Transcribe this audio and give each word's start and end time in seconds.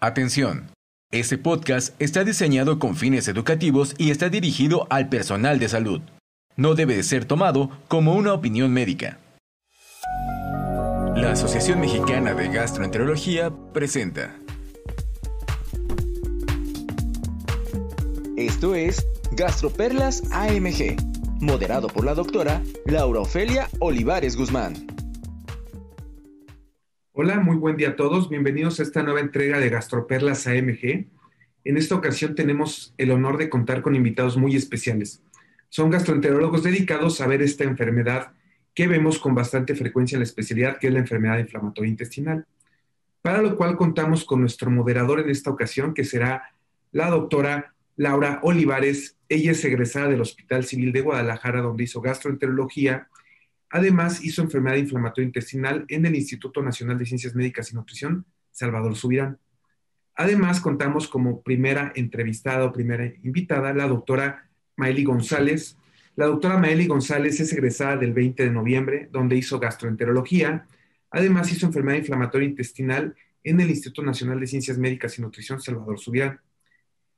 Atención. 0.00 0.70
Este 1.10 1.38
podcast 1.38 2.00
está 2.00 2.22
diseñado 2.22 2.78
con 2.78 2.94
fines 2.94 3.26
educativos 3.26 3.96
y 3.98 4.12
está 4.12 4.28
dirigido 4.28 4.86
al 4.90 5.08
personal 5.08 5.58
de 5.58 5.68
salud. 5.68 6.02
No 6.54 6.76
debe 6.76 6.94
de 6.94 7.02
ser 7.02 7.24
tomado 7.24 7.70
como 7.88 8.14
una 8.14 8.32
opinión 8.32 8.72
médica. 8.72 9.18
La 11.16 11.32
Asociación 11.32 11.80
Mexicana 11.80 12.32
de 12.34 12.46
Gastroenterología 12.46 13.50
presenta. 13.72 14.36
Esto 18.36 18.76
es 18.76 19.04
Gastroperlas 19.32 20.22
AMG, 20.30 20.94
moderado 21.40 21.88
por 21.88 22.04
la 22.04 22.14
doctora 22.14 22.62
Laura 22.86 23.18
Ofelia 23.18 23.68
Olivares 23.80 24.36
Guzmán. 24.36 24.97
Hola, 27.20 27.40
muy 27.40 27.56
buen 27.56 27.76
día 27.76 27.88
a 27.88 27.96
todos. 27.96 28.30
Bienvenidos 28.30 28.78
a 28.78 28.84
esta 28.84 29.02
nueva 29.02 29.18
entrega 29.18 29.58
de 29.58 29.70
Gastroperlas 29.70 30.46
AMG. 30.46 31.08
En 31.64 31.76
esta 31.76 31.96
ocasión 31.96 32.36
tenemos 32.36 32.94
el 32.96 33.10
honor 33.10 33.38
de 33.38 33.50
contar 33.50 33.82
con 33.82 33.96
invitados 33.96 34.36
muy 34.36 34.54
especiales. 34.54 35.20
Son 35.68 35.90
gastroenterólogos 35.90 36.62
dedicados 36.62 37.20
a 37.20 37.26
ver 37.26 37.42
esta 37.42 37.64
enfermedad 37.64 38.34
que 38.72 38.86
vemos 38.86 39.18
con 39.18 39.34
bastante 39.34 39.74
frecuencia 39.74 40.14
en 40.14 40.20
la 40.20 40.26
especialidad, 40.26 40.78
que 40.78 40.86
es 40.86 40.92
la 40.92 41.00
enfermedad 41.00 41.40
inflamatoria 41.40 41.90
intestinal. 41.90 42.46
Para 43.20 43.42
lo 43.42 43.56
cual 43.56 43.76
contamos 43.76 44.24
con 44.24 44.40
nuestro 44.40 44.70
moderador 44.70 45.18
en 45.18 45.30
esta 45.30 45.50
ocasión, 45.50 45.94
que 45.94 46.04
será 46.04 46.54
la 46.92 47.10
doctora 47.10 47.74
Laura 47.96 48.38
Olivares. 48.44 49.16
Ella 49.28 49.50
es 49.50 49.64
egresada 49.64 50.06
del 50.06 50.20
Hospital 50.20 50.64
Civil 50.64 50.92
de 50.92 51.00
Guadalajara, 51.00 51.62
donde 51.62 51.82
hizo 51.82 52.00
gastroenterología 52.00 53.08
Además, 53.70 54.24
hizo 54.24 54.42
enfermedad 54.42 54.76
inflamatoria 54.76 55.26
intestinal 55.26 55.84
en 55.88 56.06
el 56.06 56.14
Instituto 56.14 56.62
Nacional 56.62 56.98
de 56.98 57.06
Ciencias 57.06 57.34
Médicas 57.34 57.70
y 57.70 57.74
Nutrición, 57.74 58.24
Salvador 58.50 58.96
Subirán. 58.96 59.38
Además, 60.14 60.60
contamos 60.60 61.06
como 61.06 61.42
primera 61.42 61.92
entrevistada 61.94 62.64
o 62.64 62.72
primera 62.72 63.04
invitada 63.22 63.72
la 63.72 63.86
doctora 63.86 64.48
Maeli 64.76 65.04
González. 65.04 65.76
La 66.16 66.26
doctora 66.26 66.58
Maeli 66.58 66.86
González 66.86 67.38
es 67.40 67.52
egresada 67.52 67.96
del 67.96 68.12
20 68.12 68.44
de 68.44 68.50
noviembre, 68.50 69.08
donde 69.12 69.36
hizo 69.36 69.60
gastroenterología. 69.60 70.66
Además, 71.10 71.52
hizo 71.52 71.66
enfermedad 71.66 71.98
inflamatoria 71.98 72.48
intestinal 72.48 73.14
en 73.44 73.60
el 73.60 73.70
Instituto 73.70 74.02
Nacional 74.02 74.40
de 74.40 74.46
Ciencias 74.46 74.78
Médicas 74.78 75.18
y 75.18 75.22
Nutrición, 75.22 75.60
Salvador 75.60 75.98
Subirán. 75.98 76.40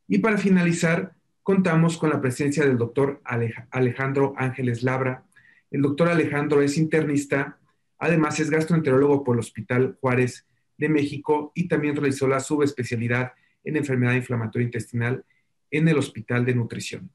Y 0.06 0.19
para 0.19 0.37
finalizar, 0.37 1.15
contamos 1.43 1.97
con 1.97 2.11
la 2.11 2.21
presencia 2.21 2.65
del 2.65 2.77
doctor 2.77 3.23
Alejandro 3.71 4.34
Ángeles 4.37 4.83
Labra, 4.83 5.25
el 5.71 5.83
doctor 5.83 6.09
Alejandro 6.09 6.63
es 6.63 6.77
internista, 6.77 7.59
además 7.99 8.41
es 8.41 8.51
gastroenterólogo 8.51 9.23
por 9.23 9.37
el 9.37 9.41
Hospital 9.41 9.97
Juárez 10.01 10.47
de 10.77 10.89
México 10.89 11.53
y 11.55 11.69
también 11.69 11.95
realizó 11.95 12.27
la 12.27 12.41
subespecialidad 12.41 13.33
en 13.62 13.77
enfermedad 13.77 14.15
inflamatoria 14.15 14.65
intestinal 14.65 15.25
en 15.71 15.89
el 15.89 15.99
Hospital 15.99 16.45
de 16.45 16.55
Nutrición. 16.55 17.11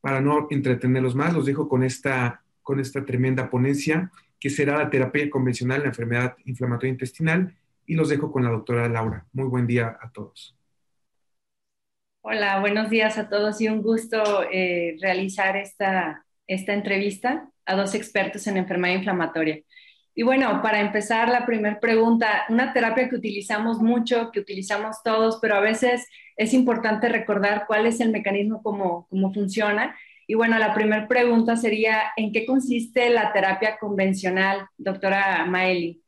Para 0.00 0.20
no 0.20 0.48
entretenerlos 0.50 1.14
más, 1.14 1.32
los 1.32 1.46
dejo 1.46 1.68
con 1.68 1.82
esta, 1.82 2.42
con 2.62 2.80
esta 2.80 3.04
tremenda 3.04 3.48
ponencia 3.48 4.10
que 4.38 4.50
será 4.50 4.76
la 4.76 4.90
terapia 4.90 5.30
convencional 5.30 5.78
en 5.78 5.82
la 5.84 5.88
enfermedad 5.90 6.36
inflamatoria 6.44 6.90
intestinal 6.90 7.56
y 7.86 7.94
los 7.94 8.08
dejo 8.08 8.32
con 8.32 8.42
la 8.42 8.50
doctora 8.50 8.88
Laura. 8.88 9.24
Muy 9.32 9.46
buen 9.46 9.66
día 9.66 9.96
a 10.00 10.10
todos. 10.10 10.56
Hola, 12.22 12.60
buenos 12.60 12.90
días 12.90 13.18
a 13.18 13.28
todos 13.28 13.60
y 13.60 13.68
un 13.68 13.82
gusto 13.82 14.42
eh, 14.52 14.96
realizar 15.00 15.56
esta, 15.56 16.26
esta 16.46 16.74
entrevista 16.74 17.51
a 17.66 17.76
dos 17.76 17.94
expertos 17.94 18.46
en 18.46 18.56
enfermedad 18.56 18.94
inflamatoria. 18.94 19.60
Y 20.14 20.24
bueno, 20.24 20.60
para 20.62 20.80
empezar, 20.80 21.28
la 21.30 21.46
primera 21.46 21.80
pregunta, 21.80 22.44
una 22.50 22.72
terapia 22.72 23.08
que 23.08 23.16
utilizamos 23.16 23.78
mucho, 23.78 24.30
que 24.30 24.40
utilizamos 24.40 25.02
todos, 25.02 25.38
pero 25.40 25.54
a 25.54 25.60
veces 25.60 26.06
es 26.36 26.52
importante 26.52 27.08
recordar 27.08 27.64
cuál 27.66 27.86
es 27.86 28.00
el 28.00 28.10
mecanismo, 28.10 28.62
cómo, 28.62 29.06
cómo 29.08 29.32
funciona. 29.32 29.96
Y 30.26 30.34
bueno, 30.34 30.58
la 30.58 30.74
primera 30.74 31.08
pregunta 31.08 31.56
sería, 31.56 32.12
¿en 32.16 32.32
qué 32.32 32.44
consiste 32.44 33.08
la 33.10 33.32
terapia 33.32 33.78
convencional, 33.78 34.66
doctora 34.76 35.46
Maeli? 35.46 36.01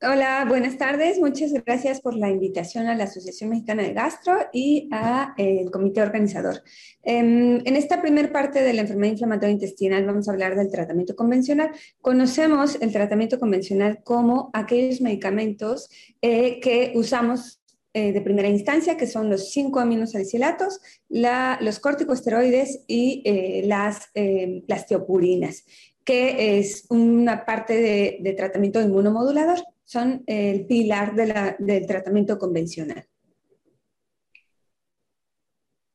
Hola, 0.00 0.44
buenas 0.46 0.78
tardes. 0.78 1.18
Muchas 1.18 1.52
gracias 1.52 2.00
por 2.00 2.14
la 2.14 2.30
invitación 2.30 2.86
a 2.86 2.94
la 2.94 3.02
Asociación 3.02 3.50
Mexicana 3.50 3.82
de 3.82 3.94
Gastro 3.94 4.32
y 4.52 4.88
al 4.92 5.32
eh, 5.36 5.66
comité 5.72 6.02
organizador. 6.02 6.62
Em, 7.02 7.60
en 7.66 7.74
esta 7.74 8.00
primera 8.00 8.30
parte 8.30 8.62
de 8.62 8.72
la 8.74 8.82
enfermedad 8.82 9.14
inflamatoria 9.14 9.54
intestinal 9.54 10.06
vamos 10.06 10.28
a 10.28 10.32
hablar 10.32 10.54
del 10.54 10.70
tratamiento 10.70 11.16
convencional. 11.16 11.72
Conocemos 12.00 12.78
el 12.80 12.92
tratamiento 12.92 13.40
convencional 13.40 13.98
como 14.04 14.50
aquellos 14.52 15.00
medicamentos 15.00 15.90
eh, 16.22 16.60
que 16.60 16.92
usamos 16.94 17.60
eh, 17.92 18.12
de 18.12 18.20
primera 18.20 18.46
instancia, 18.46 18.96
que 18.96 19.08
son 19.08 19.28
los 19.28 19.50
5 19.50 19.80
aminosalicilatos, 19.80 20.80
los 21.08 21.80
corticosteroides 21.80 22.84
y 22.86 23.64
las, 23.66 24.12
las 24.68 24.86
teopurinas, 24.86 25.64
que 26.04 26.60
es 26.60 26.86
una 26.88 27.44
parte 27.44 28.20
de 28.20 28.34
tratamiento 28.34 28.80
inmunomodulador 28.80 29.58
son 29.88 30.22
el 30.26 30.66
pilar 30.66 31.14
del 31.14 31.86
tratamiento 31.86 32.38
convencional. 32.38 33.06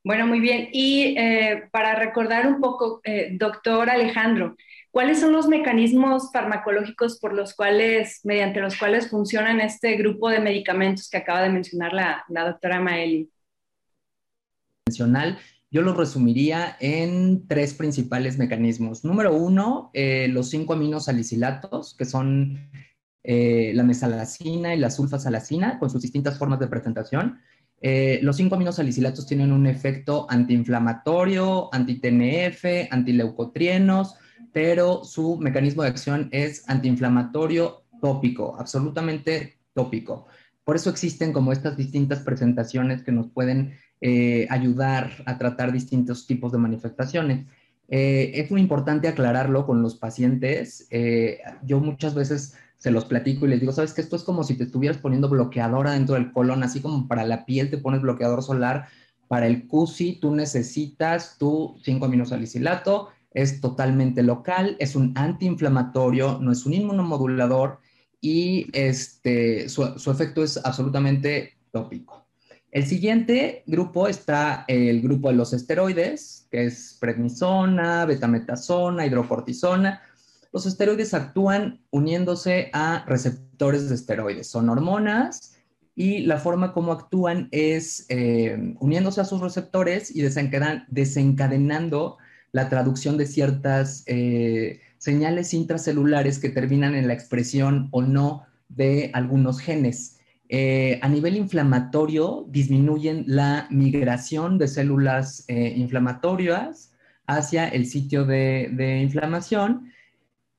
Bueno, 0.03 0.25
muy 0.25 0.39
bien. 0.39 0.69
Y 0.73 1.15
eh, 1.15 1.69
para 1.71 1.93
recordar 1.93 2.47
un 2.47 2.59
poco, 2.59 3.01
eh, 3.03 3.37
doctor 3.39 3.91
Alejandro, 3.91 4.57
¿cuáles 4.89 5.19
son 5.19 5.31
los 5.31 5.47
mecanismos 5.47 6.31
farmacológicos 6.33 7.19
por 7.19 7.33
los 7.33 7.53
cuales, 7.53 8.21
mediante 8.23 8.61
los 8.61 8.75
cuales 8.77 9.11
funcionan 9.11 9.61
este 9.61 9.95
grupo 9.95 10.27
de 10.27 10.39
medicamentos 10.39 11.07
que 11.07 11.17
acaba 11.17 11.43
de 11.43 11.51
mencionar 11.51 11.93
la, 11.93 12.25
doctora 12.27 12.81
Maeli? 12.81 13.29
Yo 15.69 15.81
lo 15.81 15.93
resumiría 15.93 16.77
en 16.79 17.47
tres 17.47 17.75
principales 17.75 18.39
mecanismos. 18.39 19.05
Número 19.05 19.35
uno, 19.35 19.91
eh, 19.93 20.27
los 20.29 20.49
cinco 20.49 20.73
aminosalicilatos, 20.73 21.95
que 21.95 22.05
son 22.05 22.69
eh, 23.25 23.71
la 23.73 23.83
mesalacina 23.83 24.75
y 24.75 24.79
la 24.79 24.89
sulfasalacina 24.89 25.79
con 25.79 25.89
sus 25.89 26.01
distintas 26.01 26.37
formas 26.37 26.59
de 26.59 26.67
presentación. 26.67 27.39
Eh, 27.81 28.19
los 28.21 28.35
cinco 28.35 28.55
aminosalicilatos 28.55 29.25
tienen 29.25 29.53
un 29.53 29.65
efecto 29.65 30.25
antiinflamatorio, 30.29 31.73
anti-TNF, 31.73 32.91
antileucotrienos, 32.91 34.15
pero 34.51 35.05
su 35.05 35.37
mecanismo 35.37 35.83
de 35.83 35.89
acción 35.89 36.27
es 36.33 36.67
antiinflamatorio 36.67 37.85
tópico, 38.01 38.57
absolutamente 38.59 39.57
tópico. 39.73 40.27
Por 40.65 40.75
eso 40.75 40.89
existen 40.89 41.31
como 41.31 41.53
estas 41.53 41.77
distintas 41.77 42.19
presentaciones 42.19 43.03
que 43.03 43.13
nos 43.13 43.29
pueden 43.29 43.73
eh, 44.01 44.47
ayudar 44.49 45.11
a 45.25 45.37
tratar 45.37 45.71
distintos 45.71 46.27
tipos 46.27 46.51
de 46.51 46.57
manifestaciones. 46.57 47.47
es 47.87 48.49
muy 48.51 48.59
importante 48.59 49.07
aclararlo 49.07 49.65
con 49.65 49.81
los 49.81 49.95
pacientes. 49.95 50.87
yo 51.63 51.79
muchas 51.79 52.15
veces 52.15 52.55
se 52.83 52.91
los 52.91 53.05
platico 53.05 53.45
y 53.45 53.49
les 53.49 53.61
digo, 53.61 53.71
sabes 53.71 53.93
que 53.93 54.01
esto 54.01 54.17
es 54.17 54.23
como 54.23 54.43
si 54.43 54.55
te 54.55 54.65
estuvieras 54.65 54.97
poniendo 54.97 55.29
bloqueador 55.29 55.87
adentro 55.87 56.15
del 56.15 56.33
colon, 56.33 56.63
así 56.63 56.81
como 56.81 57.07
para 57.07 57.23
la 57.23 57.45
piel 57.45 57.69
te 57.69 57.77
pones 57.77 58.01
bloqueador 58.01 58.43
solar, 58.43 58.89
para 59.29 59.47
el 59.47 59.67
CUSI 59.67 60.19
tú 60.19 60.35
necesitas 60.35 61.37
tu 61.37 61.77
5-aminosalicilato, 61.85 63.07
es 63.31 63.61
totalmente 63.61 64.21
local, 64.21 64.75
es 64.79 64.97
un 64.97 65.13
antiinflamatorio, 65.15 66.39
no 66.41 66.51
es 66.51 66.65
un 66.65 66.73
inmunomodulador 66.73 67.79
y 68.19 68.67
este, 68.73 69.69
su, 69.69 69.97
su 69.97 70.11
efecto 70.11 70.43
es 70.43 70.57
absolutamente 70.57 71.53
tópico. 71.71 72.27
El 72.69 72.85
siguiente 72.85 73.63
grupo 73.65 74.09
está 74.09 74.65
el 74.67 75.01
grupo 75.01 75.29
de 75.29 75.35
los 75.35 75.53
esteroides, 75.53 76.49
que 76.51 76.65
es 76.65 76.97
prednisona, 76.99 78.03
betametasona, 78.03 79.05
hidrocortisona 79.05 80.01
los 80.53 80.67
esteroides 80.67 81.15
actúan 81.15 81.81
uniéndose 81.89 82.69
a 82.73 83.03
receptores 83.07 83.89
de 83.89 83.95
esteroides. 83.95 84.47
Son 84.47 84.69
hormonas 84.69 85.55
y 85.95 86.19
la 86.19 86.37
forma 86.37 86.73
como 86.73 86.91
actúan 86.91 87.49
es 87.51 88.05
eh, 88.09 88.75
uniéndose 88.79 89.19
a 89.19 89.25
sus 89.25 89.41
receptores 89.41 90.15
y 90.15 90.21
desencadenando 90.21 92.17
la 92.51 92.69
traducción 92.69 93.17
de 93.17 93.25
ciertas 93.25 94.03
eh, 94.05 94.79
señales 94.99 95.55
intracelulares 95.55 96.37
que 96.37 96.49
terminan 96.49 96.93
en 96.93 97.07
la 97.07 97.15
expresión 97.15 97.87
o 97.91 98.03
no 98.03 98.43
de 98.69 99.09
algunos 99.13 99.59
genes. 99.59 100.19
Eh, 100.49 100.99
a 101.01 101.09
nivel 101.09 101.35
inflamatorio, 101.35 102.45
disminuyen 102.47 103.23
la 103.25 103.65
migración 103.71 104.59
de 104.59 104.67
células 104.67 105.45
inflamatorias 105.47 106.91
hacia 107.25 107.67
el 107.67 107.87
sitio 107.87 108.23
de 108.23 108.99
inflamación 109.01 109.91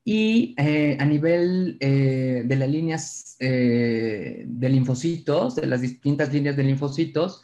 y 0.04 0.54
eh, 0.58 0.98
a 1.00 1.06
nivel 1.06 1.78
eh, 1.80 2.42
de 2.44 2.56
las 2.56 2.68
líneas 2.68 3.36
eh, 3.40 4.44
de 4.46 4.68
linfocitos, 4.68 5.56
de 5.56 5.66
las 5.66 5.80
distintas 5.80 6.32
líneas 6.32 6.56
de 6.56 6.64
linfocitos, 6.64 7.42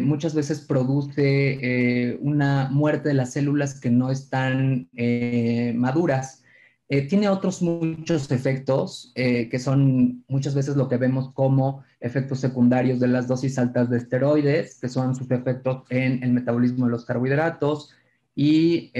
muchas 0.00 0.32
veces 0.32 0.60
produce 0.60 2.16
una 2.20 2.68
muerte 2.70 3.08
de 3.08 3.16
las 3.16 3.32
células 3.32 3.80
que 3.80 3.90
no 3.90 4.12
están 4.12 4.88
maduras. 5.74 6.44
tiene 7.08 7.28
otros 7.28 7.62
muchos 7.62 8.30
efectos 8.30 9.12
que 9.16 9.58
son 9.58 10.24
muchas 10.28 10.54
veces 10.54 10.76
lo 10.76 10.88
que 10.88 10.98
vemos 10.98 11.32
como 11.32 11.82
efectos 11.98 12.38
secundarios 12.38 13.00
de 13.00 13.08
las 13.08 13.26
dosis 13.26 13.58
altas 13.58 13.90
de 13.90 13.96
esteroides, 13.96 14.78
que 14.80 14.88
son 14.88 15.16
sus 15.16 15.28
efectos 15.32 15.82
en 15.90 16.22
el 16.22 16.30
metabolismo 16.30 16.86
de 16.86 16.92
los 16.92 17.04
carbohidratos 17.04 17.90
y 18.36 18.92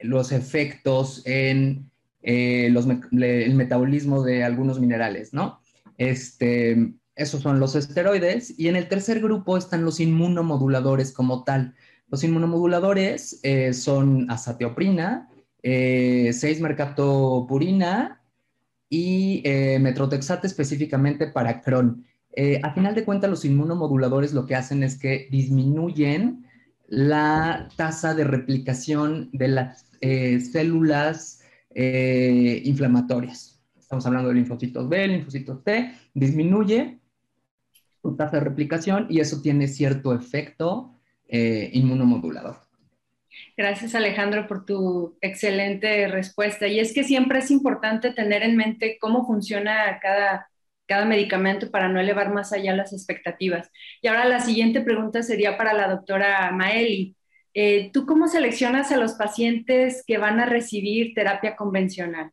los 0.00 0.32
efectos 0.32 1.22
en 1.24 1.90
los 2.22 2.86
el 2.86 3.54
metabolismo 3.54 4.22
de 4.22 4.44
algunos 4.44 4.80
minerales, 4.80 5.32
¿no? 5.32 5.60
Este, 5.98 6.94
esos 7.14 7.42
son 7.42 7.60
los 7.60 7.74
esteroides. 7.74 8.58
Y 8.58 8.68
en 8.68 8.76
el 8.76 8.88
tercer 8.88 9.20
grupo 9.20 9.56
están 9.56 9.84
los 9.84 10.00
inmunomoduladores 10.00 11.12
como 11.12 11.44
tal. 11.44 11.74
Los 12.08 12.24
inmunomoduladores 12.24 13.40
son 13.72 14.30
azatioprina, 14.30 15.28
eh, 15.62 16.30
6-mercaptopurina 16.32 18.20
y 18.88 19.42
eh, 19.44 19.78
metrotexate 19.78 20.48
específicamente 20.48 21.28
para 21.28 21.60
Crohn. 21.62 22.04
Eh, 22.34 22.60
a 22.62 22.72
final 22.72 22.94
de 22.94 23.04
cuentas, 23.04 23.30
los 23.30 23.44
inmunomoduladores 23.44 24.32
lo 24.32 24.46
que 24.46 24.56
hacen 24.56 24.82
es 24.82 24.98
que 24.98 25.28
disminuyen 25.30 26.46
la 26.88 27.68
tasa 27.76 28.14
de 28.14 28.24
replicación 28.24 29.30
de 29.32 29.48
las 29.48 29.86
eh, 31.74 32.62
inflamatorias. 32.64 33.60
Estamos 33.78 34.06
hablando 34.06 34.28
de 34.28 34.34
linfocitos 34.36 34.88
B, 34.88 35.08
linfocitos 35.08 35.62
T, 35.64 35.92
disminuye 36.14 36.98
su 38.00 38.16
tasa 38.16 38.38
de 38.38 38.44
replicación 38.44 39.06
y 39.10 39.20
eso 39.20 39.42
tiene 39.42 39.68
cierto 39.68 40.14
efecto 40.14 40.88
inmunomodulador. 41.28 42.56
Gracias 43.56 43.94
Alejandro 43.94 44.46
por 44.46 44.64
tu 44.64 45.16
excelente 45.20 46.08
respuesta. 46.08 46.66
Y 46.66 46.78
es 46.80 46.92
que 46.94 47.04
siempre 47.04 47.38
es 47.38 47.50
importante 47.50 48.12
tener 48.12 48.42
en 48.42 48.56
mente 48.56 48.98
cómo 49.00 49.26
funciona 49.26 49.98
cada, 50.00 50.48
cada 50.86 51.04
medicamento 51.04 51.70
para 51.70 51.88
no 51.88 52.00
elevar 52.00 52.32
más 52.32 52.52
allá 52.52 52.74
las 52.74 52.92
expectativas. 52.92 53.70
Y 54.00 54.08
ahora 54.08 54.24
la 54.26 54.40
siguiente 54.40 54.80
pregunta 54.80 55.22
sería 55.22 55.56
para 55.56 55.74
la 55.74 55.88
doctora 55.88 56.50
Maeli. 56.52 57.16
Eh, 57.54 57.90
¿Tú 57.92 58.06
cómo 58.06 58.28
seleccionas 58.28 58.92
a 58.92 58.96
los 58.96 59.12
pacientes 59.12 60.02
que 60.06 60.18
van 60.18 60.40
a 60.40 60.46
recibir 60.46 61.14
terapia 61.14 61.54
convencional? 61.54 62.32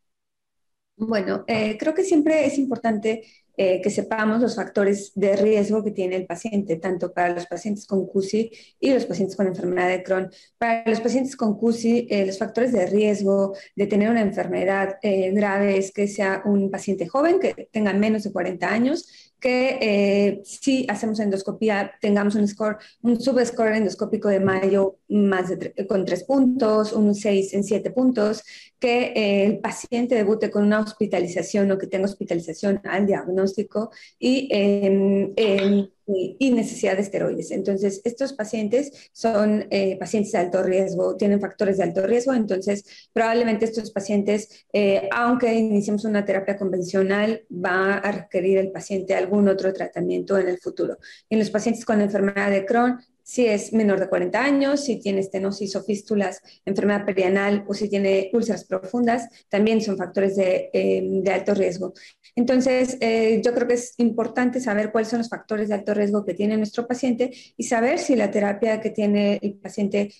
Bueno, 0.95 1.45
eh, 1.47 1.77
creo 1.77 1.93
que 1.93 2.03
siempre 2.03 2.45
es 2.45 2.57
importante 2.57 3.23
eh, 3.55 3.81
que 3.81 3.89
sepamos 3.89 4.41
los 4.41 4.55
factores 4.55 5.13
de 5.15 5.35
riesgo 5.37 5.81
que 5.83 5.91
tiene 5.91 6.17
el 6.17 6.25
paciente, 6.25 6.75
tanto 6.75 7.13
para 7.13 7.33
los 7.33 7.45
pacientes 7.47 7.85
con 7.85 8.05
CUSI 8.05 8.51
y 8.79 8.93
los 8.93 9.05
pacientes 9.05 9.35
con 9.35 9.47
enfermedad 9.47 9.89
de 9.89 10.03
Crohn. 10.03 10.29
Para 10.57 10.89
los 10.89 10.99
pacientes 10.99 11.35
con 11.37 11.57
CUSI, 11.57 12.07
los 12.25 12.37
factores 12.37 12.73
de 12.73 12.85
riesgo 12.85 13.55
de 13.75 13.87
tener 13.87 14.09
una 14.09 14.21
enfermedad 14.21 14.97
grave 15.01 15.77
es 15.77 15.91
que 15.91 16.07
sea 16.07 16.41
un 16.45 16.69
paciente 16.69 17.07
joven, 17.07 17.39
que 17.39 17.69
tenga 17.71 17.93
menos 17.93 18.23
de 18.23 18.31
40 18.33 18.69
años, 18.69 19.28
que 19.39 20.41
si 20.43 20.85
hacemos 20.89 21.19
endoscopía 21.19 21.91
tengamos 22.01 22.35
un 22.35 22.47
score, 22.47 22.77
un 23.01 23.19
subscore 23.19 23.77
endoscópico 23.77 24.29
de 24.29 24.39
mayo 24.39 24.97
más 25.07 25.51
con 25.87 26.05
tres 26.05 26.23
puntos, 26.23 26.93
un 26.93 27.15
6 27.15 27.53
en 27.53 27.63
siete 27.63 27.91
puntos, 27.91 28.43
que 28.79 29.45
el 29.45 29.59
paciente 29.59 30.15
debute 30.15 30.49
con 30.49 30.63
una 30.63 30.79
hospitalización 30.79 31.71
o 31.71 31.77
que 31.77 31.87
tenga 31.87 32.05
hospitalización 32.05 32.81
al 32.83 33.05
diagnóstico 33.05 33.91
Em, 34.19 35.89
y, 36.09 36.51
necesidad 36.51 36.95
de 36.95 37.03
esteroides. 37.03 37.51
Entonces, 37.51 38.01
estos 38.03 38.33
pacientes 38.33 39.09
son 39.13 39.67
eh, 39.69 39.97
pacientes 39.99 40.31
de 40.31 40.39
alto 40.39 40.63
riesgo, 40.63 41.15
tienen 41.15 41.39
factores 41.39 41.77
de 41.77 41.83
alto 41.83 42.05
riesgo, 42.05 42.33
entonces 42.33 42.85
probablemente 43.13 43.65
estos 43.65 43.91
pacientes, 43.91 44.65
eh, 44.73 45.07
aunque 45.11 45.53
iniciemos 45.53 46.05
una 46.05 46.25
terapia 46.25 46.57
convencional, 46.57 47.43
va 47.53 47.95
a 47.95 48.11
requerir 48.11 48.57
el 48.57 48.71
paciente 48.71 49.15
algún 49.15 49.47
otro 49.47 49.71
tratamiento 49.73 50.37
en 50.37 50.47
el 50.47 50.59
futuro. 50.59 50.97
En 51.29 51.39
los 51.39 51.49
pacientes 51.49 51.85
con 51.85 52.01
enfermedad 52.01 52.49
de 52.49 52.65
Crohn, 52.65 52.99
si 53.29 53.45
es 53.45 53.73
menor 53.73 53.99
de 53.99 54.09
40 54.09 54.43
años, 54.43 54.83
si 54.85 54.99
tiene 54.99 55.19
estenosis 55.19 55.75
o 55.75 55.83
fístulas, 55.83 56.41
enfermedad 56.65 57.05
perianal 57.05 57.63
o 57.67 57.75
si 57.75 57.87
tiene 57.87 58.31
úlceras 58.33 58.65
profundas, 58.65 59.29
también 59.49 59.81
son 59.81 59.97
factores 59.97 60.35
de, 60.35 60.71
em, 60.73 61.23
alto 61.31 61.53
riesgo. 61.53 61.93
Entonces, 62.39 62.97
eh, 63.01 63.41
yo 63.43 63.53
creo 63.53 63.67
que 63.67 63.73
es 63.73 63.95
importante 63.97 64.61
saber 64.61 64.93
cuáles 64.93 65.09
son 65.09 65.19
los 65.19 65.27
factores 65.27 65.67
de 65.67 65.75
alto 65.75 65.93
riesgo 65.93 66.23
que 66.23 66.33
tiene 66.33 66.55
nuestro 66.55 66.87
paciente 66.87 67.31
y 67.57 67.63
saber 67.65 67.99
si 67.99 68.15
la 68.15 68.31
terapia 68.31 68.79
que 68.79 68.91
tiene 68.91 69.39
el 69.41 69.55
paciente 69.55 70.13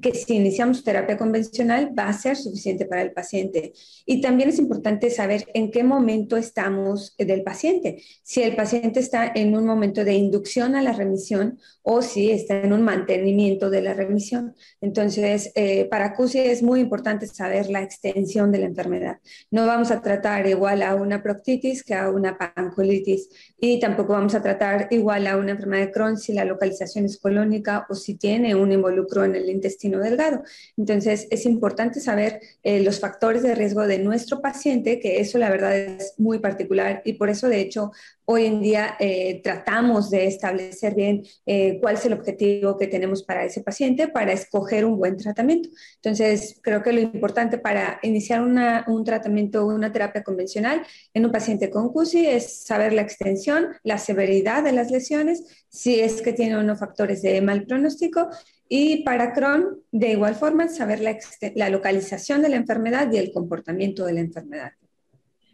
que 0.00 0.14
si 0.14 0.34
iniciamos 0.34 0.84
terapia 0.84 1.16
convencional 1.16 1.92
va 1.98 2.08
a 2.08 2.12
ser 2.12 2.36
suficiente 2.36 2.86
para 2.86 3.02
el 3.02 3.12
paciente. 3.12 3.72
Y 4.06 4.20
también 4.20 4.48
es 4.48 4.58
importante 4.58 5.10
saber 5.10 5.46
en 5.54 5.70
qué 5.70 5.84
momento 5.84 6.36
estamos 6.36 7.14
del 7.18 7.42
paciente. 7.42 8.02
Si 8.22 8.42
el 8.42 8.56
paciente 8.56 9.00
está 9.00 9.32
en 9.34 9.56
un 9.56 9.64
momento 9.66 10.04
de 10.04 10.14
inducción 10.14 10.74
a 10.74 10.82
la 10.82 10.92
remisión 10.92 11.58
o 11.82 12.02
si 12.02 12.30
está 12.30 12.60
en 12.60 12.74
un 12.74 12.82
mantenimiento 12.82 13.70
de 13.70 13.80
la 13.80 13.94
remisión. 13.94 14.54
Entonces, 14.82 15.52
eh, 15.54 15.86
para 15.86 16.14
CUSI 16.14 16.40
es 16.40 16.62
muy 16.62 16.80
importante 16.80 17.26
saber 17.26 17.70
la 17.70 17.82
extensión 17.82 18.52
de 18.52 18.58
la 18.58 18.66
enfermedad. 18.66 19.20
No 19.50 19.66
vamos 19.66 19.90
a 19.90 20.02
tratar 20.02 20.46
igual 20.46 20.82
a 20.82 20.94
una 20.94 21.22
proctitis 21.22 21.82
que 21.82 21.94
a 21.94 22.10
una 22.10 22.36
pancolitis 22.36 23.30
y 23.58 23.80
tampoco 23.80 24.12
vamos 24.12 24.34
a 24.34 24.42
tratar 24.42 24.88
igual 24.90 25.26
a 25.26 25.38
una 25.38 25.52
enfermedad 25.52 25.86
de 25.86 25.92
Crohn 25.92 26.18
si 26.18 26.34
la 26.34 26.44
localización 26.44 27.06
es 27.06 27.18
colónica 27.18 27.86
o 27.88 27.94
si 27.94 28.16
tiene 28.16 28.54
un 28.54 28.70
involucro 28.70 29.24
en 29.24 29.34
el 29.34 29.48
intestino 29.48 29.87
delgado. 29.96 30.42
Entonces, 30.76 31.26
es 31.30 31.46
importante 31.46 32.00
saber 32.00 32.40
eh, 32.62 32.80
los 32.80 33.00
factores 33.00 33.42
de 33.42 33.54
riesgo 33.54 33.86
de 33.86 33.98
nuestro 33.98 34.42
paciente, 34.42 35.00
que 35.00 35.20
eso 35.20 35.38
la 35.38 35.48
verdad 35.48 35.74
es 35.74 36.14
muy 36.18 36.38
particular 36.38 37.00
y 37.06 37.14
por 37.14 37.30
eso, 37.30 37.48
de 37.48 37.60
hecho, 37.60 37.92
hoy 38.26 38.44
en 38.44 38.60
día 38.60 38.94
eh, 39.00 39.40
tratamos 39.42 40.10
de 40.10 40.26
establecer 40.26 40.94
bien 40.94 41.22
eh, 41.46 41.78
cuál 41.80 41.94
es 41.94 42.04
el 42.04 42.12
objetivo 42.12 42.76
que 42.76 42.86
tenemos 42.86 43.22
para 43.22 43.46
ese 43.46 43.62
paciente 43.62 44.08
para 44.08 44.32
escoger 44.32 44.84
un 44.84 44.98
buen 44.98 45.16
tratamiento. 45.16 45.70
Entonces, 45.96 46.60
creo 46.62 46.82
que 46.82 46.92
lo 46.92 47.00
importante 47.00 47.56
para 47.56 47.98
iniciar 48.02 48.42
un 48.42 49.04
tratamiento 49.04 49.66
una 49.66 49.92
terapia 49.92 50.22
convencional 50.22 50.82
en 51.14 51.24
un 51.24 51.32
paciente 51.32 51.70
con 51.70 51.90
CUSI 51.90 52.26
es 52.26 52.64
saber 52.64 52.92
la 52.92 53.02
extensión, 53.02 53.68
la 53.82 53.98
severidad 53.98 54.62
de 54.62 54.72
las 54.72 54.90
lesiones, 54.90 55.44
si 55.68 56.00
es 56.00 56.22
que 56.22 56.32
tiene 56.32 56.58
unos 56.58 56.78
factores 56.78 57.22
de 57.22 57.40
mal 57.40 57.64
pronóstico 57.64 58.28
y 58.68 59.02
para 59.02 59.32
Crohn, 59.32 59.80
de 59.90 60.10
igual 60.10 60.34
forma, 60.34 60.68
saber 60.68 61.00
la, 61.00 61.70
localización 61.70 62.42
de 62.42 62.50
la 62.50 62.56
enfermedad 62.56 63.10
y 63.10 63.16
el 63.16 63.32
comportamiento 63.32 64.04
de 64.04 64.12
la 64.12 64.20
enfermedad. 64.20 64.72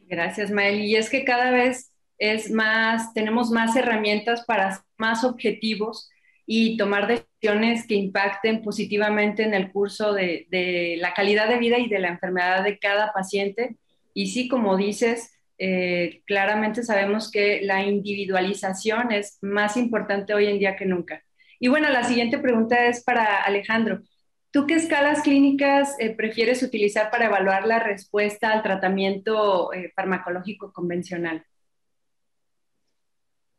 Gracias, 0.09 0.51
Mael. 0.51 0.81
Y 0.81 0.97
es 0.97 1.09
que 1.09 1.25
cada 1.25 1.53
vez 1.53 1.93
es 2.19 2.51
más, 2.51 3.15
tenemos 3.15 3.51
más 3.51 3.77
herramientas 3.77 4.45
para 4.45 4.85
más 4.97 5.23
objetivos 5.23 6.11
y 6.47 6.77
tomar 6.77 7.07
decisiones 7.07 7.87
que 7.87 7.95
impacten 7.95 8.63
positivamente 8.63 9.45
en 9.45 9.55
el 9.55 9.71
curso 9.71 10.13
de, 10.13 10.97
la 10.99 11.15
calidad 11.15 11.49
de 11.49 11.59
vida 11.59 11.79
y 11.79 11.89
de 11.89 12.01
la 12.01 12.09
enfermedad 12.09 12.65
de 12.65 12.79
cada 12.79 13.13
paciente. 13.13 13.77
Y 14.13 14.27
sí, 14.29 14.49
como 14.49 14.77
dices, 14.77 15.33
eh, 15.59 16.23
claramente 16.27 16.83
sabemos 16.83 17.31
que 17.31 17.63
la 17.63 17.85
individualización 17.85 19.13
es 19.13 19.39
más 19.41 19.77
importante 19.77 20.35
hoy 20.35 20.47
en 20.47 20.59
día 20.59 20.75
que 20.75 20.87
nunca. 20.87 21.23
Y 21.65 21.69
bueno, 21.69 21.89
la 21.89 22.05
siguiente 22.05 22.37
pregunta 22.37 22.89
es 22.89 23.03
para 23.03 23.43
Alejandro. 23.43 24.03
¿Tú 24.51 24.67
qué 24.67 24.75
escalas 24.75 25.23
clínicas 25.23 25.97
eh, 25.99 26.11
prefieres 26.11 26.63
utilizar 26.63 27.11
para 27.11 27.25
evaluar 27.25 27.67
la 27.67 27.79
respuesta 27.79 28.53
al 28.53 28.63
tratamiento 28.63 29.73
eh, 29.73 29.91
farmacológico 29.97 30.75
convencional? 30.75 31.43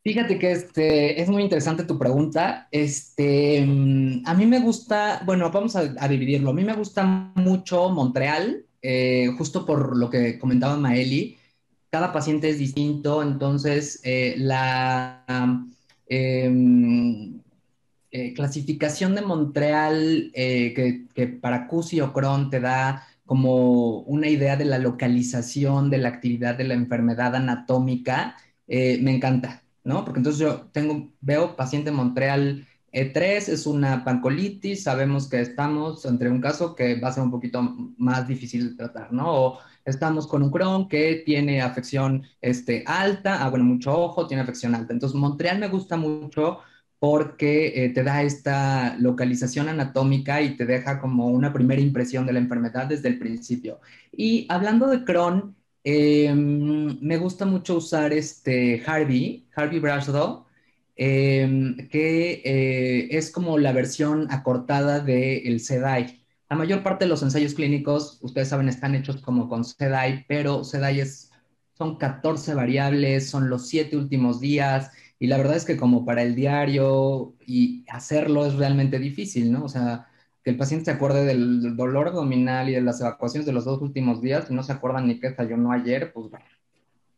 Fíjate 0.04 0.38
que 0.38 0.52
este, 0.52 1.20
es 1.20 1.30
muy 1.30 1.42
interesante 1.42 1.84
tu 1.84 1.98
pregunta. 1.98 2.68
Este, 2.70 3.66
mm, 3.66 4.22
a 4.24 4.36
mí 4.36 4.46
me 4.46 4.60
gusta, 4.60 5.24
bueno, 5.26 5.50
vamos 5.50 5.76
a, 5.76 6.08
dividirlo. 6.08 6.52
A 6.52 6.54
mí 6.54 6.64
me 6.64 6.76
gusta 6.76 7.04
mucho 7.34 7.90
Montreal, 7.90 8.68
eh, 8.84 9.32
justo 9.36 9.66
por 9.66 9.98
lo 9.98 10.12
que 10.12 10.38
comentaba 10.38 10.78
Maeli. 10.78 11.40
Cada 11.90 12.14
paciente 12.14 12.50
es 12.50 12.60
distinto, 12.60 13.24
entonces 13.24 14.00
la... 14.38 15.26
eh, 18.18 18.34
clasificación 18.34 19.14
de 19.14 19.22
Montreal 19.22 20.32
eh, 20.34 21.06
que, 21.14 21.28
para 21.28 21.68
CUSI 21.68 22.00
o 22.00 22.14
Crohn 22.14 22.50
te 22.50 22.62
da 22.62 23.06
como 23.26 24.00
una 24.04 24.30
idea 24.30 24.56
de 24.56 24.64
la 24.64 24.80
localización 24.80 25.90
de 25.90 25.98
la 25.98 26.08
actividad 26.08 26.56
de 26.56 26.64
la 26.64 26.76
enfermedad 26.76 27.36
anatómica, 27.36 28.38
eh, 28.70 29.00
me 29.02 29.14
encanta, 29.14 29.64
¿no? 29.84 30.06
Porque 30.06 30.20
entonces 30.22 30.40
yo 30.40 30.62
tengo, 30.72 31.12
veo 31.20 31.58
paciente 31.58 31.92
Montreal 31.92 32.66
E3, 32.94 33.50
es 33.50 33.68
una 33.68 34.06
pancolitis, 34.06 34.84
sabemos 34.84 35.28
que 35.28 35.42
estamos 35.42 36.06
entre 36.06 36.30
un 36.30 36.40
caso 36.40 36.74
que 36.74 36.98
va 36.98 37.10
a 37.10 37.12
ser 37.12 37.24
un 37.24 37.32
poquito 37.32 37.62
más 37.98 38.30
difícil 38.30 38.70
de 38.70 38.76
tratar, 38.78 39.12
¿no? 39.12 39.26
O 39.30 39.60
estamos 39.84 40.26
con 40.26 40.42
un 40.42 40.52
Crohn 40.52 40.88
que 40.88 41.22
tiene 41.26 41.62
afección 41.62 42.24
este, 42.40 42.86
alta, 42.88 43.44
ah, 43.44 43.50
bueno, 43.50 43.66
mucho 43.66 43.94
ojo, 43.94 44.26
tiene 44.26 44.44
afección 44.44 44.74
alta. 44.74 44.94
Entonces, 44.94 45.20
Montreal 45.20 45.60
me 45.60 45.68
gusta 45.68 45.98
mucho 45.98 46.60
porque 47.06 47.86
eh, 47.86 47.90
te 47.90 48.04
da 48.04 48.24
esta 48.24 48.98
localización 48.98 49.70
anatómica 49.70 50.42
y 50.42 50.58
te 50.58 50.66
deja 50.66 51.00
como 51.00 51.28
una 51.28 51.54
primera 51.54 51.80
impresión 51.80 52.26
de 52.26 52.34
la 52.34 52.40
enfermedad 52.40 52.88
desde 52.88 53.10
el 53.10 53.20
principio. 53.20 53.80
Y 54.12 54.48
hablando 54.50 54.88
de 54.88 55.04
Crohn, 55.06 55.56
em, 55.84 56.98
me 57.02 57.18
gusta 57.18 57.46
mucho 57.46 57.78
usar 57.78 58.12
este 58.12 58.82
Harvey, 58.88 59.46
Harvey 59.56 59.80
Brashdow, 59.80 60.46
em, 60.96 61.78
que 61.90 62.42
eh, 62.44 63.08
es 63.12 63.30
como 63.30 63.60
la 63.60 63.72
versión 63.72 64.26
acortada 64.32 65.00
del 65.00 65.46
el 65.46 65.60
SEDAI. 65.60 66.24
La 66.50 66.56
mayor 66.56 66.82
parte 66.82 67.06
de 67.06 67.10
los 67.10 67.22
ensayos 67.22 67.54
clínicos, 67.54 68.18
ustedes 68.24 68.48
saben, 68.50 68.68
están 68.68 68.96
hechos 68.96 69.22
como 69.22 69.48
con 69.48 69.64
SEDAI, 69.64 70.26
pero 70.28 70.64
SEDAI 70.64 71.02
es, 71.02 71.30
son 71.78 71.98
14 71.98 72.56
variables, 72.56 73.30
son 73.30 73.48
los 73.48 73.68
7 73.68 73.96
últimos 73.96 74.40
días, 74.40 74.90
y 75.20 75.28
la 75.28 75.38
verdad 75.38 75.56
es 75.56 75.66
que 75.66 75.78
como 75.78 76.06
para 76.06 76.24
el 76.24 76.36
diario 76.36 77.36
y 77.46 77.86
hacerlo 77.90 78.46
es 78.46 78.56
realmente 78.56 79.00
difícil, 79.00 79.52
¿no? 79.52 79.66
O 79.66 79.70
sea, 79.70 80.08
que 80.44 80.52
el 80.52 80.58
paciente 80.58 80.86
se 80.86 80.92
acuerde 80.92 81.26
del 81.26 81.76
dolor 81.76 82.10
abdominal 82.10 82.70
y 82.70 82.74
de 82.74 82.82
las 82.82 83.02
evacuaciones 83.02 83.46
de 83.46 83.54
los 83.54 83.66
dos 83.66 83.82
últimos 83.82 84.22
días 84.22 84.48
y 84.50 84.54
no 84.54 84.64
se 84.64 84.74
acuerdan 84.74 85.08
ni 85.08 85.20
qué 85.20 85.30
desayunó 85.30 85.72
ayer, 85.72 86.12
pues 86.14 86.30
bueno. 86.30 86.46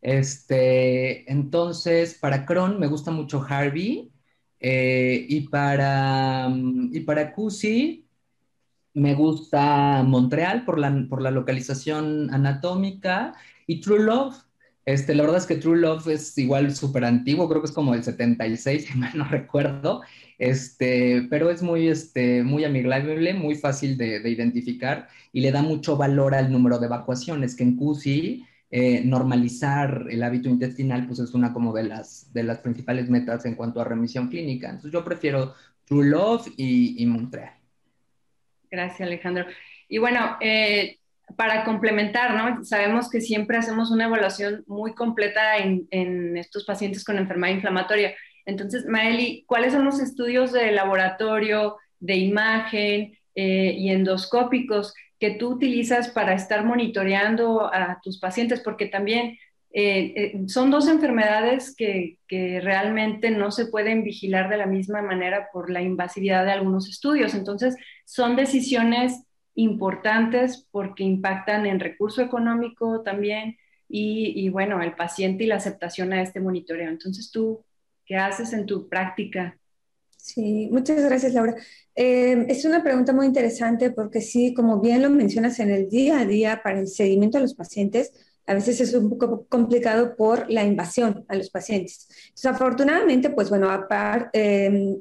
Este, 0.01 1.29
entonces, 1.31 2.13
para 2.15 2.45
Crohn 2.45 2.79
me 2.79 2.87
gusta 2.87 3.11
mucho 3.11 3.45
Harvey 3.47 4.11
eh, 4.59 5.25
y 5.27 5.41
para, 5.49 6.49
y 6.91 6.99
para 7.01 7.33
CUSI 7.33 8.07
me 8.93 9.13
gusta 9.13 10.03
Montreal 10.03 10.65
por 10.65 10.79
la, 10.79 11.05
por 11.09 11.21
la 11.21 11.31
localización 11.31 12.33
anatómica 12.33 13.35
y 13.67 13.81
True 13.81 14.03
Love 14.03 14.35
este, 14.87 15.13
la 15.13 15.23
verdad 15.23 15.39
es 15.39 15.45
que 15.45 15.57
True 15.57 15.79
Love 15.79 16.07
es 16.07 16.37
igual 16.37 16.73
súper 16.73 17.03
antiguo, 17.03 17.49
creo 17.49 17.61
que 17.61 17.67
es 17.67 17.73
como 17.73 17.93
el 17.93 18.05
76, 18.05 18.85
si 18.87 18.97
mal 18.97 19.11
no 19.15 19.25
recuerdo, 19.25 20.01
este, 20.37 21.27
pero 21.29 21.49
es 21.49 21.61
muy, 21.61 21.89
este, 21.89 22.41
muy 22.41 22.63
amigable, 22.63 23.33
muy 23.33 23.55
fácil 23.55 23.97
de, 23.97 24.21
identificar 24.29 25.09
y 25.33 25.41
le 25.41 25.51
da 25.51 25.61
mucho 25.61 25.97
valor 25.97 26.33
al 26.33 26.49
número 26.53 26.79
de 26.79 26.85
evacuaciones, 26.85 27.53
que 27.53 27.63
en 27.63 27.75
QSI 27.75 28.45
eh, 28.71 29.01
normalizar 29.03 30.05
el 30.09 30.23
hábito 30.23 30.47
intestinal 30.47 31.05
pues 31.05 31.19
es 31.19 31.33
una 31.33 31.51
como 31.51 31.73
de 31.73 31.83
las, 31.83 32.31
de 32.31 32.43
las 32.43 32.59
principales 32.59 33.09
metas 33.09 33.43
en 33.43 33.55
cuanto 33.55 33.81
a 33.81 33.83
remisión 33.83 34.29
clínica. 34.29 34.67
Entonces 34.67 34.93
yo 34.93 35.03
prefiero 35.03 35.53
True 35.83 36.05
Love 36.05 36.47
y, 36.55 37.03
y 37.03 37.05
Montreal. 37.07 37.55
Gracias, 38.71 39.01
Alejandro. 39.01 39.47
Y 39.89 39.97
bueno, 39.97 40.37
eh, 40.39 40.97
para 41.35 41.63
complementar, 41.65 42.33
¿no? 42.33 42.63
Sabemos 42.63 43.09
que 43.09 43.21
siempre 43.21 43.57
hacemos 43.57 43.91
una 43.91 44.05
evaluación 44.05 44.63
muy 44.67 44.93
completa 44.93 45.57
en, 45.57 46.37
estos 46.37 46.65
pacientes 46.65 47.03
con 47.03 47.17
enfermedad 47.17 47.55
inflamatoria. 47.55 48.15
Entonces, 48.45 48.85
Maeli, 48.85 49.43
¿cuáles 49.45 49.73
son 49.73 49.83
los 49.83 49.99
estudios 49.99 50.53
de 50.53 50.71
laboratorio, 50.71 51.77
de 51.99 52.15
imagen 52.15 53.17
eh, 53.35 53.75
y 53.77 53.89
endoscópicos 53.89 54.93
que 55.19 55.31
tú 55.31 55.49
utilizas 55.49 56.09
para 56.09 56.33
estar 56.33 56.63
monitoreando 56.63 57.71
a 57.73 57.99
tus 58.01 58.19
pacientes? 58.19 58.61
Porque 58.61 58.85
también 58.85 59.37
eh, 59.73 60.13
eh, 60.15 60.41
son 60.47 60.71
dos 60.71 60.87
enfermedades 60.87 61.75
que, 61.75 62.19
que, 62.27 62.61
realmente 62.61 63.31
no 63.31 63.51
se 63.51 63.65
pueden 63.65 64.03
vigilar 64.03 64.49
de 64.49 64.57
la 64.57 64.65
misma 64.65 65.01
manera 65.01 65.49
por 65.51 65.69
la 65.69 65.81
invasividad 65.81 66.45
de 66.45 66.53
algunos 66.53 66.87
estudios. 66.87 67.33
Entonces, 67.33 67.75
son 68.05 68.37
decisiones 68.37 69.26
importantes 69.57 70.67
porque 70.71 71.03
impactan 71.03 71.65
en 71.65 71.79
recurso 71.79 72.21
económico 72.21 73.01
también 73.01 73.57
y, 73.89 74.49
bueno, 74.49 74.81
el 74.81 74.95
paciente 74.95 75.43
y 75.45 75.47
la 75.47 75.55
aceptación 75.55 76.13
a 76.13 76.21
este 76.21 76.39
monitoreo. 76.39 76.89
Entonces, 76.89 77.31
¿tú 77.31 77.63
qué 78.05 78.17
haces 78.17 78.53
en 78.53 78.65
tu 78.65 78.87
práctica? 78.87 79.57
Sí, 80.15 80.67
muchas 80.71 81.03
gracias, 81.03 81.33
Laura. 81.33 81.55
Eh, 81.95 82.45
es 82.49 82.65
una 82.65 82.83
pregunta 82.83 83.13
muy 83.13 83.25
interesante 83.25 83.91
porque 83.91 84.21
sí, 84.21 84.53
como 84.53 84.79
bien 84.79 85.01
lo 85.01 85.09
mencionas 85.09 85.59
en 85.59 85.71
el 85.71 85.89
día 85.89 86.19
a 86.19 86.25
día 86.25 86.61
para 86.61 86.79
el 86.79 86.87
seguimiento 86.87 87.37
de 87.37 87.43
los 87.43 87.55
pacientes, 87.55 88.11
a 88.45 88.53
veces 88.53 88.79
es 88.79 88.93
un 88.93 89.09
poco 89.09 89.47
complicado 89.47 90.15
por 90.15 90.49
la 90.51 90.63
invasión 90.65 91.25
a 91.29 91.35
los 91.35 91.49
pacientes. 91.49 92.09
Desafortunadamente, 92.35 93.29
pues 93.29 93.49
bueno, 93.49 93.69
aparte, 93.69 94.29
eh, 94.65 94.97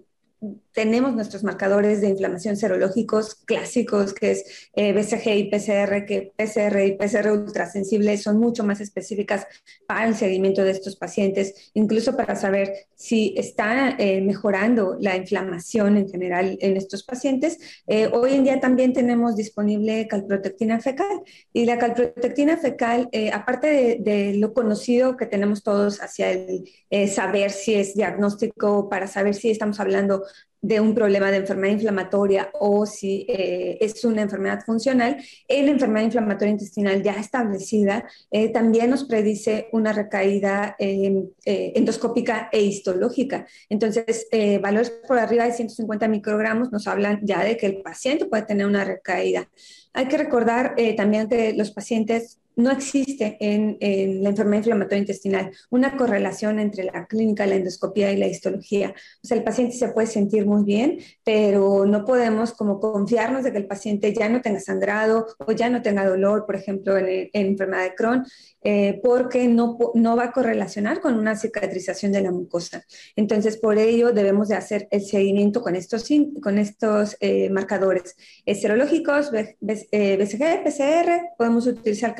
tenemos 0.77 1.15
nuestros 1.15 1.43
marcadores 1.43 2.03
de 2.03 2.11
inflamación 2.11 2.55
serológicos 2.55 3.35
clásicos, 3.47 4.13
que 4.13 4.33
es 4.33 4.69
eh, 4.75 4.93
BCG 4.93 5.29
y 5.35 5.45
PCR, 5.45 6.05
que 6.05 6.33
PCR 6.37 6.85
y 6.85 6.93
PCR 6.93 7.31
ultrasensibles 7.33 8.23
son 8.23 8.39
mucho 8.39 8.63
más 8.63 8.83
específicas 8.83 9.47
para 9.87 10.07
el 10.07 10.15
seguimiento 10.15 10.63
de 10.63 10.73
estos 10.73 10.97
pacientes, 10.97 11.71
incluso 11.73 12.15
para 12.15 12.37
saber 12.37 12.75
si 12.95 13.33
está 13.39 13.97
eh, 13.99 14.21
mejorando 14.21 14.99
la 15.01 15.17
inflamación 15.17 15.97
en 15.97 16.11
general 16.11 16.59
en 16.61 16.77
estos 16.77 17.05
pacientes. 17.05 17.59
Eh, 17.87 18.11
hoy 18.13 18.35
en 18.35 18.45
día 18.45 18.61
también 18.61 18.93
tenemos 18.93 19.35
disponible 19.35 20.07
calprotectina 20.07 20.79
fecal 20.81 21.23
y 21.55 21.65
la 21.65 21.79
calprotectina 21.79 22.59
fecal, 22.59 23.09
aparte 23.33 23.67
de, 23.67 23.97
de, 24.01 24.35
lo 24.35 24.53
conocido 24.53 25.17
que 25.17 25.25
tenemos 25.25 25.63
todos 25.63 26.03
hacia 26.03 26.33
el 26.33 26.69
saber 27.09 27.51
si 27.51 27.77
es 27.77 27.95
diagnóstico, 27.95 28.91
para 28.91 29.07
saber 29.07 29.35
si 29.35 29.51
estamos 29.51 29.81
hablando 29.81 30.23
de 30.67 30.81
un 30.81 30.95
problema 30.95 31.31
de 31.31 31.37
enfermedad 31.37 31.75
inflamatoria 31.75 32.51
o 32.55 32.87
si 32.87 33.25
eh, 33.29 33.79
es 33.81 34.05
una 34.05 34.23
enfermedad 34.23 34.65
funcional, 34.67 35.17
en 35.47 35.67
la 35.67 35.71
enfermedad 35.71 36.07
inflamatoria 36.07 36.51
intestinal 36.51 37.03
ya 37.05 37.13
establecida 37.13 38.05
eh, 38.33 38.49
también 38.49 38.91
nos 38.91 39.05
predice 39.05 39.69
una 39.71 39.93
recaída 39.93 40.75
eh, 40.81 41.31
endoscópica 41.45 42.49
e 42.51 42.63
histológica. 42.63 43.47
Entonces, 43.69 44.27
valores 44.61 44.91
por 44.91 45.19
arriba 45.19 45.45
de 45.45 45.53
150 45.53 46.09
microgramos 46.09 46.73
nos 46.73 46.89
hablan 46.89 47.21
ya 47.23 47.45
de 47.45 47.57
que 47.57 47.67
el 47.67 47.83
paciente 47.83 48.25
puede 48.25 48.43
tener 48.43 48.67
una 48.67 48.85
recaída. 48.85 49.49
Hay 49.93 50.09
que 50.09 50.19
recordar 50.19 50.75
también 50.97 51.29
que 51.29 51.53
los 51.53 51.71
pacientes 51.71 52.41
no 52.57 52.71
existe 52.71 53.37
en, 53.39 53.77
la 54.23 54.31
enfermedad 54.31 54.61
inflamatoria 54.61 54.99
intestinal 54.99 55.53
una 55.71 55.97
correlación 55.97 56.59
entre 56.59 56.85
la 56.85 57.07
clínica, 57.07 57.47
la 57.47 57.57
endoscopía 57.57 58.11
y 58.13 58.17
la 58.17 58.27
histología. 58.27 58.95
O 59.23 59.27
sea, 59.27 59.37
el 59.37 59.45
paciente 59.45 59.77
se 59.77 59.89
puede 59.89 60.07
sentir 60.07 60.47
muy 60.47 60.65
bien, 60.65 60.99
pero 61.23 61.85
no 61.85 62.05
podemos 62.05 62.53
como 62.53 62.81
confiarnos 62.81 63.45
de 63.45 63.53
que 63.53 63.59
el 63.59 63.67
paciente 63.67 64.13
ya 64.13 64.29
no 64.29 64.41
tenga 64.41 64.61
sangrado 64.61 65.27
o 65.39 65.53
ya 65.53 65.69
no 65.69 65.83
tenga 65.83 66.07
dolor, 66.07 66.47
por 66.47 66.57
ejemplo, 66.57 66.97
en, 66.97 67.29
enfermedad 67.33 67.85
de 67.85 67.95
Crohn, 67.95 68.25
eh, 68.69 69.01
porque 69.01 69.47
no, 69.47 69.79
no 69.95 70.17
va 70.17 70.25
a 70.25 70.33
correlacionar 70.33 71.01
con 71.01 71.15
una 71.15 71.37
cicatrización 71.37 72.11
de 72.11 72.21
la 72.21 72.33
mucosa. 72.33 72.85
Entonces, 73.15 73.59
por 73.59 73.79
ello 73.79 74.11
debemos 74.11 74.49
de 74.49 74.57
hacer 74.57 74.89
el 74.91 75.03
seguimiento 75.03 75.63
con 75.63 75.77
estos, 75.77 76.09
con 76.43 76.59
estos 76.59 77.17
eh, 77.21 77.49
marcadores 77.51 78.17
serológicos, 78.45 79.31
BCG, 79.61 80.65
PCR, 80.65 81.37
podemos 81.39 81.69
utilizar 81.69 82.17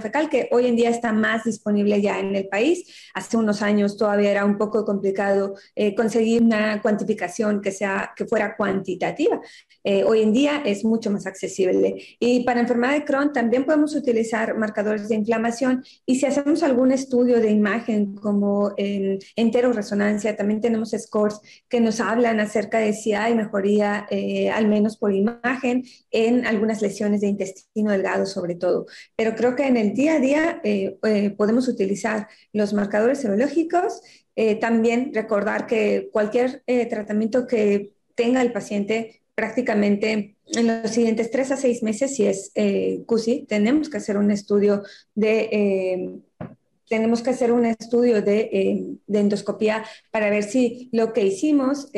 fecal, 0.00 0.28
que 0.28 0.48
hoy 0.50 0.66
en 0.66 0.74
día 0.74 0.90
está 0.90 1.12
más 1.12 1.44
disponible 1.44 2.02
ya 2.02 2.18
en 2.18 2.34
el 2.34 2.48
país. 2.48 3.10
Hace 3.14 3.36
unos 3.36 3.62
años 3.62 3.96
todavía 3.96 4.32
era 4.32 4.44
un 4.44 4.58
poco 4.58 4.84
complicado 4.84 5.54
eh, 5.76 5.94
conseguir 5.94 6.42
una 6.42 6.82
cuantificación 6.82 7.60
que, 7.60 7.70
sea, 7.70 8.12
que 8.16 8.26
fuera 8.26 8.56
cuantitativa. 8.56 9.40
Eh, 9.84 10.02
hoy 10.04 10.22
en 10.22 10.32
día 10.32 10.62
es 10.64 10.84
mucho 10.84 11.10
más 11.10 11.26
accesible. 11.26 11.94
Y 12.18 12.44
para 12.44 12.60
enfermedad 12.60 12.94
de 12.94 13.04
Crohn 13.04 13.32
también 13.32 13.64
podemos 13.64 13.94
utilizar 13.94 14.56
marcadores 14.56 15.08
de 15.08 15.14
inflamación 15.14 15.84
y 16.06 16.16
si 16.16 16.26
hacemos 16.26 16.62
algún 16.62 16.90
estudio 16.90 17.40
de 17.40 17.50
imagen 17.50 18.14
como 18.16 18.72
en 18.76 19.18
resonancia 19.72 20.36
también 20.36 20.60
tenemos 20.60 20.90
scores 20.90 21.40
que 21.68 21.80
nos 21.80 22.00
hablan 22.00 22.40
acerca 22.40 22.78
de 22.78 22.92
si 22.92 23.12
hay 23.12 23.34
mejoría, 23.34 24.06
eh, 24.10 24.50
al 24.50 24.68
menos 24.68 24.96
por 24.96 25.12
imagen, 25.12 25.84
en 26.10 26.46
algunas 26.46 26.82
lesiones 26.82 27.20
de 27.20 27.28
intestino 27.28 27.90
delgado 27.90 28.26
sobre 28.26 28.54
todo. 28.54 28.86
Pero 29.16 29.34
creo 29.34 29.54
que 29.56 29.66
en 29.66 29.76
el 29.76 29.94
día 29.94 30.14
a 30.14 30.20
día 30.20 30.60
eh, 30.64 30.98
eh, 31.04 31.30
podemos 31.30 31.68
utilizar 31.68 32.28
los 32.52 32.72
marcadores 32.72 33.18
serológicos. 33.18 34.00
Eh, 34.36 34.56
también 34.56 35.12
recordar 35.14 35.66
que 35.66 36.08
cualquier 36.12 36.64
tratamiento 36.90 37.46
que 37.46 37.92
tenga 38.16 38.42
el 38.42 38.52
paciente 38.52 39.23
prácticamente 39.34 40.36
en 40.46 40.66
los 40.66 40.90
siguientes 40.90 41.30
tres 41.30 41.50
a 41.50 41.56
seis 41.56 41.82
meses, 41.82 42.16
si 42.16 42.26
es 42.26 42.52
CUSI, 43.06 43.46
tenemos 43.48 43.88
que 43.88 43.96
hacer 43.96 44.16
un 44.16 44.30
estudio 44.30 44.82
de 45.14 46.20
tenemos 46.88 47.22
que 47.22 47.30
hacer 47.30 47.50
un 47.50 47.64
estudio 47.64 48.20
de, 48.20 48.98
de, 49.06 49.18
endoscopía 49.18 49.84
para 50.10 50.28
ver 50.28 50.42
si 50.42 50.90
lo 50.92 51.14
que 51.14 51.24
hicimos 51.24 51.90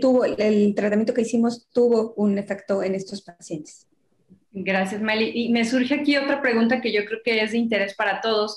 tuvo, 0.00 0.24
el 0.24 0.74
tratamiento 0.74 1.14
que 1.14 1.22
hicimos 1.22 1.68
tuvo 1.72 2.14
un 2.14 2.38
efecto 2.38 2.82
en 2.82 2.94
estos 2.94 3.22
pacientes. 3.22 3.86
Gracias, 4.50 5.00
Mali. 5.00 5.30
Y 5.34 5.50
me 5.50 5.64
surge 5.64 5.94
aquí 5.94 6.16
otra 6.16 6.40
pregunta 6.40 6.80
que 6.80 6.92
yo 6.92 7.04
creo 7.04 7.20
que 7.24 7.42
es 7.42 7.52
de 7.52 7.58
interés 7.58 7.94
para 7.94 8.20
todos, 8.20 8.56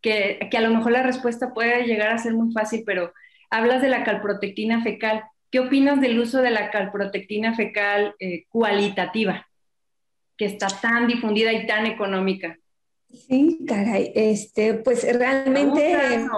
que, 0.00 0.38
a 0.52 0.60
lo 0.60 0.70
mejor 0.70 0.92
la 0.92 1.02
respuesta 1.02 1.52
puede 1.54 1.84
llegar 1.84 2.10
a 2.10 2.18
ser 2.18 2.34
muy 2.34 2.52
fácil, 2.52 2.82
pero 2.84 3.12
hablas 3.50 3.82
de 3.82 3.88
la 3.88 4.04
calprotectina 4.04 4.82
fecal. 4.82 5.22
¿Qué 5.50 5.60
opinas 5.60 6.00
del 6.00 6.18
uso 6.18 6.40
de 6.42 6.50
la 6.50 6.70
calprotectina 6.70 7.54
fecal 7.54 8.14
eh, 8.20 8.44
cualitativa, 8.48 9.48
que 10.36 10.44
está 10.44 10.68
tan 10.68 11.08
difundida 11.08 11.52
y 11.52 11.66
tan 11.66 11.86
económica? 11.86 12.56
Sí, 13.08 13.58
caray, 13.66 14.12
este, 14.14 14.74
pues 14.74 15.02
realmente 15.16 16.28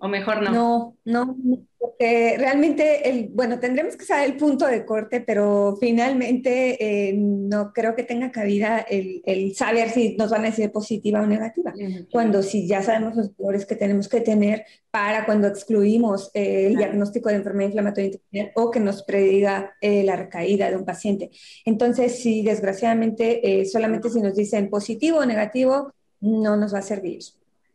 ¿O 0.00 0.06
mejor 0.06 0.42
no? 0.42 0.52
No, 0.52 0.96
no, 1.04 1.36
porque 1.76 2.36
realmente, 2.38 3.08
el, 3.08 3.30
bueno, 3.30 3.58
tendremos 3.58 3.96
que 3.96 4.04
saber 4.04 4.30
el 4.30 4.36
punto 4.36 4.64
de 4.64 4.84
corte, 4.84 5.20
pero 5.20 5.76
finalmente 5.80 6.76
eh, 7.08 7.14
no 7.16 7.72
creo 7.72 7.96
que 7.96 8.04
tenga 8.04 8.30
cabida 8.30 8.78
el, 8.78 9.22
el, 9.26 9.56
saber 9.56 9.90
si 9.90 10.16
nos 10.16 10.30
van 10.30 10.42
a 10.42 10.50
decir 10.50 10.70
positiva 10.70 11.20
o 11.20 11.26
negativa, 11.26 11.74
cuando 12.12 12.44
si 12.44 12.68
ya 12.68 12.80
sabemos 12.80 13.16
los 13.16 13.36
valores 13.36 13.66
que 13.66 13.74
tenemos 13.74 14.08
que 14.08 14.20
tener 14.20 14.64
para 14.92 15.26
cuando 15.26 15.48
excluimos 15.48 16.30
eh, 16.32 16.68
el 16.68 16.76
diagnóstico 16.76 17.28
de 17.28 17.36
enfermedad 17.36 17.70
inflamatoria 17.70 18.06
intestinal 18.06 18.52
o 18.54 18.70
que 18.70 18.78
nos 18.78 19.02
prediga 19.02 19.74
eh, 19.80 20.04
la 20.04 20.14
recaída 20.14 20.70
de 20.70 20.76
un 20.76 20.84
paciente. 20.84 21.30
Entonces, 21.64 22.20
si 22.20 22.42
desgraciadamente 22.42 23.64
solamente 23.66 24.10
si 24.10 24.20
nos 24.20 24.36
dicen 24.36 24.70
positivo 24.70 25.18
o 25.18 25.26
negativo, 25.26 25.92
no 26.20 26.56
nos 26.56 26.72
va 26.72 26.78
a 26.78 26.82
servir. 26.82 27.22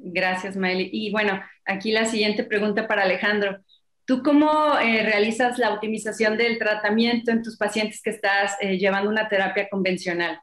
Gracias, 0.05 0.57
Miley. 0.57 0.89
Y 0.91 1.11
bueno, 1.11 1.41
aquí 1.65 1.91
la 1.91 2.05
siguiente 2.05 2.43
pregunta 2.43 2.87
para 2.87 3.03
Alejandro. 3.03 3.63
¿Tú 4.05 4.21
cómo 4.21 4.77
eh, 4.79 5.01
realizas 5.03 5.57
la 5.57 5.73
optimización 5.73 6.37
del 6.37 6.59
tratamiento 6.59 7.31
en 7.31 7.41
tus 7.41 7.55
pacientes 7.55 8.01
que 8.01 8.09
estás 8.09 8.57
eh, 8.59 8.77
llevando 8.77 9.09
una 9.09 9.29
terapia 9.29 9.69
convencional? 9.69 10.41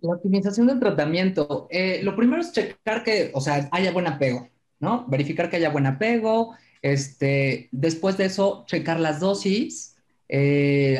La 0.00 0.14
optimización 0.14 0.66
del 0.66 0.80
tratamiento. 0.80 1.68
Eh, 1.70 2.00
lo 2.02 2.16
primero 2.16 2.40
es 2.40 2.52
checar 2.52 3.04
que, 3.04 3.30
o 3.34 3.40
sea, 3.42 3.68
haya 3.70 3.92
buen 3.92 4.06
apego, 4.06 4.48
¿no? 4.80 5.04
Verificar 5.08 5.50
que 5.50 5.56
haya 5.56 5.68
buen 5.68 5.84
apego. 5.84 6.56
Este, 6.80 7.68
después 7.70 8.16
de 8.16 8.24
eso, 8.24 8.64
checar 8.66 8.98
las 8.98 9.20
dosis. 9.20 9.90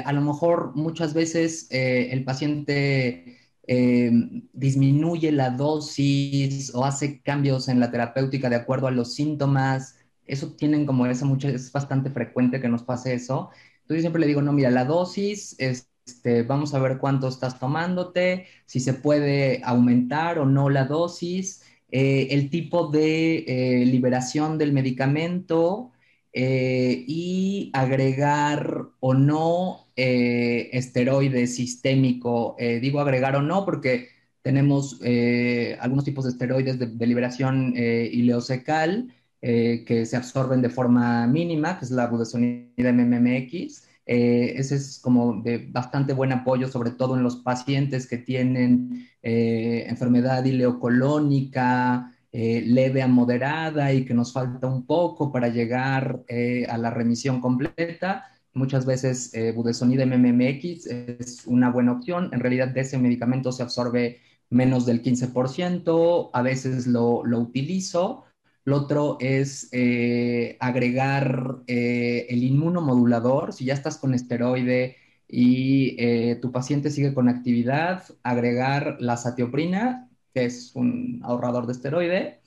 a 0.04 0.12
lo 0.12 0.20
mejor 0.20 0.76
muchas 0.76 1.14
veces 1.14 1.68
el 1.70 2.22
paciente 2.24 3.41
eh, 3.66 4.10
disminuye 4.52 5.30
la 5.30 5.50
dosis 5.50 6.74
o 6.74 6.84
hace 6.84 7.20
cambios 7.22 7.68
en 7.68 7.78
la 7.80 7.90
terapéutica 7.90 8.50
de 8.50 8.56
acuerdo 8.56 8.88
a 8.88 8.90
los 8.90 9.14
síntomas. 9.14 9.96
Eso 10.26 10.52
tienen 10.54 10.86
como 10.86 11.06
esa 11.06 11.24
mucha, 11.24 11.48
es 11.48 11.70
bastante 11.72 12.10
frecuente 12.10 12.60
que 12.60 12.68
nos 12.68 12.82
pase 12.82 13.14
eso. 13.14 13.50
Entonces 13.82 13.98
yo 13.98 14.00
siempre 14.00 14.20
le 14.20 14.26
digo, 14.26 14.42
no, 14.42 14.52
mira, 14.52 14.70
la 14.70 14.84
dosis, 14.84 15.56
este, 15.58 16.42
vamos 16.42 16.74
a 16.74 16.78
ver 16.80 16.98
cuánto 16.98 17.28
estás 17.28 17.58
tomándote, 17.58 18.46
si 18.66 18.80
se 18.80 18.94
puede 18.94 19.62
aumentar 19.64 20.38
o 20.38 20.46
no 20.46 20.70
la 20.70 20.84
dosis, 20.86 21.62
eh, 21.90 22.28
el 22.30 22.50
tipo 22.50 22.88
de 22.88 23.44
eh, 23.46 23.86
liberación 23.86 24.58
del 24.58 24.72
medicamento 24.72 25.92
y 26.34 27.70
agregar 27.74 28.86
o 29.00 29.12
no 29.12 29.81
eh, 29.96 30.70
esteroide 30.72 31.46
sistémico. 31.46 32.56
Eh, 32.58 32.80
digo 32.80 33.00
agregar 33.00 33.36
o 33.36 33.42
no 33.42 33.64
porque 33.64 34.08
tenemos 34.40 34.98
eh, 35.02 35.76
algunos 35.80 36.04
tipos 36.04 36.24
de 36.24 36.30
esteroides 36.30 36.78
de, 36.78 37.06
liberación 37.06 37.74
ileocecal 37.76 39.14
que 39.40 40.06
se 40.06 40.16
absorben 40.16 40.62
de 40.62 40.70
forma 40.70 41.26
mínima, 41.26 41.78
que 41.78 41.84
es 41.84 41.90
la 41.90 42.06
budesonida 42.06 42.92
MMX. 42.92 43.88
ese 44.06 44.76
es 44.76 45.00
como 45.02 45.42
de 45.42 45.58
bastante 45.68 46.12
buen 46.12 46.32
apoyo, 46.32 46.68
sobre 46.68 46.92
todo 46.92 47.16
en 47.16 47.24
los 47.24 47.36
pacientes 47.36 48.06
que 48.06 48.18
tienen 48.18 49.08
enfermedad 49.22 50.44
ileocolónica, 50.44 52.12
leve 52.32 53.02
a 53.02 53.08
moderada 53.08 53.92
y 53.92 54.04
que 54.04 54.14
nos 54.14 54.32
falta 54.32 54.68
un 54.68 54.86
poco 54.86 55.32
para 55.32 55.48
llegar 55.48 56.22
a 56.68 56.78
la 56.78 56.90
remisión 56.90 57.40
completa. 57.40 58.31
Muchas 58.54 58.84
veces 58.84 59.32
eh, 59.34 59.52
budesonida 59.52 60.04
MMX 60.04 60.86
es 60.86 61.46
una 61.46 61.70
buena 61.70 61.92
opción. 61.92 62.30
En 62.32 62.40
realidad 62.40 62.68
de 62.68 62.80
ese 62.82 62.98
medicamento 62.98 63.50
se 63.52 63.62
absorbe 63.62 64.20
menos 64.50 64.86
del 64.86 65.02
15%, 65.02 66.30
a 66.32 66.42
veces 66.42 66.86
lo, 66.86 67.24
lo 67.24 67.38
utilizo. 67.40 68.24
Lo 68.64 68.76
otro 68.76 69.16
es 69.20 69.68
eh, 69.72 70.56
agregar 70.60 71.62
eh, 71.66 72.26
el 72.28 72.44
inmunomodulador. 72.44 73.52
Si 73.52 73.64
ya 73.64 73.74
estás 73.74 73.98
con 73.98 74.14
esteroide 74.14 74.96
y 75.28 75.96
eh, 75.98 76.36
tu 76.40 76.52
paciente 76.52 76.90
sigue 76.90 77.14
con 77.14 77.28
actividad, 77.28 78.04
agregar 78.22 78.98
la 79.00 79.16
satioprina, 79.16 80.08
que 80.34 80.44
es 80.44 80.72
un 80.76 81.20
ahorrador 81.24 81.66
de 81.66 81.72
esteroide. 81.72 82.40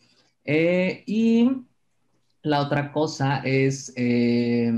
y 0.46 1.66
la 2.46 2.62
otra 2.62 2.92
cosa 2.92 3.40
es 3.44 3.92
eh, 3.96 4.72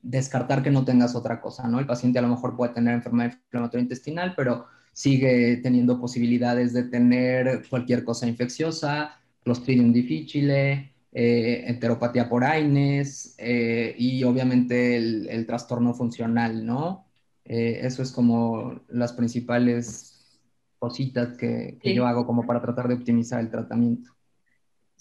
descartar 0.00 0.62
que 0.62 0.70
no 0.70 0.84
tengas 0.84 1.14
otra 1.14 1.42
cosa, 1.42 1.68
¿no? 1.68 1.78
El 1.78 1.86
paciente 1.86 2.18
a 2.18 2.22
lo 2.22 2.28
mejor 2.28 2.56
puede 2.56 2.72
tener 2.72 2.94
enfermedad 2.94 3.34
inflamatoria 3.44 3.82
intestinal, 3.82 4.32
pero 4.34 4.66
sigue 4.94 5.58
teniendo 5.58 6.00
posibilidades 6.00 6.72
de 6.72 6.84
tener 6.84 7.68
cualquier 7.68 8.04
cosa 8.04 8.26
infecciosa, 8.26 9.20
Clostridium 9.44 9.92
difficile, 9.92 10.94
eh, 11.12 11.64
enteropatía 11.66 12.28
por 12.30 12.44
AINES 12.44 13.34
eh, 13.38 13.94
y 13.98 14.24
obviamente 14.24 14.96
el, 14.96 15.46
trastorno 15.46 15.92
funcional, 15.94 16.64
¿no? 16.64 17.06
eso 17.44 18.02
es 18.02 18.12
como 18.12 18.80
las 18.88 19.12
principales 19.12 20.40
cositas 20.78 21.36
que, 21.36 21.78
yo 21.82 22.06
hago 22.06 22.24
como 22.24 22.46
para 22.46 22.62
tratar 22.62 22.88
de 22.88 22.94
optimizar 22.94 23.40
el 23.40 23.50
tratamiento. 23.50 24.12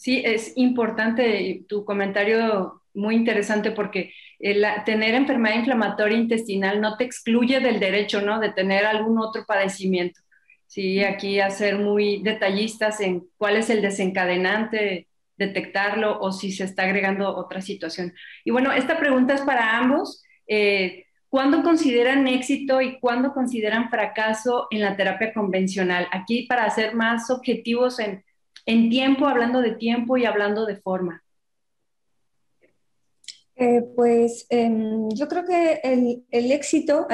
Sí, 0.01 0.23
es 0.25 0.53
importante 0.55 1.63
tu 1.69 1.85
comentario, 1.85 2.81
muy 2.95 3.13
interesante, 3.13 3.69
porque 3.69 4.11
tener 4.83 5.13
enfermedad 5.13 5.59
inflamatoria 5.59 6.17
intestinal 6.17 6.81
no 6.81 6.97
te 6.97 7.03
excluye 7.03 7.59
del 7.59 7.79
derecho, 7.79 8.19
¿no? 8.19 8.39
De 8.39 8.51
tener 8.51 8.83
algún 8.83 9.19
otro 9.19 9.45
padecimiento. 9.45 10.19
Sí, 10.65 11.03
aquí 11.03 11.39
a 11.39 11.51
ser 11.51 11.77
muy 11.77 12.23
detallistas 12.23 12.99
en 12.99 13.27
cuál 13.37 13.57
es 13.57 13.69
el 13.69 13.83
desencadenante, 13.83 15.07
detectarlo 15.37 16.19
o 16.19 16.31
si 16.31 16.51
se 16.51 16.63
está 16.63 16.81
agregando 16.81 17.35
otra 17.37 17.61
situación. 17.61 18.11
Y 18.43 18.49
bueno, 18.49 18.71
esta 18.71 18.97
pregunta 18.97 19.35
es 19.35 19.41
para 19.41 19.77
ambos. 19.77 20.23
Eh, 20.47 21.05
¿Cuándo 21.29 21.61
consideran 21.61 22.27
éxito 22.27 22.81
y 22.81 22.99
cuándo 22.99 23.33
consideran 23.35 23.91
fracaso 23.91 24.65
en 24.71 24.81
la 24.81 24.97
terapia 24.97 25.31
convencional? 25.31 26.07
Aquí 26.11 26.47
para 26.47 26.67
ser 26.71 26.95
más 26.95 27.29
objetivos 27.29 27.99
en 27.99 28.23
en 28.65 28.89
tiempo, 28.89 29.25
hablando 29.25 29.61
de 29.61 29.75
tiempo 29.75 30.17
y 30.17 30.25
hablando 30.25 30.65
de 30.65 30.77
forma? 30.77 31.23
Eh, 33.55 33.83
pues 33.95 34.47
em, 34.49 35.09
yo 35.09 35.27
creo 35.27 35.45
que 35.45 35.81
el, 35.83 36.51
éxito, 36.51 37.07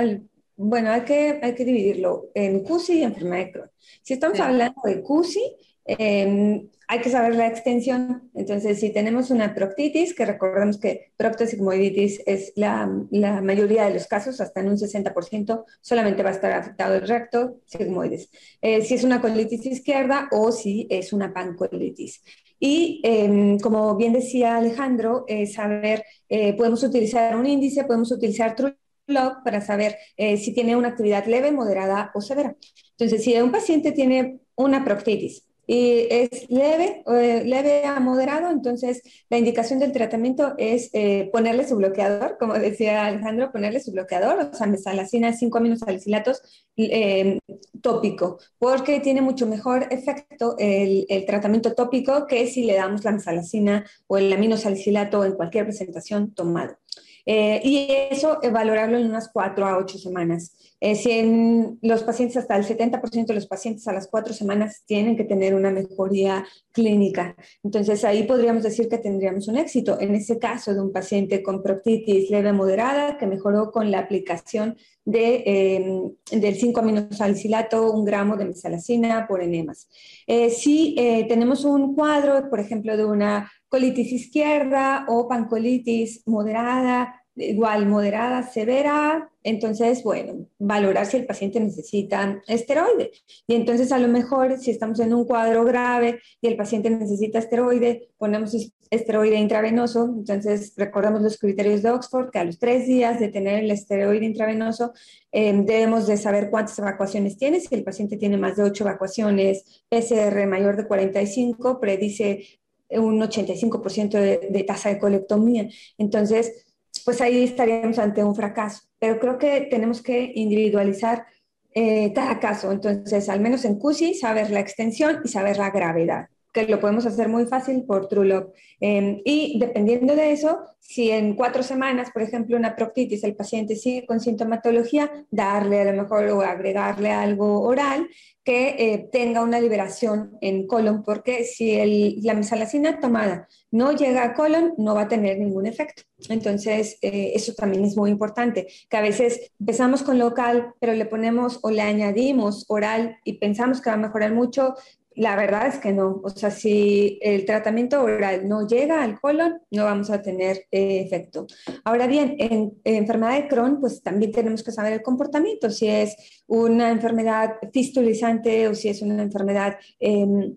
bueno, 0.55 0.91
hay 0.91 1.01
que, 1.01 1.39
hay 1.41 1.55
que 1.55 1.65
dividirlo 1.65 2.29
en 2.33 2.63
CUSI 2.63 2.99
y 2.99 3.03
enfermedad 3.03 3.45
de 3.45 3.51
Crohn. 3.51 3.71
Si 4.01 4.13
estamos 4.13 4.39
hablando 4.39 4.81
de 4.85 5.01
CUSI, 5.01 5.41
Em, 5.87 6.67
hay 6.87 7.01
que 7.01 7.09
saber 7.09 7.35
la 7.35 7.47
extensión. 7.47 8.29
Entonces, 8.33 8.79
si 8.79 8.91
tenemos 8.91 9.29
una 9.29 9.53
proctitis, 9.53 10.13
que 10.13 10.25
recordemos 10.25 10.77
que 10.79 11.11
proctosigmoiditis 11.17 12.21
es 12.25 12.53
la, 12.55 12.89
la, 13.11 13.41
mayoría 13.41 13.85
de 13.85 13.93
los 13.93 14.07
casos, 14.07 14.39
hasta 14.39 14.61
en 14.61 14.69
un 14.69 14.77
60%, 14.77 15.65
solamente 15.81 16.23
va 16.23 16.29
a 16.29 16.33
estar 16.33 16.51
afectado 16.53 16.95
el 16.95 17.07
recto 17.07 17.59
sigmoides. 17.65 18.29
Eh, 18.61 18.81
si 18.81 18.93
es 18.93 19.03
una 19.03 19.19
colitis 19.19 19.65
izquierda 19.65 20.29
o 20.31 20.51
si 20.51 20.87
es 20.89 21.11
una 21.11 21.33
pancolitis. 21.33 22.23
Y 22.59 23.01
em, 23.03 23.59
como 23.59 23.95
bien 23.97 24.13
decía 24.13 24.55
Alejandro, 24.57 25.25
saber, 25.53 26.03
eh, 26.29 26.53
podemos 26.53 26.81
utilizar 26.83 27.35
un 27.35 27.45
índice, 27.45 27.83
podemos 27.83 28.11
utilizar 28.11 28.55
TrueLog 28.55 29.43
para 29.43 29.61
saber 29.61 29.97
eh, 30.15 30.37
si 30.37 30.53
tiene 30.53 30.75
una 30.75 30.89
actividad 30.89 31.25
leve, 31.25 31.51
moderada 31.51 32.11
o 32.15 32.21
severa. 32.21 32.55
Entonces, 32.91 33.23
si 33.23 33.39
un 33.39 33.51
paciente 33.51 33.91
tiene 33.91 34.39
una 34.55 34.83
proctitis, 34.83 35.46
y 35.69 36.07
es 36.09 36.49
leve, 36.49 37.03
eh, 37.07 37.43
leve 37.45 37.83
a 37.83 37.99
moderado, 37.99 38.49
entonces 38.49 39.01
la 39.29 39.37
indicación 39.37 39.79
del 39.79 39.91
tratamiento 39.91 40.53
es 40.57 40.89
eh, 40.93 41.29
ponerle 41.33 41.67
su 41.67 41.75
bloqueador, 41.75 42.37
como 42.39 42.53
decía 42.53 43.05
Alejandro, 43.05 43.51
ponerle 43.51 43.81
su 43.81 43.91
bloqueador, 43.91 44.39
o 44.39 44.55
sea, 44.55 44.65
mesalacina 44.65 45.33
5 45.33 45.57
aminosalicilatos 45.57 46.41
eh, 46.77 47.39
tópico, 47.81 48.39
porque 48.57 49.01
tiene 49.01 49.21
mucho 49.21 49.45
mejor 49.45 49.87
efecto 49.91 50.55
el, 50.57 51.05
el, 51.09 51.25
tratamiento 51.25 51.75
tópico 51.75 52.27
que 52.27 52.47
si 52.47 52.63
le 52.63 52.75
damos 52.75 53.03
la 53.03 53.11
mesalacina 53.11 53.85
o 54.07 54.17
el 54.17 54.31
aminosalicilato 54.31 55.25
en 55.25 55.33
cualquier 55.33 55.65
presentación 55.65 56.33
tomado. 56.33 56.77
y 57.25 57.89
eso, 58.09 58.39
valorarlo 58.53 58.97
en 58.97 59.07
unas 59.07 59.29
4 59.33 59.65
a 59.65 59.77
8 59.77 59.97
semanas. 59.97 60.53
Eh, 60.79 60.95
si 60.95 61.11
en 61.11 61.79
los 61.81 62.03
pacientes, 62.03 62.37
hasta 62.37 62.55
el 62.55 62.65
70% 62.65 63.25
de 63.25 63.33
los 63.33 63.47
pacientes 63.47 63.87
a 63.87 63.93
las 63.93 64.07
cuatro 64.07 64.33
semanas 64.33 64.83
tienen 64.85 65.17
que 65.17 65.23
tener 65.23 65.55
una 65.55 65.71
mejoría 65.71 66.45
clínica. 66.71 67.35
Entonces 67.63 68.03
ahí 68.03 68.23
podríamos 68.23 68.63
decir 68.63 68.87
que 68.87 68.99
tendríamos 68.99 69.47
un 69.47 69.57
éxito. 69.57 69.99
En 69.99 70.13
ese 70.13 70.37
caso 70.37 70.73
de 70.73 70.81
un 70.81 70.91
paciente 70.91 71.41
con 71.41 71.63
proctitis 71.63 72.29
leve 72.29 72.53
moderada 72.53 73.17
que 73.17 73.25
mejoró 73.25 73.71
con 73.71 73.89
la 73.89 73.99
aplicación 73.99 74.77
de, 75.03 75.43
eh, 75.45 76.01
del 76.31 76.57
5-aminosalicilato, 76.57 77.91
un 77.91 78.05
gramo 78.05 78.35
de 78.35 78.45
mesalacina 78.45 79.25
por 79.27 79.41
enemas. 79.41 79.89
Eh, 80.27 80.49
si 80.49 80.95
tenemos 81.27 81.63
un 81.65 81.95
cuadro, 81.95 82.49
por 82.49 82.59
ejemplo, 82.59 82.97
de 82.97 83.05
una 83.05 83.49
colitis 83.69 84.11
izquierda 84.11 85.05
o 85.07 85.27
pancolitis 85.27 86.23
moderada, 86.25 87.23
igual 87.37 87.85
moderada, 87.85 88.43
severa, 88.43 89.29
entonces, 89.43 90.03
bueno, 90.03 90.47
valorar 90.59 91.05
si 91.05 91.17
el 91.17 91.25
paciente 91.25 91.59
necesita 91.59 92.41
esteroide. 92.47 93.11
Y 93.47 93.55
entonces 93.55 93.91
a 93.91 93.99
lo 93.99 94.07
mejor 94.07 94.57
si 94.57 94.71
estamos 94.71 94.99
en 94.99 95.13
un 95.13 95.25
cuadro 95.25 95.63
grave 95.63 96.19
y 96.41 96.47
el 96.47 96.57
paciente 96.57 96.89
necesita 96.89 97.39
esteroide, 97.39 98.09
ponemos 98.17 98.55
esteroide 98.89 99.37
intravenoso, 99.37 100.05
entonces 100.05 100.73
recordamos 100.75 101.21
los 101.21 101.37
criterios 101.37 101.81
de 101.83 101.91
Oxford, 101.91 102.29
que 102.31 102.39
a 102.39 102.43
los 102.43 102.59
tres 102.59 102.87
días 102.87 103.19
de 103.19 103.29
tener 103.29 103.63
el 103.63 103.71
esteroide 103.71 104.25
intravenoso 104.25 104.93
eh, 105.31 105.53
debemos 105.53 106.07
de 106.07 106.17
saber 106.17 106.49
cuántas 106.49 106.79
evacuaciones 106.79 107.37
tiene, 107.37 107.59
si 107.59 107.73
el 107.75 107.83
paciente 107.83 108.17
tiene 108.17 108.37
más 108.37 108.57
de 108.57 108.63
ocho 108.63 108.83
evacuaciones, 108.83 109.83
PCR 109.89 110.47
mayor 110.47 110.75
de 110.75 110.87
45, 110.87 111.79
predice 111.79 112.59
un 112.89 113.21
85% 113.21 114.11
de, 114.11 114.47
de 114.49 114.63
tasa 114.63 114.89
de 114.89 114.99
colectomía. 114.99 115.67
Entonces, 115.97 116.66
pues 117.07 117.21
ahí 117.21 117.45
estaríamos 117.45 117.99
ante 117.99 118.21
un 118.21 118.35
fracaso. 118.35 118.81
Pero 118.99 119.17
creo 119.17 119.37
que 119.37 119.61
tenemos 119.71 120.01
que 120.01 120.29
individualizar 120.35 121.25
eh, 121.73 122.11
cada 122.13 122.37
caso. 122.37 122.69
Entonces, 122.69 123.29
al 123.29 123.39
menos 123.39 123.63
en 123.63 123.79
CUSI, 123.79 124.13
saber 124.13 124.51
la 124.51 124.59
extensión 124.59 125.21
y 125.23 125.29
saber 125.29 125.55
la 125.55 125.69
gravedad 125.69 126.27
que 126.65 126.71
lo 126.71 126.79
podemos 126.79 127.05
hacer 127.05 127.29
muy 127.29 127.45
fácil 127.45 127.83
por 127.83 128.07
TrueLog. 128.07 128.51
Em, 128.79 129.21
y 129.25 129.59
dependiendo 129.59 130.15
de 130.15 130.31
eso, 130.31 130.59
si 130.79 131.11
en 131.11 131.35
cuatro 131.35 131.63
semanas, 131.63 132.11
por 132.11 132.21
ejemplo, 132.21 132.57
una 132.57 132.75
proctitis, 132.75 133.23
el 133.23 133.35
paciente 133.35 133.75
sigue 133.75 134.05
con 134.05 134.19
sintomatología, 134.19 135.25
darle 135.29 135.81
a 135.81 135.91
lo 135.91 136.01
mejor 136.01 136.25
o 136.29 136.41
agregarle 136.41 137.11
algo 137.11 137.61
oral 137.61 138.07
que 138.47 138.75
eh, 138.79 139.09
tenga 139.11 139.43
una 139.43 139.59
liberación 139.59 140.37
en 140.39 140.67
colon, 140.67 141.03
porque 141.03 141.43
si 141.43 141.73
el, 141.73 142.21
la 142.23 142.33
mesalacina 142.33 143.01
tomada 143.01 143.49
no 143.71 143.91
llega 143.91 144.23
a 144.23 144.33
colon, 144.33 144.73
no 144.77 144.95
va 144.95 145.01
a 145.01 145.07
tener 145.09 145.37
ningún 145.37 145.65
efecto. 145.65 146.03
Entonces, 146.29 146.97
eh, 147.01 147.33
eso 147.35 147.53
también 147.53 147.83
es 147.83 147.97
muy 147.97 148.09
importante, 148.09 148.67
que 148.89 148.95
a 148.95 149.01
veces 149.01 149.51
empezamos 149.59 150.01
con 150.01 150.17
local, 150.17 150.73
pero 150.79 150.93
le 150.93 151.05
ponemos 151.05 151.59
o 151.61 151.71
le 151.71 151.81
añadimos 151.81 152.63
oral 152.69 153.17
y 153.25 153.33
pensamos 153.33 153.81
que 153.81 153.89
va 153.89 153.95
a 153.95 153.99
mejorar 153.99 154.33
mucho, 154.33 154.75
la 155.17 155.35
verdad 155.35 155.67
es 155.67 155.79
que 155.79 155.91
no. 155.91 156.21
O 156.23 156.29
sea, 156.29 156.51
si 156.51 157.19
el 157.21 157.45
tratamiento 157.45 158.01
oral 158.01 158.47
no 158.47 158.67
llega 158.67 159.01
al 159.01 159.19
colon, 159.19 159.59
no 159.71 159.83
vamos 159.83 160.11
a 160.11 160.21
tener 160.21 160.67
eh, 160.71 161.01
efecto. 161.01 161.47
Ahora 161.83 162.05
bien, 162.05 162.35
en, 162.37 162.73
enfermedad 162.83 163.41
de 163.41 163.47
Crohn, 163.47 163.79
pues 163.79 164.03
también 164.03 164.31
tenemos 164.31 164.63
que 164.63 164.71
saber 164.71 164.93
el 164.93 165.01
comportamiento, 165.01 165.71
si 165.71 165.87
es 165.87 166.15
una 166.45 166.91
enfermedad 166.91 167.55
fistulizante 167.73 168.67
o 168.67 168.75
si 168.75 168.89
es 168.89 169.01
una 169.01 169.23
enfermedad... 169.23 169.77
Em, 169.99 170.55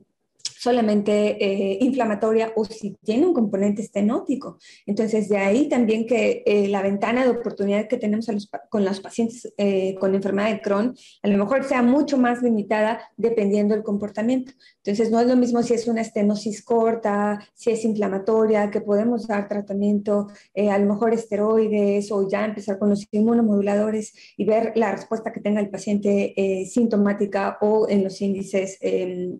solamente 0.60 1.42
eh, 1.42 1.78
inflamatoria 1.80 2.52
o 2.54 2.66
si 2.66 2.94
tiene 3.02 3.26
un 3.26 3.32
componente 3.32 3.80
estenótico. 3.80 4.58
Entonces, 4.84 5.30
de 5.30 5.38
ahí 5.38 5.70
también 5.70 6.06
que 6.06 6.42
eh, 6.44 6.68
la 6.68 6.82
ventana 6.82 7.24
de 7.24 7.30
oportunidad 7.30 7.88
que 7.88 7.96
tenemos 7.96 8.26
con 8.68 8.84
los 8.84 9.00
pacientes 9.00 9.54
eh, 9.56 9.94
con 9.98 10.14
enfermedad 10.14 10.50
de 10.50 10.60
Crohn 10.60 10.94
a 11.22 11.28
lo 11.28 11.38
mejor 11.38 11.64
sea 11.64 11.82
mucho 11.82 12.18
más 12.18 12.42
limitada 12.42 13.00
dependiendo 13.16 13.74
del 13.74 13.82
comportamiento. 13.82 14.52
Entonces, 14.90 15.12
no 15.12 15.20
es 15.20 15.26
lo 15.26 15.36
mismo 15.36 15.62
si 15.62 15.74
es 15.74 15.86
una 15.86 16.00
estenosis 16.00 16.62
corta, 16.62 17.38
si 17.54 17.70
es 17.70 17.84
inflamatoria, 17.84 18.70
que 18.70 18.80
podemos 18.80 19.26
dar 19.26 19.48
tratamiento, 19.48 20.28
a 20.56 20.78
lo 20.78 20.86
mejor 20.86 21.14
esteroides 21.14 22.10
o 22.12 22.28
ya 22.28 22.44
empezar 22.44 22.78
con 22.78 22.90
los 22.90 23.06
inmunomoduladores 23.12 24.14
y 24.36 24.44
ver 24.44 24.72
la 24.74 24.92
respuesta 24.92 25.32
que 25.32 25.40
tenga 25.40 25.60
el 25.60 25.70
paciente 25.70 26.34
sintomática 26.68 27.58
o 27.60 27.88
en 27.88 28.04
los 28.04 28.20
índices 28.20 28.78
em, 28.80 29.38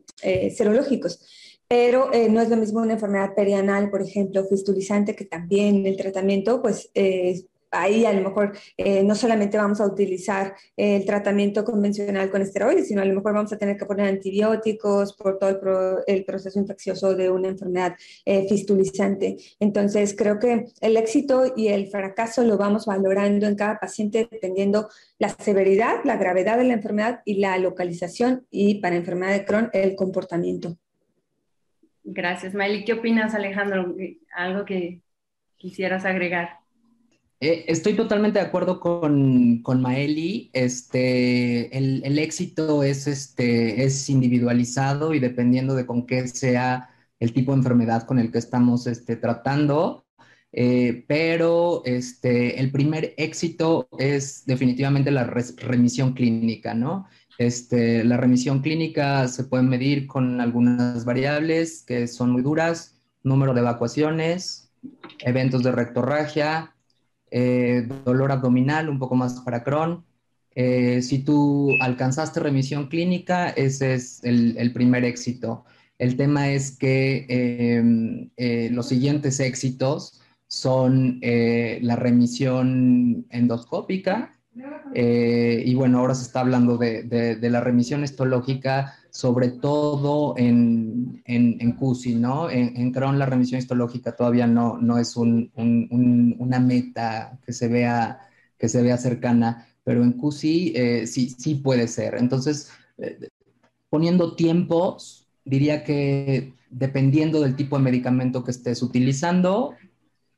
serológicos. 0.50 1.20
Pero 1.70 2.12
eh, 2.12 2.28
no 2.28 2.40
es 2.40 2.48
lo 2.48 2.56
mismo 2.56 2.80
una 2.80 2.94
enfermedad 2.94 3.32
perianal, 3.36 3.90
por 3.90 4.02
ejemplo, 4.02 4.44
fistulizante, 4.44 5.14
que 5.14 5.24
también 5.24 5.86
el 5.86 5.96
tratamiento, 5.96 6.60
pues 6.60 6.90
eh, 6.94 7.44
ahí 7.70 8.04
a 8.04 8.12
lo 8.12 8.22
mejor 8.22 8.56
eh, 8.76 9.02
no 9.02 9.14
solamente 9.14 9.56
vamos 9.56 9.80
a 9.80 9.87
utilizar 9.87 10.54
el 10.76 11.04
tratamiento 11.04 11.64
convencional 11.64 12.30
con 12.30 12.42
esteroides, 12.42 12.88
sino 12.88 13.02
a 13.02 13.04
lo 13.04 13.14
mejor 13.14 13.35
vamos 13.35 13.52
a 13.52 13.59
tener 13.59 13.76
que 13.76 13.87
poner 13.87 14.06
antibióticos 14.06 15.14
por 15.14 15.38
todo 15.38 16.02
el, 16.06 16.24
proceso 16.24 16.59
infeccioso 16.59 17.14
de 17.14 17.30
una 17.30 17.48
enfermedad 17.48 17.94
fistulizante. 18.48 19.37
Entonces, 19.59 20.14
creo 20.16 20.38
que 20.38 20.66
el 20.80 20.96
éxito 20.96 21.52
y 21.56 21.68
el 21.68 21.88
fracaso 21.88 22.44
lo 22.44 22.56
vamos 22.56 22.87
valorando 22.87 23.46
en 23.46 23.56
cada 23.56 23.78
paciente 23.78 24.28
dependiendo 24.30 24.88
la 25.18 25.28
severidad, 25.28 26.00
la 26.04 26.16
gravedad 26.16 26.59
de 26.59 26.64
la 26.64 26.74
enfermedad 26.74 27.20
y 27.24 27.35
la 27.35 27.59
localización 27.59 28.46
y 28.50 28.80
para 28.80 28.96
enfermedad 28.96 29.33
de 29.33 29.44
Crohn 29.44 29.70
el 29.72 29.96
comportamiento. 29.96 30.76
Gracias, 32.04 32.54
Maeli. 32.54 32.85
¿Qué 32.85 32.94
opinas, 32.94 33.35
Alejandro? 33.35 33.94
¿Algo 34.35 34.64
que 34.64 35.02
quisieras 35.56 36.04
agregar? 36.04 36.59
Eh, 37.42 37.64
estoy 37.68 37.94
totalmente 37.94 38.38
de 38.38 38.44
acuerdo 38.44 38.81
con, 38.81 39.62
con 39.62 39.81
Maeli. 39.81 40.50
Este, 40.53 41.76
el, 41.76 42.18
éxito 42.18 42.83
es, 42.83 43.07
este, 43.07 43.83
es 43.85 44.11
individualizado 44.11 45.14
y 45.14 45.20
dependiendo 45.20 45.74
de 45.74 45.87
con 45.87 46.07
qué 46.07 46.29
sea 46.29 46.90
el 47.18 47.33
tipo 47.33 47.53
de 47.53 47.59
enfermedad 47.59 48.07
con 48.07 48.18
el 48.18 48.31
que 48.31 48.38
estamos 48.38 48.87
este, 48.87 49.16
tratando. 49.16 50.05
Eh, 50.53 51.05
pero 51.09 51.83
este, 51.87 52.61
el 52.61 52.72
primer 52.72 53.14
éxito 53.16 53.88
es 53.98 54.44
definitivamente 54.46 55.11
la 55.11 55.24
remisión 55.24 56.12
clínica, 56.12 56.74
¿no? 56.74 57.07
Este, 57.38 58.05
la 58.05 58.18
remisión 58.18 58.61
clínica 58.61 59.26
se 59.29 59.44
puede 59.44 59.62
medir 59.62 60.07
con 60.07 60.40
algunas 60.42 61.05
variables 61.07 61.85
que 61.87 62.07
son 62.07 62.33
muy 62.33 62.42
duras, 62.42 62.96
número 63.22 63.55
de 63.55 63.61
evacuaciones, 63.61 64.72
eventos 65.20 65.62
de 65.62 65.72
rectorragia, 65.72 66.74
eh, 67.30 67.88
dolor 68.04 68.32
abdominal, 68.32 68.88
un 68.88 68.98
poco 68.98 69.14
más 69.14 69.40
para 69.40 69.62
Crohn. 69.62 70.04
Eh, 70.54 71.00
si 71.02 71.20
tú 71.20 71.76
alcanzaste 71.80 72.40
remisión 72.40 72.88
clínica, 72.88 73.50
ese 73.50 73.94
es 73.94 74.20
el, 74.24 74.72
primer 74.72 75.04
éxito. 75.04 75.64
El 75.98 76.16
tema 76.16 76.50
es 76.50 76.76
que 76.76 77.26
em, 77.28 78.30
eh, 78.36 78.68
los 78.72 78.88
siguientes 78.88 79.38
éxitos 79.40 80.20
son 80.48 81.20
la 81.20 81.96
remisión 81.96 83.26
endoscópica, 83.30 84.34
y 84.92 85.74
bueno, 85.74 85.98
ahora 86.00 86.16
se 86.16 86.24
está 86.24 86.40
hablando 86.40 86.76
de, 86.76 87.38
la 87.40 87.60
remisión 87.60 88.02
histológica, 88.02 88.94
sobre 89.10 89.48
todo 89.48 90.34
en, 90.36 91.22
en, 91.24 91.72
CUSI, 91.72 92.14
¿no? 92.14 92.50
En, 92.50 92.76
en, 92.76 92.92
Crohn 92.92 93.18
la 93.18 93.26
remisión 93.26 93.58
histológica 93.58 94.16
todavía 94.16 94.46
no, 94.46 94.78
no 94.78 94.98
es 94.98 95.16
una 95.16 96.60
meta 96.60 97.38
que 97.44 97.52
se, 97.52 97.68
vea, 97.68 98.20
que 98.58 98.68
se 98.68 98.82
vea 98.82 98.96
cercana, 98.96 99.66
pero 99.84 100.02
en 100.02 100.12
CUSI 100.12 100.72
eh, 100.74 101.06
sí, 101.06 101.30
sí 101.30 101.56
puede 101.56 101.88
ser. 101.88 102.14
Entonces, 102.16 102.70
eh, 102.98 103.28
poniendo 103.88 104.36
tiempos, 104.36 105.26
diría 105.44 105.84
que 105.84 106.54
dependiendo 106.70 107.40
del 107.40 107.56
tipo 107.56 107.76
de 107.76 107.82
medicamento 107.82 108.44
que 108.44 108.52
estés 108.52 108.82
utilizando, 108.82 109.74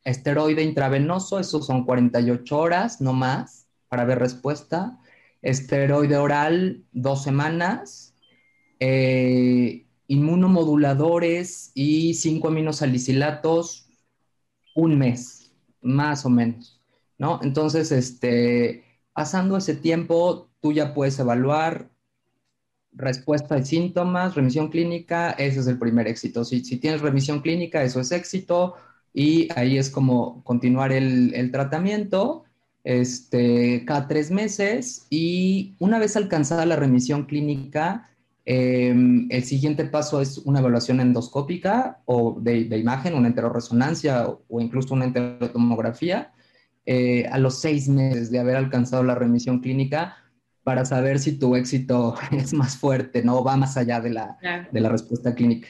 esteroide 0.04 0.62
intravenoso, 0.62 1.38
esos 1.38 1.66
son 1.66 1.84
48 1.84 2.58
horas, 2.58 3.00
no 3.00 3.12
más 3.12 3.66
para 3.88 4.04
ver 4.04 4.18
respuesta. 4.18 4.98
Esteroide 5.42 6.16
oral, 6.16 6.84
dos 6.92 7.22
semanas. 7.22 8.11
Eh, 8.84 9.86
inmunomoduladores 10.08 11.70
y 11.72 12.14
cinco 12.14 12.48
aminosalicilatos, 12.48 13.86
un 14.74 14.98
mes, 14.98 15.52
más 15.80 16.26
o 16.26 16.30
menos, 16.30 16.80
¿no? 17.16 17.38
Entonces, 17.44 17.92
este, 17.92 18.82
pasando 19.12 19.56
ese 19.56 19.76
tiempo, 19.76 20.50
tú 20.60 20.72
ya 20.72 20.94
puedes 20.94 21.16
evaluar 21.20 21.90
respuesta 22.90 23.54
de 23.54 23.64
síntomas, 23.64 24.34
remisión 24.34 24.68
clínica, 24.68 25.30
ese 25.30 25.60
es 25.60 25.68
el 25.68 25.78
primer 25.78 26.08
éxito. 26.08 26.44
Si, 26.44 26.64
si 26.64 26.76
tienes 26.78 27.02
remisión 27.02 27.40
clínica, 27.40 27.84
eso 27.84 28.00
es 28.00 28.10
éxito 28.10 28.74
y 29.14 29.48
ahí 29.54 29.78
es 29.78 29.90
como 29.90 30.42
continuar 30.42 30.90
el, 30.90 31.32
el 31.36 31.52
tratamiento 31.52 32.42
este, 32.82 33.84
cada 33.84 34.08
tres 34.08 34.32
meses 34.32 35.06
y 35.08 35.76
una 35.78 36.00
vez 36.00 36.16
alcanzada 36.16 36.66
la 36.66 36.74
remisión 36.74 37.26
clínica, 37.26 38.08
em, 38.44 39.28
el 39.30 39.44
siguiente 39.44 39.84
paso 39.84 40.20
es 40.20 40.38
una 40.38 40.60
evaluación 40.60 41.00
endoscópica 41.00 42.00
o 42.04 42.38
de, 42.40 42.60
imagen, 42.76 43.14
una 43.14 43.28
enteroresonancia 43.28 44.26
o, 44.28 44.60
incluso 44.60 44.94
una 44.94 45.04
enterotomografía 45.04 46.32
eh, 46.86 47.26
a 47.30 47.38
los 47.38 47.60
seis 47.60 47.88
meses 47.88 48.30
de 48.30 48.40
haber 48.40 48.56
alcanzado 48.56 49.02
la 49.02 49.14
remisión 49.14 49.60
clínica 49.60 50.16
para 50.64 50.84
saber 50.84 51.18
si 51.18 51.38
tu 51.38 51.56
éxito 51.56 52.14
es 52.32 52.52
más 52.52 52.76
fuerte, 52.76 53.22
¿no? 53.22 53.42
Va 53.42 53.56
más 53.56 53.76
allá 53.76 54.00
de 54.00 54.10
la, 54.10 54.36
de 54.70 54.80
la 54.80 54.88
respuesta 54.88 55.34
clínica. 55.34 55.68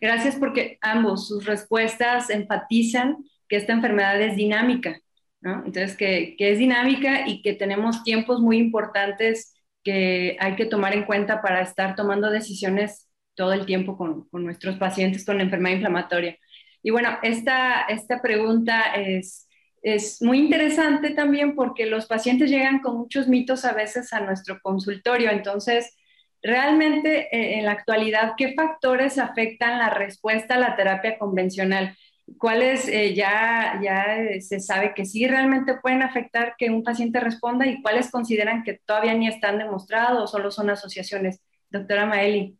Gracias 0.00 0.36
porque 0.36 0.78
ambos, 0.80 1.28
sus 1.28 1.46
respuestas 1.46 2.30
enfatizan 2.30 3.18
que 3.48 3.56
esta 3.56 3.72
enfermedad 3.72 4.20
es 4.20 4.36
dinámica 4.36 5.00
entonces, 5.44 5.96
que, 5.96 6.36
es 6.38 6.58
dinámica 6.58 7.28
y 7.28 7.42
que 7.42 7.54
tenemos 7.54 8.04
tiempos 8.04 8.40
muy 8.40 8.58
importantes 8.58 9.51
que 9.82 10.36
hay 10.40 10.56
que 10.56 10.66
tomar 10.66 10.94
en 10.94 11.04
cuenta 11.04 11.42
para 11.42 11.62
estar 11.62 11.94
tomando 11.96 12.30
decisiones 12.30 13.08
todo 13.34 13.52
el 13.52 13.66
tiempo 13.66 13.96
con, 13.96 14.28
nuestros 14.32 14.76
pacientes 14.76 15.24
con 15.24 15.40
enfermedad 15.40 15.76
inflamatoria. 15.76 16.36
Y 16.82 16.90
bueno, 16.90 17.18
esta, 17.22 17.82
esta 17.82 18.20
pregunta 18.20 18.94
es, 18.94 19.48
es 19.82 20.20
muy 20.22 20.38
interesante 20.38 21.10
también 21.10 21.54
porque 21.54 21.86
los 21.86 22.06
pacientes 22.06 22.50
llegan 22.50 22.80
con 22.80 22.98
muchos 22.98 23.28
mitos 23.28 23.64
a 23.64 23.72
veces 23.72 24.12
a 24.12 24.20
nuestro 24.20 24.60
consultorio. 24.60 25.30
Entonces, 25.30 25.96
realmente 26.42 27.28
eh, 27.34 27.58
en 27.58 27.64
la 27.64 27.72
actualidad, 27.72 28.32
¿qué 28.36 28.54
factores 28.54 29.18
afectan 29.18 29.78
la 29.78 29.90
respuesta 29.90 30.54
a 30.54 30.58
la 30.58 30.76
terapia 30.76 31.18
convencional? 31.18 31.96
¿Cuáles 32.38 32.88
eh, 32.88 33.14
ya, 33.14 33.80
ya 33.82 34.18
eh, 34.18 34.40
se 34.40 34.60
sabe 34.60 34.92
que 34.94 35.04
sí 35.04 35.26
realmente 35.26 35.74
pueden 35.80 36.02
afectar 36.02 36.54
que 36.56 36.70
un 36.70 36.82
paciente 36.82 37.20
responda 37.20 37.66
y 37.66 37.82
cuáles 37.82 38.10
consideran 38.10 38.62
que 38.62 38.80
todavía 38.84 39.14
ni 39.14 39.28
están 39.28 39.58
demostrados 39.58 40.22
o 40.22 40.26
solo 40.26 40.50
son 40.50 40.70
asociaciones? 40.70 41.40
Doctora 41.70 42.06
Maeli. 42.06 42.56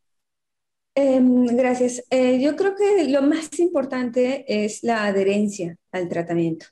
Em, 0.94 1.46
gracias. 1.46 2.02
yo 2.10 2.54
creo 2.54 2.74
que 2.76 3.08
lo 3.08 3.22
más 3.22 3.58
importante 3.58 4.44
es 4.46 4.82
la 4.82 5.06
adherencia 5.06 5.76
al 5.90 6.08
tratamiento. 6.08 6.66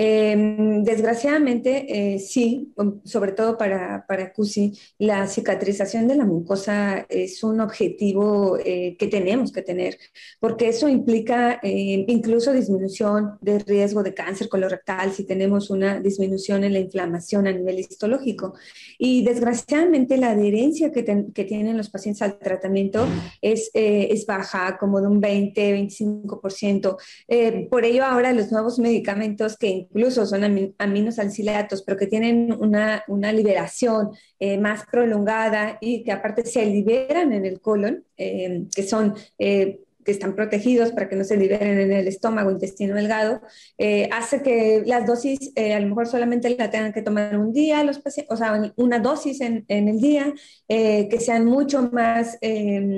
Em, 0.00 0.84
desgraciadamente, 0.84 2.14
eh, 2.14 2.20
sí, 2.20 2.72
um, 2.76 3.00
sobre 3.04 3.32
todo 3.32 3.58
para, 3.58 4.06
para 4.06 4.32
CUSI, 4.32 4.72
la 4.98 5.26
cicatrización 5.26 6.06
de 6.06 6.14
la 6.14 6.24
mucosa 6.24 7.04
es 7.08 7.42
un 7.42 7.60
objetivo 7.60 8.56
eh, 8.64 8.94
que 8.96 9.08
tenemos 9.08 9.50
que 9.50 9.62
tener, 9.62 9.98
porque 10.38 10.68
eso 10.68 10.88
implica 10.88 11.58
eh, 11.64 12.04
incluso 12.06 12.52
disminución 12.52 13.38
de 13.40 13.58
riesgo 13.58 14.04
de 14.04 14.14
cáncer 14.14 14.48
colorectal 14.48 15.12
si 15.12 15.24
tenemos 15.24 15.68
una 15.68 15.98
disminución 15.98 16.62
en 16.62 16.74
la 16.74 16.78
inflamación 16.78 17.48
a 17.48 17.52
nivel 17.52 17.80
histológico. 17.80 18.54
Y 18.98 19.24
desgraciadamente 19.24 20.16
la 20.16 20.30
adherencia 20.30 20.92
que, 20.92 21.04
que 21.34 21.44
tienen 21.44 21.76
los 21.76 21.90
pacientes 21.90 22.22
al 22.22 22.38
tratamiento 22.38 23.04
es, 23.42 23.70
es 23.74 24.26
baja, 24.26 24.78
como 24.78 25.00
de 25.00 25.08
un 25.08 25.20
20, 25.20 25.76
25%. 25.76 27.68
por 27.68 27.84
ello 27.84 28.04
ahora 28.04 28.32
los 28.32 28.52
nuevos 28.52 28.78
medicamentos 28.78 29.56
que 29.56 29.87
incluso 29.90 30.26
son 30.26 30.74
aminosalcilatos, 30.78 31.82
pero 31.82 31.96
que 31.96 32.06
tienen 32.06 32.52
una, 32.52 33.02
una 33.08 33.32
liberación 33.32 34.10
eh, 34.38 34.58
más 34.58 34.84
prolongada 34.86 35.78
y 35.80 36.04
que 36.04 36.12
aparte 36.12 36.44
se 36.44 36.64
liberan 36.66 37.32
en 37.32 37.44
el 37.46 37.60
colon, 37.60 38.04
eh, 38.16 38.64
que 38.74 38.82
son 38.82 39.14
eh, 39.38 39.80
que 40.08 40.12
están 40.12 40.34
protegidos 40.34 40.92
para 40.92 41.06
que 41.06 41.16
no 41.16 41.22
se 41.22 41.36
liberen 41.36 41.78
en 41.78 41.92
el 41.92 42.08
estómago, 42.08 42.50
intestino 42.50 42.94
delgado, 42.94 43.42
eh, 43.76 44.08
hace 44.10 44.40
que 44.40 44.82
las 44.86 45.04
dosis 45.04 45.52
eh, 45.54 45.74
a 45.74 45.80
lo 45.80 45.86
mejor 45.86 46.06
solamente 46.06 46.48
la 46.56 46.70
tengan 46.70 46.94
que 46.94 47.02
tomar 47.02 47.38
un 47.38 47.52
día 47.52 47.84
los 47.84 48.00
o 48.30 48.36
sea, 48.36 48.72
una 48.76 49.00
dosis 49.00 49.42
en, 49.42 49.66
el 49.68 50.00
día, 50.00 50.32
eh, 50.66 51.08
que 51.10 51.20
sean 51.20 51.44
mucho 51.44 51.90
más, 51.92 52.38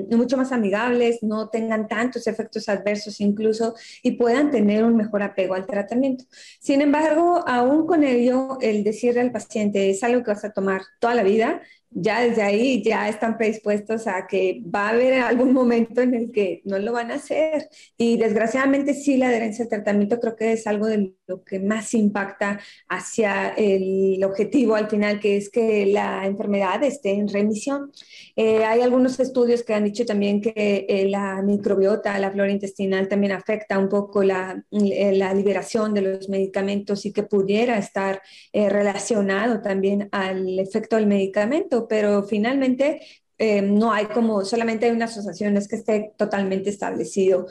mucho 0.09 0.37
más 0.37 0.53
amigables, 0.53 1.19
no 1.23 1.49
tengan 1.49 1.89
tantos 1.89 2.29
efectos 2.29 2.69
adversos 2.69 3.21
incluso 3.21 3.75
y 4.05 4.13
puedan 4.13 4.53
tener 4.53 4.85
un 4.85 4.95
mejor 4.95 5.25
apego 5.25 5.55
al 5.55 5.67
tratamiento. 5.67 6.27
Sin 6.61 6.81
embargo, 6.81 7.43
aún 7.45 7.89
con 7.89 8.05
ello, 8.05 8.59
el 8.61 8.85
decirle 8.85 9.21
al 9.21 9.33
paciente 9.33 9.91
es 9.91 10.05
algo 10.05 10.23
que 10.23 10.31
vas 10.31 10.45
a 10.45 10.53
tomar 10.53 10.83
toda 11.01 11.17
la 11.17 11.25
vida, 11.25 11.61
ya 11.91 12.21
desde 12.21 12.43
ahí 12.43 12.83
ya 12.83 13.09
están 13.09 13.37
predispuestos 13.37 14.07
a 14.07 14.27
que 14.27 14.63
va 14.65 14.89
a 14.89 14.91
haber 14.91 15.15
algún 15.23 15.53
momento 15.53 16.01
en 16.03 16.15
el 16.15 16.33
que 16.33 16.63
no 16.65 16.79
lo 16.79 16.93
van 16.93 17.11
a 17.11 17.15
hacer. 17.15 17.69
Y 17.97 18.17
desgraciadamente 18.19 18.95
sí, 18.95 19.17
la 19.17 19.29
adherencia 19.29 19.65
al 19.65 19.69
tratamiento 19.71 20.21
creo 20.21 20.37
que 20.37 20.53
es 20.53 20.67
algo 20.67 20.87
de 20.87 21.15
lo 21.31 21.43
que 21.43 21.59
más 21.59 21.95
impacta 21.95 22.61
hacia 22.89 23.51
el 23.51 24.23
objetivo 24.25 24.75
al 24.75 24.89
final, 24.89 25.21
que 25.21 25.37
es 25.37 25.49
que 25.49 25.87
la 25.87 26.27
enfermedad 26.27 26.83
esté 26.85 27.13
en 27.13 27.29
remisión. 27.29 27.91
Eh, 28.37 28.65
hay 28.65 28.83
algunos 28.83 29.19
estudios 29.21 29.63
que 29.63 29.75
han 29.75 29.85
dicho 29.85 30.05
también 30.05 30.41
que 30.41 30.87
eh, 30.89 31.09
la 31.09 31.41
microbiota, 31.43 32.19
la 32.19 32.31
flora 32.31 32.51
intestinal 32.51 33.09
también 33.09 33.33
afecta 33.33 33.79
un 33.79 33.89
poco 33.89 34.23
la, 34.23 34.63
eh, 34.71 35.13
la 35.17 35.33
liberación 35.35 35.95
de 35.95 36.03
los 36.03 36.29
medicamentos 36.29 37.07
y 37.07 37.13
que 37.13 37.23
pudiera 37.23 37.79
estar 37.79 38.21
relacionado 38.53 39.61
también 39.61 40.09
al 40.13 40.59
efecto 40.59 40.97
del 40.97 41.07
medicamento 41.07 41.41
pero 41.89 42.23
finalmente 42.23 43.01
eh, 43.39 43.63
no 43.63 43.93
hay 43.93 44.07
como, 44.07 44.45
solamente 44.45 44.87
hay 44.87 44.93
una 44.93 45.07
asociación, 45.07 45.57
es 45.57 45.67
que 45.67 45.77
esté 45.77 46.13
totalmente 46.17 46.69
establecido. 46.69 47.47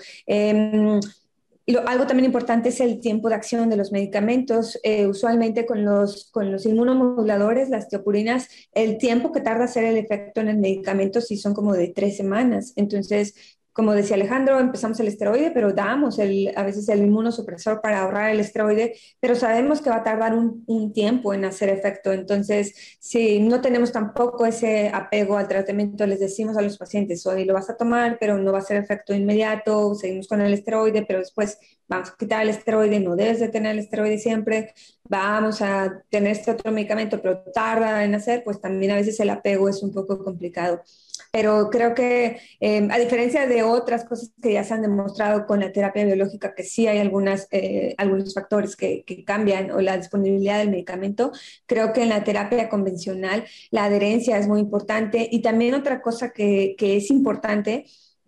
Algo 1.86 2.08
también 2.08 2.26
importante 2.26 2.70
es 2.70 2.80
el 2.80 3.00
tiempo 3.00 3.30
de 3.30 3.36
acción 3.36 3.70
de 3.70 3.78
los 3.78 3.92
medicamentos. 3.92 4.80
Eh, 4.84 5.06
usualmente 5.08 5.66
con 5.66 5.86
los, 5.86 6.30
con 6.32 6.52
los 6.52 6.66
inmunomoduladores, 6.66 7.70
las 7.70 7.90
teopurinas, 7.90 8.48
el 8.74 8.98
tiempo 8.98 9.32
que 9.32 9.42
tarda 9.42 9.66
hacer 9.66 9.84
el 9.84 9.98
efecto 9.98 10.42
en 10.42 10.48
el 10.48 10.58
medicamento 10.58 11.22
sí 11.22 11.38
son 11.38 11.54
como 11.54 11.74
de 11.74 11.90
tres 11.90 12.18
semanas. 12.18 12.74
Entonces, 12.76 13.36
como 13.74 13.94
decía 13.94 14.16
Alejandro, 14.16 14.60
empezamos 14.60 15.00
el 15.00 15.08
esteroide, 15.08 15.52
pero 15.52 15.74
damos 15.74 16.20
el, 16.20 16.52
a 16.56 16.64
veces 16.64 16.90
el 16.90 17.02
inmunosupresor 17.02 17.82
para 17.82 18.02
ahorrar 18.02 18.32
el 18.32 18.40
esteroide, 18.40 18.96
pero 19.20 19.36
sabemos 19.36 19.82
que 19.82 19.90
va 19.90 19.98
a 19.98 20.04
tardar 20.04 20.34
un, 20.34 20.64
un, 20.68 20.92
tiempo 20.92 21.34
en 21.34 21.46
hacer 21.46 21.70
efecto. 21.70 22.12
Entonces, 22.12 22.98
si 23.00 23.40
no 23.40 23.62
tenemos 23.62 23.92
tampoco 23.92 24.46
ese 24.46 24.90
apego 24.90 25.38
al 25.38 25.48
tratamiento, 25.48 26.06
les 26.08 26.20
decimos 26.20 26.58
a 26.58 26.62
los 26.62 26.78
pacientes, 26.78 27.26
hoy 27.26 27.46
lo 27.46 27.54
vas 27.54 27.70
a 27.70 27.78
tomar, 27.78 28.18
pero 28.20 28.38
no 28.38 28.52
va 28.52 28.60
a 28.60 28.62
hacer 28.62 28.78
efecto 28.78 29.14
inmediato, 29.14 29.96
seguimos 29.96 30.28
con 30.28 30.42
el 30.42 30.54
esteroide, 30.54 31.06
pero 31.06 31.20
después 31.20 31.58
vamos 31.88 32.10
a 32.10 32.16
quitar 32.18 32.44
el 32.44 32.50
esteroide, 32.50 33.00
no 33.00 33.16
debes 33.16 33.40
de 33.40 33.50
tener 33.50 33.74
el 33.74 33.80
esteroide 33.80 34.18
siempre, 34.18 34.74
vamos 35.04 35.62
a 35.62 36.04
tener 36.10 36.32
este 36.34 36.52
otro 36.52 36.72
medicamento, 36.72 37.22
pero 37.22 37.44
tarda 37.54 38.04
en 38.04 38.16
hacer, 38.16 38.44
pues 38.44 38.62
también 38.62 38.92
a 38.92 38.96
veces 38.96 39.20
el 39.20 39.30
apego 39.30 39.70
es 39.70 39.82
un 39.84 39.92
poco 39.92 40.24
complicado 40.24 40.82
pero 41.32 41.70
creo 41.70 41.94
que 41.94 42.40
em, 42.60 42.90
a 42.92 42.98
diferencia 42.98 43.48
de 43.48 43.64
otras 43.64 44.06
cosas 44.06 44.32
que 44.42 44.54
ya 44.54 44.64
se 44.64 44.74
han 44.74 44.82
demostrado 44.82 45.46
con 45.46 45.60
la 45.60 45.72
terapia 45.72 46.06
biológica, 46.06 46.56
que 46.56 46.64
sí 46.64 46.88
hay 46.88 46.98
algunas, 47.00 47.48
eh, 47.52 47.94
algunos 47.98 48.34
factores 48.34 48.76
que, 48.76 49.04
que, 49.06 49.24
cambian 49.24 49.72
o 49.72 49.82
la 49.82 49.98
disponibilidad 49.98 50.58
del 50.58 50.72
medicamento, 50.72 51.32
creo 51.68 51.94
que 51.94 52.04
en 52.04 52.10
la 52.10 52.24
terapia 52.24 52.70
convencional 52.70 53.46
la 53.72 53.86
adherencia 53.86 54.38
es 54.38 54.48
muy 54.48 54.60
importante. 54.60 55.28
Y 55.32 55.42
también 55.42 55.76
otra 55.76 56.02
cosa 56.02 56.32
que, 56.32 56.76
que 56.78 56.98
es 56.98 57.12
importante 57.12 57.86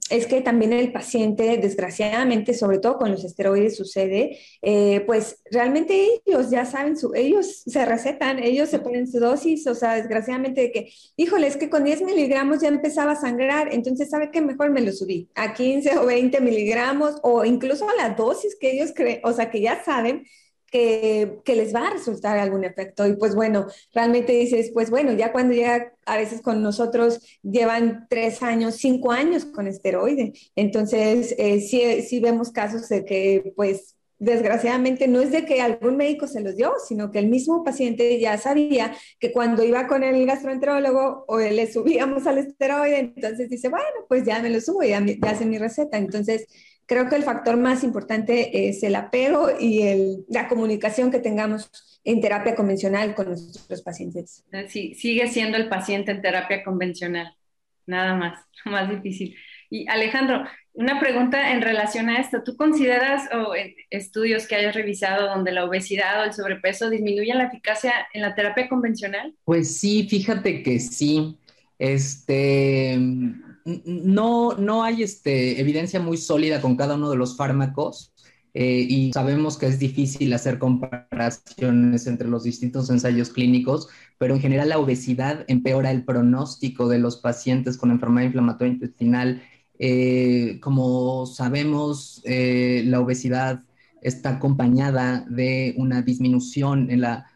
es 0.09 0.27
que 0.27 0.41
también 0.41 0.73
el 0.73 0.91
paciente, 0.91 1.57
desgraciadamente, 1.57 2.53
sobre 2.53 2.79
todo 2.79 2.97
con 2.97 3.11
los 3.11 3.23
esteroides 3.23 3.77
sucede, 3.77 4.39
eh, 4.61 5.01
pues 5.05 5.41
realmente 5.49 6.07
ellos 6.25 6.49
ya 6.49 6.65
saben, 6.65 6.97
su, 6.97 7.13
ellos 7.13 7.63
se 7.65 7.85
recetan, 7.85 8.39
ellos 8.39 8.69
se 8.69 8.79
ponen 8.79 9.09
su 9.09 9.19
dosis, 9.19 9.65
o 9.67 9.75
sea, 9.75 9.95
desgraciadamente 9.95 10.61
de 10.61 10.71
que, 10.71 10.93
híjole, 11.15 11.47
es 11.47 11.55
que 11.55 11.69
con 11.69 11.85
10 11.85 12.01
miligramos 12.01 12.61
ya 12.61 12.67
empezaba 12.67 13.13
a 13.13 13.21
sangrar, 13.21 13.73
entonces 13.73 14.09
sabe 14.09 14.31
que 14.31 14.41
mejor 14.41 14.71
me 14.71 14.81
lo 14.81 14.91
subí 14.91 15.29
a 15.35 15.53
15 15.53 15.97
o 15.99 16.05
20 16.05 16.41
miligramos 16.41 17.15
o 17.23 17.45
incluso 17.45 17.87
a 17.89 17.95
la 17.95 18.09
dosis 18.09 18.57
que 18.59 18.71
ellos 18.71 18.91
creen, 18.93 19.21
o 19.23 19.31
sea, 19.31 19.49
que 19.49 19.61
ya 19.61 19.81
saben 19.83 20.25
que, 20.71 21.41
les 21.45 21.75
va 21.75 21.88
a 21.88 21.91
resultar 21.91 22.39
algún 22.39 22.63
efecto. 22.63 23.05
Y 23.05 23.15
pues 23.15 23.36
bueno, 23.36 23.67
realmente 23.93 24.34
dices, 24.34 24.71
pues 24.73 24.89
bueno, 24.89 25.12
ya 25.12 25.31
cuando 25.31 25.53
llega 25.53 25.93
a 26.05 26.17
veces 26.17 26.41
con 26.41 26.63
nosotros 26.63 27.19
llevan 27.43 28.07
tres 28.10 28.41
años, 28.41 28.75
cinco 28.75 29.12
años 29.12 29.45
con 29.45 29.67
esteroide. 29.67 30.34
Entonces, 30.55 31.36
eh, 31.38 31.60
sí, 31.60 32.01
sí 32.01 32.19
vemos 32.19 32.51
casos 32.51 32.88
de 32.89 33.05
que 33.05 33.53
pues 33.55 33.95
desgraciadamente 34.17 35.07
no 35.07 35.19
es 35.19 35.31
de 35.31 35.45
que 35.45 35.62
algún 35.62 35.97
médico 35.97 36.27
se 36.27 36.41
los 36.41 36.55
dio, 36.55 36.73
sino 36.88 37.12
que 37.12 37.17
el 37.17 37.27
mismo 37.27 37.63
paciente 37.63 38.19
ya 38.19 38.38
sabía 38.38 38.93
que 39.19 39.31
cuando 39.31 39.63
iba 39.63 39.88
con 39.88 40.03
el 40.03 40.25
gastroenterólogo 40.27 41.25
o 41.27 41.39
le 41.39 41.71
subíamos 41.71 42.27
al 42.27 42.38
esteroide, 42.38 42.99
entonces 42.99 43.49
dice, 43.49 43.69
bueno, 43.69 43.88
pues 44.07 44.23
ya 44.23 44.39
me 44.39 44.51
lo 44.51 44.62
subo, 44.62 44.84
ya, 44.84 45.03
ya 45.03 45.31
hace 45.31 45.45
mi 45.45 45.57
receta. 45.57 45.97
Entonces, 45.97 46.45
creo 46.91 47.08
que 47.08 47.15
el 47.15 47.23
factor 47.23 47.56
más 47.56 47.86
importante 47.86 48.67
es 48.67 48.84
el 48.84 48.95
apego 48.95 49.47
y 49.58 49.84
el, 49.84 50.25
la 50.27 50.49
comunicación 50.49 51.10
que 51.10 51.19
tengamos 51.19 51.71
en 52.04 52.19
terapia 52.19 52.54
convencional 52.54 53.15
con 53.15 53.27
nuestros 53.27 53.82
pacientes. 53.82 54.43
Sí, 54.67 54.93
sigue 54.95 55.30
siendo 55.30 55.56
el 55.56 55.69
paciente 55.69 56.12
en 56.12 56.21
terapia 56.21 56.65
convencional, 56.65 57.34
nada 57.86 58.13
más, 58.15 58.43
más 58.65 58.89
difícil. 58.89 59.38
Y 59.69 59.88
Alejandro, 59.88 60.43
una 60.73 60.99
pregunta 60.99 61.54
en 61.54 61.62
relación 61.62 62.10
a 62.10 62.19
esto. 62.19 62.43
¿Tú 62.43 62.58
consideras 62.58 63.30
o 63.34 63.54
estudios 63.89 64.45
que 64.45 64.56
hayas 64.56 64.75
revisado 64.75 65.30
donde 65.30 65.54
la 65.54 65.63
obesidad 65.63 66.19
o 66.19 66.25
el 66.25 66.34
sobrepeso 66.34 66.89
disminuyen 66.89 67.38
la 67.38 67.45
eficacia 67.45 67.93
en 68.13 68.21
la 68.21 68.36
terapia 68.36 68.67
convencional? 68.67 69.34
Pues 69.45 69.77
sí, 69.77 70.10
fíjate 70.10 70.62
que 70.62 70.77
sí. 70.82 71.38
Este, 71.80 72.99
no, 73.65 74.54
no 74.58 74.84
hay 74.84 75.04
este, 75.04 75.60
evidencia 75.60 76.00
muy 76.00 76.17
sólida 76.17 76.62
con 76.62 76.76
cada 76.76 76.95
uno 76.95 77.10
de 77.10 77.17
los 77.17 77.38
fármacos 77.38 78.13
eh, 78.54 78.86
y 78.88 79.13
sabemos 79.13 79.58
que 79.58 79.67
es 79.67 79.80
difícil 79.80 80.34
hacer 80.34 80.60
comparaciones 80.60 82.06
entre 82.08 82.28
los 82.28 82.43
distintos 82.43 82.89
ensayos 82.89 83.30
clínicos, 83.30 83.88
pero 84.17 84.36
en 84.36 84.41
general 84.41 84.69
la 84.69 84.80
obesidad 84.80 85.45
empeora 85.47 85.91
el 85.91 86.04
pronóstico 86.04 86.89
de 86.89 87.00
los 87.00 87.17
pacientes 87.17 87.78
con 87.78 87.91
enfermedad 87.91 88.28
inflamatoria 88.28 88.74
intestinal. 88.74 89.41
Eh, 89.80 90.60
como 90.62 91.26
sabemos, 91.26 92.21
eh, 92.26 92.84
la 92.86 93.00
obesidad 93.00 93.63
está 94.02 94.32
acompañada 94.32 95.26
de 95.30 95.74
una 95.78 96.02
disminución 96.02 96.89
en 96.91 97.02
la 97.02 97.28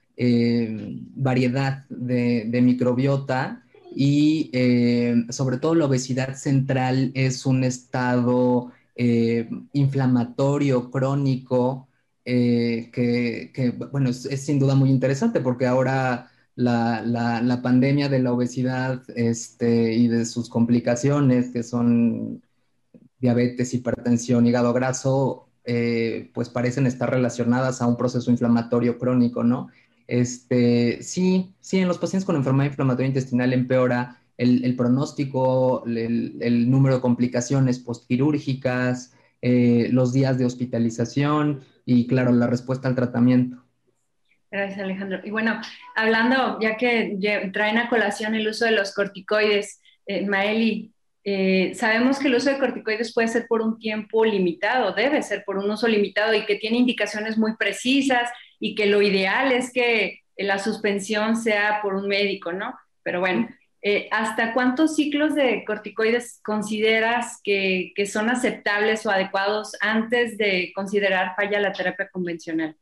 variedad 1.16 1.86
de 1.90 2.62
microbiota 2.64 3.65
y 3.96 4.50
eh, 4.54 5.26
sobre 5.30 5.58
todo 5.58 5.74
la 5.74 5.86
obesidad 5.86 6.36
central 6.36 7.12
es 7.16 7.46
un 7.46 7.64
estado 7.64 8.74
eh, 8.96 9.50
inflamatorio 9.72 10.92
crónico 10.92 11.88
eh, 12.26 12.90
que, 12.92 13.74
bueno, 13.92 14.10
es, 14.10 14.24
sin 14.24 14.60
duda 14.60 14.76
muy 14.76 14.90
interesante 14.90 15.40
porque 15.40 15.66
ahora 15.66 16.30
la, 16.56 17.02
la, 17.04 17.62
pandemia 17.62 18.10
de 18.10 18.20
la 18.20 18.34
obesidad 18.34 19.02
este, 19.16 19.94
y 19.94 20.08
de 20.10 20.26
sus 20.26 20.50
complicaciones, 20.50 21.52
que 21.52 21.64
son 21.64 22.42
diabetes, 23.20 23.74
hipertensión, 23.74 24.46
hígado 24.46 24.74
graso, 24.74 25.50
pues 26.34 26.50
parecen 26.50 26.86
estar 26.86 27.10
relacionadas 27.10 27.82
a 27.82 27.88
un 27.88 27.98
proceso 27.98 28.30
inflamatorio 28.32 28.98
crónico, 28.98 29.44
¿no? 29.44 29.70
Este, 30.08 31.02
sí, 31.02 31.56
sí, 31.60 31.80
en 31.80 31.88
los 31.88 31.98
pacientes 31.98 32.26
con 32.26 32.36
enfermedad 32.36 32.70
inflamatoria 32.70 33.08
intestinal 33.08 33.54
empeora 33.54 34.22
el, 34.38 34.76
pronóstico, 34.76 35.84
el, 35.86 36.70
número 36.70 36.96
de 36.96 37.02
complicaciones 37.02 37.80
postquirúrgicas, 37.80 39.16
eh, 39.42 39.88
los 39.92 40.14
días 40.14 40.38
de 40.38 40.46
hospitalización 40.46 41.62
y, 41.86 42.08
claro, 42.08 42.32
la 42.32 42.48
respuesta 42.48 42.88
al 42.88 42.96
tratamiento. 42.96 43.64
Gracias, 44.52 44.80
Alejandro. 44.80 45.20
Y 45.24 45.32
bueno, 45.32 45.60
hablando, 45.96 46.60
ya 46.60 46.78
que 46.78 47.18
traen 47.54 47.78
a 47.78 47.90
colación 47.90 48.36
el 48.36 48.48
uso 48.48 48.66
de 48.66 48.72
los 48.72 48.94
corticoides, 48.94 49.82
eh, 50.06 50.26
Maeli, 50.26 50.94
eh, 51.24 51.74
sabemos 51.74 52.20
que 52.20 52.28
el 52.28 52.36
uso 52.36 52.52
de 52.52 52.60
corticoides 52.60 53.14
puede 53.14 53.28
ser 53.28 53.48
por 53.48 53.62
un 53.62 53.80
tiempo 53.80 54.24
limitado, 54.24 54.94
debe 54.94 55.24
ser 55.24 55.44
por 55.44 55.58
un 55.58 55.70
uso 55.70 55.88
limitado 55.88 56.36
y 56.36 56.46
que 56.46 56.56
tiene 56.56 56.78
indicaciones 56.78 57.38
muy 57.38 57.58
precisas 57.58 58.30
y 58.66 58.74
que 58.74 58.88
lo 58.88 59.04
ideal 59.04 59.52
es 59.52 59.72
que 59.72 60.24
la 60.38 60.58
suspensión 60.58 61.36
sea 61.36 61.82
por 61.84 61.94
un 61.94 62.08
médico, 62.08 62.52
¿no? 62.52 62.74
Pero 63.04 63.20
bueno, 63.20 63.48
eh, 63.84 64.08
¿hasta 64.10 64.56
cuántos 64.56 64.96
ciclos 64.96 65.36
de 65.36 65.64
corticoides 65.68 66.40
consideras 66.44 67.40
que, 67.44 67.94
son 68.12 68.32
aceptables 68.32 69.06
o 69.06 69.12
adecuados 69.12 69.74
antes 69.82 70.40
de 70.40 70.72
considerar 70.74 71.36
falla 71.36 71.60
la 71.60 71.74
terapia 71.74 72.10
convencional? 72.12 72.76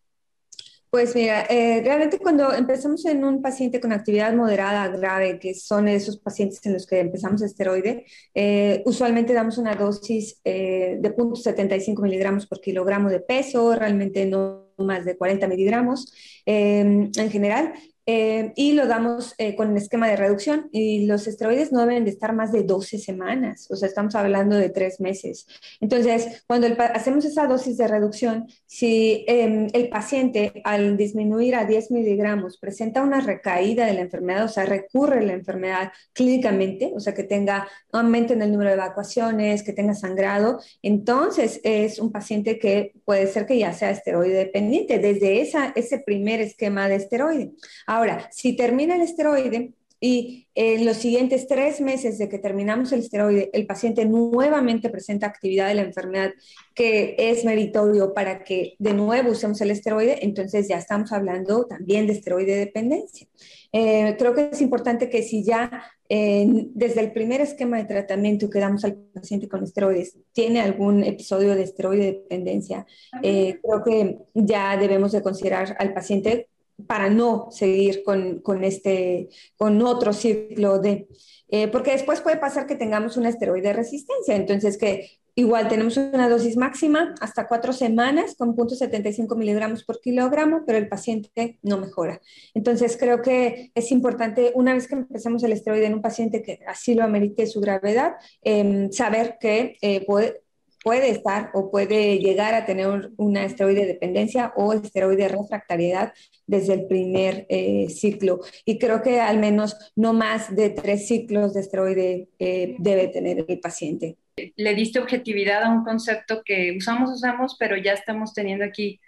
Pues 0.90 1.14
mira, 1.16 1.48
eh, 1.50 1.82
realmente 1.84 2.18
cuando 2.18 2.54
empezamos 2.54 3.04
en 3.06 3.26
un 3.26 3.42
paciente 3.42 3.82
con 3.82 3.92
actividad 3.92 4.34
moderada 4.34 4.88
grave, 4.88 5.38
que 5.38 5.54
son 5.54 5.90
esos 5.90 6.18
pacientes 6.18 6.66
en 6.66 6.72
los 6.72 6.88
que 6.88 7.02
empezamos 7.02 7.42
esteroide, 7.42 8.06
eh, 8.34 8.84
usualmente 8.86 9.34
damos 9.34 9.58
una 9.58 9.76
dosis 9.76 10.42
de 10.46 11.02
0.75 11.02 12.02
miligramos 12.02 12.48
por 12.48 12.62
kilogramo 12.62 13.10
de 13.10 13.20
peso, 13.20 13.76
realmente 13.76 14.26
no 14.26 14.63
más 14.78 15.06
de 15.06 15.18
40 15.18 15.48
miligramos 15.48 16.14
en 16.46 17.12
general, 17.32 17.74
eh, 18.06 18.52
y 18.56 18.74
lo 18.74 18.86
damos 18.88 19.34
eh, 19.38 19.56
con 19.56 19.70
un 19.70 19.78
esquema 19.78 20.10
de 20.10 20.18
reducción 20.18 20.68
y 20.72 21.06
los 21.06 21.26
esteroides 21.26 21.72
no 21.72 21.86
deben 21.86 22.04
de 22.04 22.12
estar 22.12 22.34
más 22.34 22.52
de 22.52 22.64
12 22.64 22.98
semanas, 22.98 23.68
o 23.72 23.78
sea, 23.78 23.88
estamos 23.88 24.14
hablando 24.16 24.58
de 24.58 24.70
tres 24.70 25.00
meses. 25.00 25.48
Entonces, 25.80 26.44
cuando 26.46 26.68
hacemos 26.94 27.24
esa 27.24 27.48
dosis 27.48 27.78
de 27.78 27.88
reducción, 27.88 28.48
si 28.66 29.24
em, 29.28 29.68
el 29.74 29.88
paciente 29.88 30.62
al 30.66 30.98
disminuir 30.98 31.56
a 31.56 31.66
10 31.66 31.92
miligramos 31.92 32.58
presenta 32.58 33.04
una 33.04 33.22
recaída 33.22 33.86
de 33.86 33.94
la 33.94 34.02
enfermedad, 34.02 34.46
o 34.46 34.50
sea, 34.50 34.66
recurre 34.66 35.26
la 35.26 35.34
enfermedad 35.34 35.92
clínicamente, 36.12 36.92
o 36.94 37.00
sea, 37.00 37.14
que 37.14 37.24
tenga 37.24 37.70
aumento 37.94 38.34
en 38.34 38.42
el 38.42 38.52
número 38.52 38.72
de 38.72 38.76
evacuaciones, 38.76 39.64
que 39.64 39.72
tenga 39.72 39.94
sangrado, 39.94 40.60
entonces 40.82 41.62
es 41.64 42.00
un 42.00 42.12
paciente 42.12 42.60
que 42.60 42.94
puede 43.06 43.28
ser 43.28 43.46
que 43.46 43.58
ya 43.58 43.72
sea 43.72 43.92
esteroide 43.92 44.34
dependiente 44.34 45.00
desde 45.00 45.42
esa, 45.42 45.72
ese 45.76 46.00
primer 46.00 46.42
esquema 46.42 46.90
de 46.90 46.96
esteroide. 46.96 47.52
Ahora, 47.94 48.28
si 48.32 48.56
termina 48.56 48.96
el 48.96 49.04
esteroide 49.04 49.74
y 50.00 50.48
en 50.56 50.84
los 50.84 50.98
siguientes 50.98 51.48
tres 51.48 51.80
meses 51.80 52.18
de 52.18 52.28
que 52.28 52.40
terminamos 52.40 52.92
el 52.92 53.02
esteroide, 53.02 53.52
el 53.54 53.68
paciente 53.68 54.04
nuevamente 54.04 54.90
presenta 54.90 55.28
actividad 55.28 55.68
de 55.68 55.76
la 55.76 55.84
enfermedad 55.84 56.32
que 56.74 57.16
es 57.20 57.46
meritorio 57.46 58.16
para 58.16 58.44
que 58.44 58.74
de 58.80 58.96
nuevo 58.96 59.30
usemos 59.30 59.62
el 59.62 59.70
esteroide, 59.70 60.26
entonces 60.26 60.68
ya 60.68 60.80
estamos 60.80 61.12
hablando 61.12 61.68
también 61.68 62.08
de 62.08 62.14
esteroide 62.14 62.56
dependencia. 62.56 63.28
Eh, 63.72 64.16
creo 64.18 64.34
que 64.34 64.50
es 64.52 64.62
importante 64.62 65.08
que 65.08 65.22
si 65.22 65.44
ya 65.44 65.84
desde 66.10 67.00
el 67.00 67.12
primer 67.12 67.42
esquema 67.42 67.78
de 67.78 67.86
tratamiento 67.86 68.50
que 68.50 68.60
damos 68.60 68.84
al 68.86 68.96
paciente 68.96 69.48
con 69.48 69.64
esteroides 69.64 70.18
tiene 70.32 70.62
algún 70.62 71.04
episodio 71.04 71.56
de 71.56 71.64
esteroide 71.64 72.06
dependencia, 72.06 72.88
eh, 73.22 73.60
creo 73.64 73.84
que 73.84 74.18
ya 74.34 74.78
debemos 74.78 75.12
de 75.12 75.22
considerar 75.22 75.76
al 75.80 75.94
paciente 75.94 76.50
para 76.88 77.10
no 77.10 77.48
seguir 77.52 78.04
con, 78.04 78.40
con, 78.40 78.64
este, 78.64 79.30
con 79.58 79.82
otro 79.82 80.14
ciclo 80.14 80.80
de... 80.80 81.08
Eh, 81.50 81.68
porque 81.68 81.92
después 81.92 82.22
puede 82.22 82.38
pasar 82.38 82.66
que 82.66 82.76
tengamos 82.76 83.16
una 83.16 83.30
esteroide 83.30 83.74
resistencia, 83.74 84.36
entonces 84.36 84.78
que 84.78 85.20
igual 85.36 85.68
tenemos 85.68 85.98
una 85.98 86.30
dosis 86.30 86.58
máxima 86.58 87.16
hasta 87.20 87.48
cuatro 87.48 87.74
semanas 87.74 88.36
con 88.36 88.56
0.75 88.56 89.36
miligramos 89.36 89.84
por 89.84 90.00
kilogramo, 90.00 90.64
pero 90.66 90.78
el 90.78 90.88
paciente 90.88 91.60
no 91.62 91.78
mejora. 91.78 92.22
Entonces 92.54 92.98
creo 92.98 93.22
que 93.22 93.72
es 93.74 93.92
importante, 93.92 94.52
una 94.56 94.74
vez 94.74 94.88
que 94.88 94.96
empecemos 94.96 95.44
el 95.44 95.54
esteroide 95.54 95.86
en 95.86 95.96
un 95.96 96.02
paciente 96.02 96.42
que 96.42 96.60
así 96.68 96.94
lo 96.94 97.04
amerite 97.04 97.48
su 97.48 97.62
gravedad, 97.62 98.14
em, 98.42 98.92
saber 98.92 99.38
que 99.40 99.78
eh, 99.82 100.06
puede, 100.06 100.43
puede 100.84 101.10
estar 101.10 101.50
o 101.54 101.72
puede 101.72 102.20
llegar 102.20 102.54
a 102.54 102.66
tener 102.66 103.12
una 103.18 103.46
esteroide 103.46 103.86
dependencia 103.86 104.54
o 104.56 104.74
esteroide 104.74 105.28
refractariedad 105.30 106.14
desde 106.46 106.74
el 106.74 106.88
primer 106.88 107.46
eh, 107.50 107.88
ciclo. 107.90 108.42
Y 108.66 108.78
creo 108.78 109.02
que 109.02 109.20
al 109.20 109.40
menos 109.40 109.76
no 109.96 110.14
más 110.14 110.56
de 110.56 110.70
tres 110.70 111.08
ciclos 111.08 111.54
de 111.54 111.62
esteroide 111.62 112.28
eh, 112.40 112.76
debe 112.80 113.08
tener 113.08 113.46
el 113.48 113.60
paciente. 113.60 114.18
Le 114.56 114.76
diste 114.76 115.00
objetividad 115.00 115.64
a 115.64 115.70
un 115.70 115.84
concepto 115.84 116.42
que 116.44 116.76
usamos, 116.78 117.12
usamos, 117.12 117.56
pero 117.58 117.78
ya 117.78 117.94
estamos 117.94 118.34
teniendo 118.34 118.66
aquí. 118.66 119.00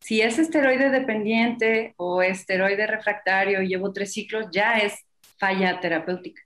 Si 0.00 0.20
es 0.20 0.38
esteroide 0.38 0.90
dependiente 0.90 1.94
o 1.96 2.22
esteroide 2.22 2.86
refractario 2.86 3.62
y 3.62 3.68
llevo 3.68 3.92
tres 3.92 4.12
ciclos, 4.12 4.46
ya 4.52 4.78
es 4.78 4.94
falla 5.38 5.80
terapéutica. 5.80 6.42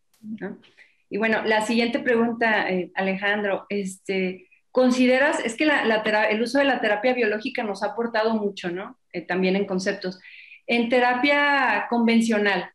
Y 1.11 1.19
bueno, 1.19 1.43
la 1.45 1.63
siguiente 1.63 1.99
pregunta, 1.99 2.71
eh, 2.71 2.93
Alejandro, 2.95 3.67
este, 3.69 4.49
¿Consideras, 4.73 5.41
es 5.45 5.57
que 5.57 5.65
el 5.65 6.43
uso 6.43 6.59
de 6.59 6.65
la 6.65 6.81
terapia 6.81 7.13
biológica 7.13 7.65
nos 7.65 7.83
ha 7.83 7.87
aportado 7.87 8.35
mucho, 8.35 8.71
¿no? 8.71 8.99
Eh, 9.13 9.23
también 9.23 9.57
en 9.57 9.67
conceptos. 9.67 10.21
En 10.67 10.89
terapia 10.89 11.87
convencional, 11.91 12.71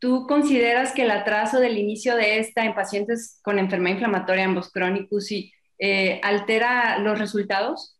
¿tú 0.00 0.26
consideras 0.26 0.92
que 0.92 1.02
el 1.02 1.12
atraso 1.12 1.60
del 1.60 1.78
inicio 1.78 2.16
de 2.16 2.40
esta 2.40 2.64
en 2.64 2.74
pacientes 2.74 3.38
con 3.44 3.60
enfermedad 3.60 3.94
inflamatoria, 3.94 4.44
ambos 4.44 4.72
crónicos, 4.72 5.30
y, 5.30 5.52
eh, 5.78 6.20
altera 6.24 6.98
los 6.98 7.16
resultados? 7.16 7.96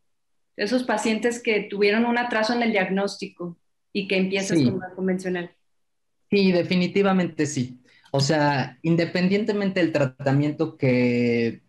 Esos 0.56 0.82
pacientes 0.82 1.40
que 1.40 1.68
tuvieron 1.70 2.04
un 2.04 2.18
atraso 2.18 2.52
en 2.52 2.62
el 2.62 2.72
diagnóstico 2.72 3.58
y 3.92 4.08
que 4.08 4.16
empiezan 4.16 4.64
con 4.64 4.80
la 4.80 4.90
convencional. 4.90 5.54
Sí, 6.30 6.50
definitivamente 6.50 7.46
sí. 7.46 7.78
O 8.10 8.20
sea, 8.20 8.78
independientemente 8.82 9.80
del 9.80 9.92
tratamiento 9.92 10.76
que 10.76 11.62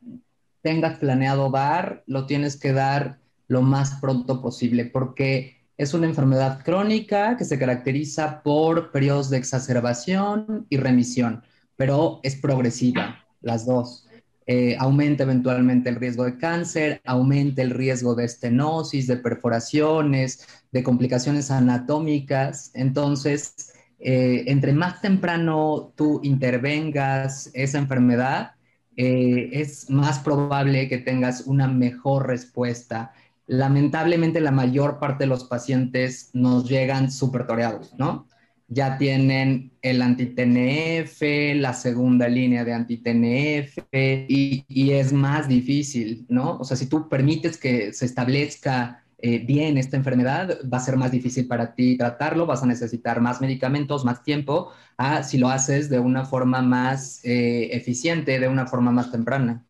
tengas 0.62 1.00
planeado 1.00 1.50
dar, 1.50 2.04
lo 2.08 2.26
tienes 2.26 2.58
que 2.58 2.74
dar 2.74 3.20
lo 3.48 3.62
más 3.62 3.96
pronto 4.02 4.42
posible, 4.42 4.86
porque 4.86 5.58
es 5.78 5.94
una 5.94 6.08
enfermedad 6.08 6.64
crónica 6.64 7.38
que 7.38 7.46
se 7.46 7.60
caracteriza 7.60 8.42
por 8.44 8.92
periodos 8.92 9.30
de 9.30 9.38
exacerbación 9.38 10.66
y 10.70 10.78
remisión, 10.78 11.44
pero 11.76 12.20
es 12.24 12.36
progresiva, 12.36 13.26
las 13.42 13.66
dos. 13.66 14.08
Eh, 14.50 14.78
aumenta 14.80 15.24
eventualmente 15.24 15.90
el 15.90 15.98
riesgo 15.98 16.24
de 16.24 16.38
cáncer, 16.38 17.02
aumenta 17.06 17.62
el 17.62 17.72
riesgo 17.72 18.16
de 18.16 18.26
estenosis, 18.26 19.06
de 19.06 19.18
perforaciones, 19.18 20.48
de 20.72 20.84
complicaciones 20.84 21.52
anatómicas. 21.52 22.72
Entonces, 22.74 23.74
eh, 24.00 24.46
entre 24.48 24.72
más 24.72 25.02
temprano 25.02 25.92
tú 25.96 26.22
intervengas 26.24 27.52
esa 27.54 27.78
enfermedad, 27.78 28.52
eh, 28.98 29.50
es 29.54 29.90
más 29.92 30.20
probable 30.20 30.90
que 30.90 30.98
tengas 30.98 31.42
una 31.42 31.68
mejor 31.68 32.28
respuesta. 32.28 33.14
Lamentablemente 33.46 34.42
la 34.42 34.52
mayor 34.52 35.00
parte 35.00 35.24
de 35.24 35.30
los 35.30 35.44
pacientes 35.44 36.32
nos 36.34 36.68
llegan 36.68 37.12
súper 37.12 37.46
toreados, 37.46 37.94
¿no? 37.98 38.28
Ya 38.68 38.98
tienen 38.98 39.72
el 39.82 40.02
anti-TNF, 40.02 41.22
la 41.62 41.74
segunda 41.74 42.28
línea 42.28 42.66
de 42.66 42.74
anti-TNF 42.74 43.78
y, 43.94 44.66
y 44.68 44.92
es 44.92 45.14
más 45.14 45.48
difícil, 45.48 46.26
¿no? 46.28 46.58
O 46.58 46.66
sea, 46.66 46.76
si 46.76 46.88
tú 46.88 47.08
permites 47.08 47.58
que 47.58 47.94
se 47.94 48.06
establezca 48.06 49.06
eh, 49.20 49.40
bien 49.40 49.78
esta 49.78 49.98
enfermedad, 49.98 50.60
va 50.72 50.78
a 50.78 50.82
ser 50.82 50.96
más 50.96 51.12
difícil 51.12 51.48
para 51.48 51.74
ti 51.74 51.98
tratarlo, 51.98 52.46
vas 52.46 52.62
a 52.62 52.68
necesitar 52.68 53.20
más 53.20 53.42
medicamentos, 53.42 54.06
más 54.06 54.22
tiempo, 54.24 54.72
a 54.96 55.24
si 55.24 55.38
lo 55.38 55.50
haces 55.50 55.90
de 55.90 56.00
una 56.00 56.26
forma 56.26 56.62
más 56.62 57.24
eh, 57.26 57.70
eficiente, 57.72 58.40
de 58.40 58.48
una 58.48 58.68
forma 58.68 58.92
más 58.92 59.12
temprana. 59.12 59.64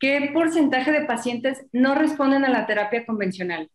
¿Qué 0.00 0.30
porcentaje 0.32 0.90
de 0.90 1.02
pacientes 1.02 1.64
no 1.72 1.94
responden 1.94 2.44
a 2.44 2.48
la 2.48 2.66
terapia 2.66 3.06
convencional? 3.06 3.70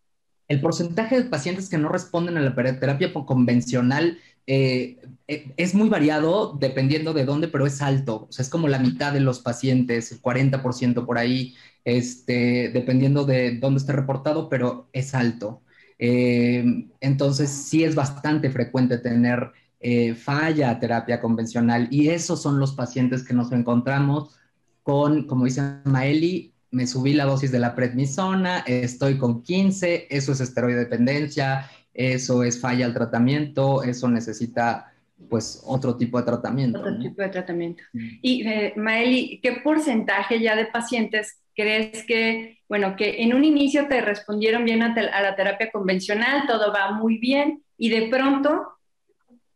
El 0.48 0.60
porcentaje 0.60 1.22
de 1.22 1.30
pacientes 1.30 1.70
que 1.70 1.78
no 1.78 1.90
responden 1.90 2.38
a 2.38 2.42
la 2.42 2.54
terapia 2.54 3.14
convencional 3.14 4.18
eh, 4.48 4.98
es 5.28 5.74
muy 5.74 5.90
variado 5.90 6.56
dependiendo 6.60 7.14
de 7.14 7.26
dónde, 7.26 7.48
pero 7.48 7.66
es 7.66 7.82
alto. 7.82 8.28
O 8.30 8.32
sea, 8.32 8.44
es 8.44 8.50
como 8.50 8.68
la 8.68 8.80
mitad 8.80 9.12
de 9.14 9.20
los 9.20 9.40
pacientes, 9.40 10.12
el 10.12 10.22
40% 10.22 11.06
por 11.06 11.18
ahí 11.18 11.56
este, 11.84 12.70
dependiendo 12.74 13.26
de 13.26 13.58
dónde 13.58 13.80
esté 13.80 13.94
reportado, 13.94 14.50
pero 14.50 14.90
es 14.94 15.16
alto. 15.16 15.62
Eh, 15.98 16.64
entonces, 17.00 17.50
sí 17.50 17.84
es 17.84 17.96
bastante 17.96 18.50
frecuente 18.52 18.98
tener 18.98 19.52
eh, 19.80 20.14
falla 20.14 20.72
a 20.72 20.80
terapia 20.80 21.22
convencional 21.22 21.88
y 21.92 22.10
esos 22.10 22.42
son 22.42 22.60
los 22.60 22.74
pacientes 22.74 23.24
que 23.24 23.34
nos 23.34 23.52
encontramos 23.52 24.36
con, 24.84 25.26
como 25.26 25.46
dice 25.46 25.62
Maeli, 25.86 26.54
me 26.72 26.88
subí 26.88 27.14
la 27.14 27.26
dosis 27.26 27.52
de 27.52 27.60
la 27.60 27.74
prednisona, 27.74 28.60
estoy 28.60 29.18
con 29.18 29.42
15, 29.42 30.08
eso 30.10 30.34
es 30.34 30.42
esteroide 30.42 30.80
dependencia, 30.80 31.70
eso 31.96 32.44
es 32.44 32.60
falla 32.60 32.86
al 32.86 32.94
tratamiento, 32.94 33.82
eso 33.82 34.10
necesita 34.10 34.92
pues 35.30 35.64
otro 35.66 35.96
tipo 35.96 36.20
de 36.20 36.26
tratamiento. 36.26 36.80
Otro 36.80 37.00
tipo 37.00 37.22
de 37.22 37.30
tratamiento. 37.30 37.84
Y 38.22 38.46
eh, 38.48 38.74
Maeli, 38.76 39.40
¿qué 39.42 39.54
porcentaje 39.64 40.42
ya 40.42 40.56
de 40.56 40.66
pacientes 40.66 41.40
crees 41.56 42.04
que, 42.06 42.60
bueno, 42.68 42.96
que 42.98 43.24
en 43.24 43.34
un 43.34 43.46
inicio 43.46 43.88
te 43.88 44.02
respondieron 44.02 44.66
bien 44.66 44.84
a, 44.84 44.94
a 44.94 45.22
la 45.22 45.36
terapia 45.36 45.72
convencional, 45.72 46.46
todo 46.48 46.74
va 46.74 46.92
muy 46.92 47.18
bien 47.18 47.64
y 47.78 47.90
de 47.90 48.10
pronto 48.10 48.75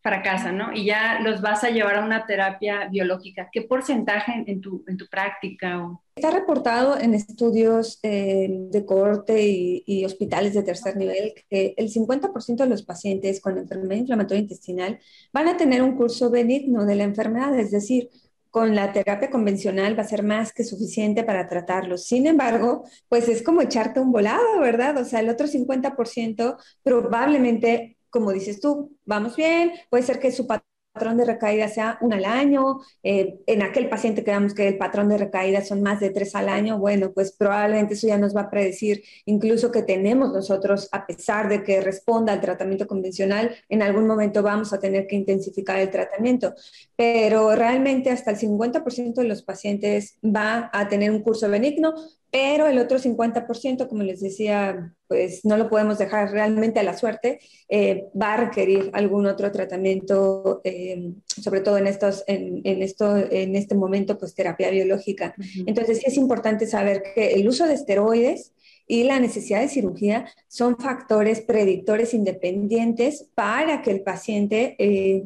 fracasan, 0.01 0.57
¿no? 0.57 0.73
Y 0.73 0.85
ya 0.85 1.19
los 1.19 1.41
vas 1.41 1.63
a 1.63 1.69
llevar 1.69 1.97
a 1.97 2.05
una 2.05 2.25
terapia 2.25 2.87
biológica. 2.87 3.49
¿Qué 3.51 3.63
porcentaje 3.63 4.43
en, 4.47 4.61
tu, 4.61 4.83
en 4.87 4.97
tu 4.97 5.07
práctica? 5.07 5.89
Está 6.15 6.31
reportado 6.31 6.99
en 6.99 7.13
estudios 7.13 7.99
eh, 8.03 8.47
de 8.49 8.85
corte 8.85 9.41
y, 9.41 9.83
y, 9.85 10.05
hospitales 10.05 10.53
de 10.53 10.63
tercer 10.63 10.95
nivel 10.95 11.33
que 11.49 11.73
el 11.77 11.91
50% 11.91 12.55
de 12.55 12.69
los 12.69 12.83
pacientes 12.83 13.41
con 13.41 13.57
enfermedad 13.57 13.95
inflamatoria 13.95 14.41
intestinal 14.41 14.99
van 15.33 15.47
a 15.47 15.57
tener 15.57 15.81
un 15.81 15.95
curso 15.95 16.29
benigno 16.29 16.85
de 16.85 16.95
la 16.95 17.03
enfermedad, 17.03 17.57
es 17.59 17.71
decir, 17.71 18.09
con 18.49 18.75
la 18.75 18.91
terapia 18.91 19.29
convencional 19.29 19.97
va 19.97 20.03
a 20.03 20.07
ser 20.07 20.23
más 20.23 20.53
que 20.53 20.63
suficiente 20.63 21.23
para 21.23 21.47
tratarlos. 21.47 22.05
Sin 22.05 22.25
embargo, 22.25 22.83
pues 23.07 23.27
es 23.29 23.43
como 23.43 23.61
echarte 23.61 23.99
un 23.99 24.11
volado, 24.11 24.59
¿verdad? 24.59 24.97
O 24.97 25.05
sea, 25.05 25.19
el 25.19 25.29
otro 25.29 25.47
50% 25.47 26.57
probablemente 26.83 27.98
como 28.09 28.31
dices 28.31 28.59
tú, 28.59 28.95
vamos 29.05 29.35
bien, 29.35 29.71
puede 29.89 30.03
ser 30.03 30.19
que 30.19 30.31
su 30.31 30.47
patrón 30.47 31.17
de 31.17 31.25
recaída 31.25 31.67
sea 31.67 31.97
un 32.01 32.13
al 32.13 32.25
año, 32.25 32.79
eh, 33.03 33.39
en 33.45 33.61
aquel 33.61 33.89
paciente 33.89 34.23
que 34.23 34.29
que 34.55 34.67
el 34.67 34.77
patrón 34.77 35.09
de 35.09 35.17
recaída 35.17 35.61
son 35.63 35.81
más 35.81 35.99
de 35.99 36.09
tres 36.09 36.35
al 36.35 36.49
año, 36.49 36.79
bueno, 36.79 37.11
pues 37.13 37.31
probablemente 37.31 37.93
eso 37.93 38.07
ya 38.07 38.17
nos 38.17 38.35
va 38.35 38.41
a 38.41 38.49
predecir 38.49 39.03
incluso 39.25 39.71
que 39.71 39.83
tenemos 39.83 40.31
nosotros, 40.33 40.89
a 40.91 41.05
pesar 41.05 41.47
de 41.49 41.63
que 41.63 41.81
responda 41.81 42.33
al 42.33 42.41
tratamiento 42.41 42.87
convencional, 42.87 43.55
en 43.69 43.81
algún 43.81 44.07
momento 44.07 44.43
vamos 44.43 44.73
a 44.73 44.79
tener 44.79 45.07
que 45.07 45.15
intensificar 45.15 45.79
el 45.79 45.89
tratamiento, 45.89 46.53
pero 46.95 47.55
realmente 47.55 48.09
hasta 48.09 48.31
el 48.31 48.37
50% 48.37 49.21
de 49.21 49.27
los 49.27 49.43
pacientes 49.43 50.17
va 50.23 50.69
a 50.73 50.87
tener 50.89 51.11
un 51.11 51.21
curso 51.21 51.49
benigno, 51.49 51.93
pero 52.31 52.67
el 52.67 52.77
otro 52.79 52.99
50%, 52.99 53.87
como 53.87 54.03
les 54.03 54.21
decía, 54.21 54.93
pues 55.09 55.43
no 55.43 55.57
lo 55.57 55.69
podemos 55.69 55.97
dejar 55.97 56.31
realmente 56.31 56.79
a 56.79 56.83
la 56.83 56.95
suerte, 56.95 57.39
eh, 57.67 58.05
va 58.19 58.35
a 58.35 58.37
requerir 58.45 58.91
algún 58.93 59.25
otro 59.25 59.51
tratamiento, 59.51 60.61
eh, 60.63 61.13
sobre 61.25 61.61
todo 61.61 61.79
en, 61.79 61.87
estos, 61.87 62.23
en, 62.27 62.61
en, 62.63 62.83
esto, 62.83 63.17
en 63.17 63.55
este 63.55 63.73
momento, 63.73 64.19
pues 64.19 64.35
terapia 64.35 64.69
biológica. 64.69 65.33
Entonces, 65.65 66.01
es 66.05 66.15
importante 66.15 66.67
saber 66.67 67.01
que 67.15 67.33
el 67.33 67.47
uso 67.47 67.65
de 67.65 67.73
esteroides 67.73 68.53
y 68.85 69.03
la 69.03 69.19
necesidad 69.19 69.61
de 69.61 69.67
cirugía 69.67 70.25
son 70.47 70.77
factores 70.77 71.41
predictores 71.41 72.13
independientes 72.13 73.29
para 73.33 73.81
que 73.81 73.91
el 73.91 74.01
paciente 74.01 74.75
eh, 74.77 75.25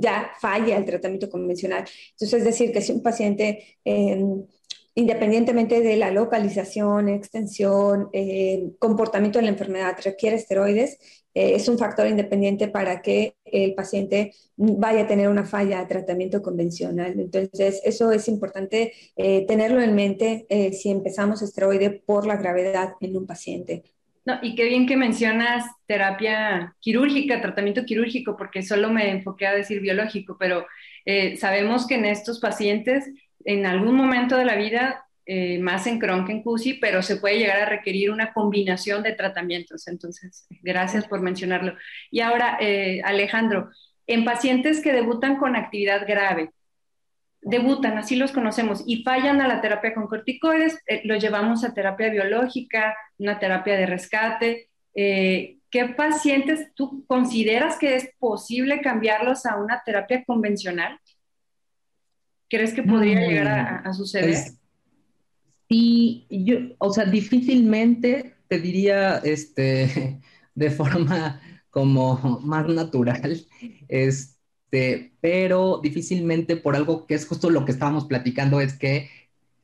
ya 0.00 0.30
falle 0.40 0.74
al 0.74 0.84
tratamiento 0.84 1.28
convencional. 1.28 1.84
Entonces, 2.12 2.40
es 2.40 2.44
decir, 2.44 2.72
que 2.72 2.80
si 2.80 2.90
un 2.92 3.02
paciente 3.02 3.78
independientemente 4.94 5.80
de 5.80 5.96
la 5.96 6.10
localización, 6.10 7.08
extensión, 7.08 8.08
eh, 8.12 8.70
comportamiento 8.78 9.38
de 9.38 9.44
la 9.44 9.50
enfermedad, 9.50 9.96
requiere 10.04 10.36
esteroides, 10.36 10.98
eh, 11.34 11.54
es 11.56 11.68
un 11.68 11.78
factor 11.78 12.06
independiente 12.06 12.68
para 12.68 13.02
que 13.02 13.34
el 13.44 13.74
paciente 13.74 14.32
vaya 14.56 15.02
a 15.02 15.06
tener 15.08 15.28
una 15.28 15.44
falla 15.44 15.80
de 15.80 15.86
tratamiento 15.86 16.42
convencional. 16.42 17.18
Entonces, 17.18 17.82
eso 17.84 18.12
es 18.12 18.28
importante 18.28 18.92
eh, 19.16 19.44
tenerlo 19.46 19.80
en 19.80 19.96
mente 19.96 20.46
si 20.72 20.90
empezamos 20.90 21.42
esteroide 21.42 21.90
por 21.90 22.24
la 22.26 22.36
gravedad 22.36 22.92
en 23.00 23.16
un 23.16 23.26
paciente. 23.26 23.82
No, 24.24 24.38
y 24.42 24.54
qué 24.54 24.64
bien 24.64 24.86
que 24.86 24.96
mencionas 24.96 25.66
terapia 25.86 26.74
quirúrgica, 26.80 27.42
tratamiento 27.42 27.84
quirúrgico, 27.84 28.36
porque 28.36 28.62
solo 28.62 28.90
me 28.90 29.10
enfoqué 29.10 29.46
a 29.46 29.54
decir 29.54 29.80
biológico, 29.80 30.36
pero 30.38 30.64
sabemos 31.36 31.86
que 31.86 31.96
en 31.96 32.06
estos 32.06 32.40
pacientes 32.40 33.04
en 33.44 33.66
algún 33.66 33.94
momento 33.94 34.36
de 34.36 34.44
la 34.44 34.56
vida, 34.56 35.06
eh, 35.26 35.58
más 35.58 35.86
en 35.86 35.98
Crohn 35.98 36.26
que 36.26 36.32
en 36.32 36.42
CUSI, 36.42 36.74
pero 36.74 37.02
se 37.02 37.16
puede 37.16 37.38
llegar 37.38 37.60
a 37.62 37.66
requerir 37.66 38.10
una 38.10 38.32
combinación 38.32 39.02
de 39.02 39.12
tratamientos. 39.12 39.88
Entonces, 39.88 40.46
gracias 40.62 41.06
por 41.06 41.20
mencionarlo. 41.20 41.76
Y 42.10 42.20
ahora, 42.20 42.58
eh, 42.60 43.00
Alejandro, 43.04 43.70
en 44.06 44.24
pacientes 44.24 44.82
que 44.82 44.92
debutan 44.92 45.36
con 45.36 45.56
actividad 45.56 46.06
grave, 46.06 46.50
debutan, 47.40 47.96
así 47.98 48.16
los 48.16 48.32
conocemos, 48.32 48.84
y 48.86 49.02
fallan 49.02 49.40
a 49.40 49.48
la 49.48 49.60
terapia 49.60 49.94
con 49.94 50.08
corticoides, 50.08 50.78
eh, 50.86 51.02
los 51.04 51.22
llevamos 51.22 51.64
a 51.64 51.72
terapia 51.72 52.10
biológica, 52.10 52.94
una 53.18 53.38
terapia 53.38 53.76
de 53.76 53.86
rescate. 53.86 54.68
¿Qué 54.94 55.86
pacientes 55.96 56.72
tú 56.74 57.04
consideras 57.06 57.78
que 57.78 57.96
es 57.96 58.10
posible 58.20 58.80
cambiarlos 58.80 59.44
a 59.44 59.56
una 59.56 59.82
terapia 59.84 60.22
convencional? 60.24 61.00
¿Crees 62.54 62.72
que 62.72 62.84
podría 62.84 63.20
llegar 63.26 63.82
a, 63.84 63.92
suceder? 63.92 64.36
Sí, 65.68 66.26
yo, 66.30 66.58
o 66.78 66.92
sea, 66.92 67.04
difícilmente 67.04 68.36
te 68.46 68.60
diría 68.60 69.18
este, 69.18 70.20
de 70.54 70.70
forma 70.70 71.40
como 71.70 72.38
más 72.44 72.68
natural, 72.68 73.44
este, 73.88 75.12
pero 75.20 75.80
difícilmente 75.82 76.56
por 76.56 76.76
algo 76.76 77.06
que 77.06 77.14
es 77.14 77.26
justo 77.26 77.50
lo 77.50 77.64
que 77.64 77.72
estábamos 77.72 78.04
platicando, 78.04 78.60
es 78.60 78.74
que 78.74 79.10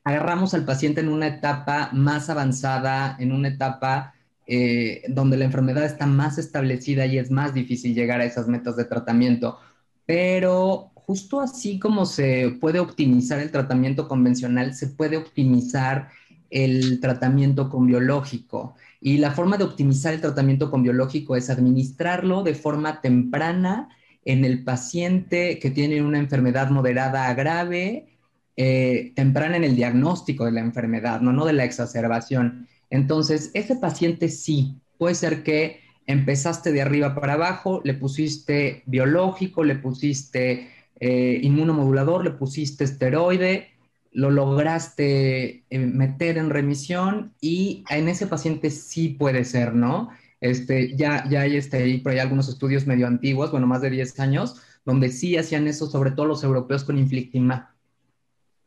agarramos 0.03 0.53
al 0.53 0.65
paciente 0.65 0.99
en 0.99 1.07
una 1.07 1.27
etapa 1.27 1.91
más 1.93 2.29
avanzada, 2.29 3.15
en 3.19 3.31
una 3.31 3.47
etapa 3.47 4.15
eh, 4.47 5.03
donde 5.07 5.37
la 5.37 5.45
enfermedad 5.45 5.85
está 5.85 6.07
más 6.07 6.37
establecida 6.37 7.05
y 7.05 7.17
es 7.17 7.31
más 7.31 7.53
difícil 7.53 7.95
llegar 7.95 8.19
a 8.19 8.25
esas 8.25 8.49
metas 8.49 8.75
de 8.75 8.83
tratamiento. 8.83 9.59
Pero 10.05 10.90
justo 11.05 11.41
así 11.41 11.79
como 11.79 12.05
se 12.05 12.57
puede 12.59 12.79
optimizar 12.79 13.39
el 13.39 13.51
tratamiento 13.51 14.07
convencional, 14.07 14.73
se 14.73 14.87
puede 14.87 15.17
optimizar 15.17 16.09
el 16.49 16.99
tratamiento 16.99 17.69
con 17.69 17.87
biológico. 17.87 18.75
Y 18.99 19.17
la 19.17 19.31
forma 19.31 19.57
de 19.57 19.63
optimizar 19.63 20.13
el 20.13 20.21
tratamiento 20.21 20.69
con 20.69 20.83
biológico 20.83 21.35
es 21.35 21.49
administrarlo 21.49 22.43
de 22.43 22.53
forma 22.53 23.01
temprana 23.01 23.89
en 24.25 24.45
el 24.45 24.63
paciente 24.63 25.57
que 25.59 25.71
tiene 25.71 26.03
una 26.03 26.19
enfermedad 26.19 26.69
moderada 26.69 27.27
a 27.27 27.33
grave, 27.33 28.09
eh, 28.57 29.13
temprana 29.15 29.57
en 29.57 29.63
el 29.63 29.75
diagnóstico 29.75 30.45
de 30.45 30.51
la 30.51 30.59
enfermedad, 30.59 31.21
no, 31.21 31.33
no 31.33 31.45
de 31.45 31.53
la 31.53 31.63
exacerbación. 31.63 32.67
Entonces, 32.89 33.49
ese 33.53 33.77
paciente 33.77 34.29
sí, 34.29 34.75
puede 34.97 35.15
ser 35.15 35.43
que 35.43 35.79
empezaste 36.05 36.71
de 36.71 36.81
arriba 36.81 37.15
para 37.15 37.33
abajo, 37.33 37.81
le 37.83 37.93
pusiste 37.93 38.83
biológico, 38.85 39.63
le 39.63 39.75
pusiste 39.75 40.69
eh, 41.03 41.39
inmunomodulador, 41.41 42.23
le 42.23 42.29
pusiste 42.29 42.83
esteroide, 42.83 43.71
lo 44.11 44.29
lograste 44.29 45.65
eh, 45.67 45.79
meter 45.79 46.37
en 46.37 46.51
remisión 46.51 47.33
y 47.41 47.83
en 47.89 48.07
ese 48.07 48.27
paciente 48.27 48.69
sí 48.69 49.09
puede 49.09 49.43
ser, 49.43 49.73
¿no? 49.73 50.11
Este, 50.41 50.95
ya, 50.95 51.27
ya 51.27 51.41
hay, 51.41 51.57
este, 51.57 52.01
hay 52.05 52.19
algunos 52.19 52.47
estudios 52.49 52.85
medio 52.85 53.07
antiguos, 53.07 53.49
bueno, 53.49 53.65
más 53.65 53.81
de 53.81 53.89
10 53.89 54.19
años, 54.19 54.61
donde 54.85 55.09
sí 55.09 55.37
hacían 55.37 55.67
eso, 55.67 55.87
sobre 55.87 56.11
todo 56.11 56.27
los 56.27 56.43
europeos 56.43 56.83
con 56.83 56.99
inflictimab. 56.99 57.69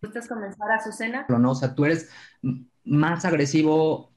¿Gustas 0.02 0.26
comenzar, 0.26 0.72
Azucena? 0.72 1.26
No, 1.28 1.52
o 1.52 1.54
sea, 1.54 1.76
tú 1.76 1.84
eres 1.84 2.10
más 2.82 3.24
agresivo 3.24 4.10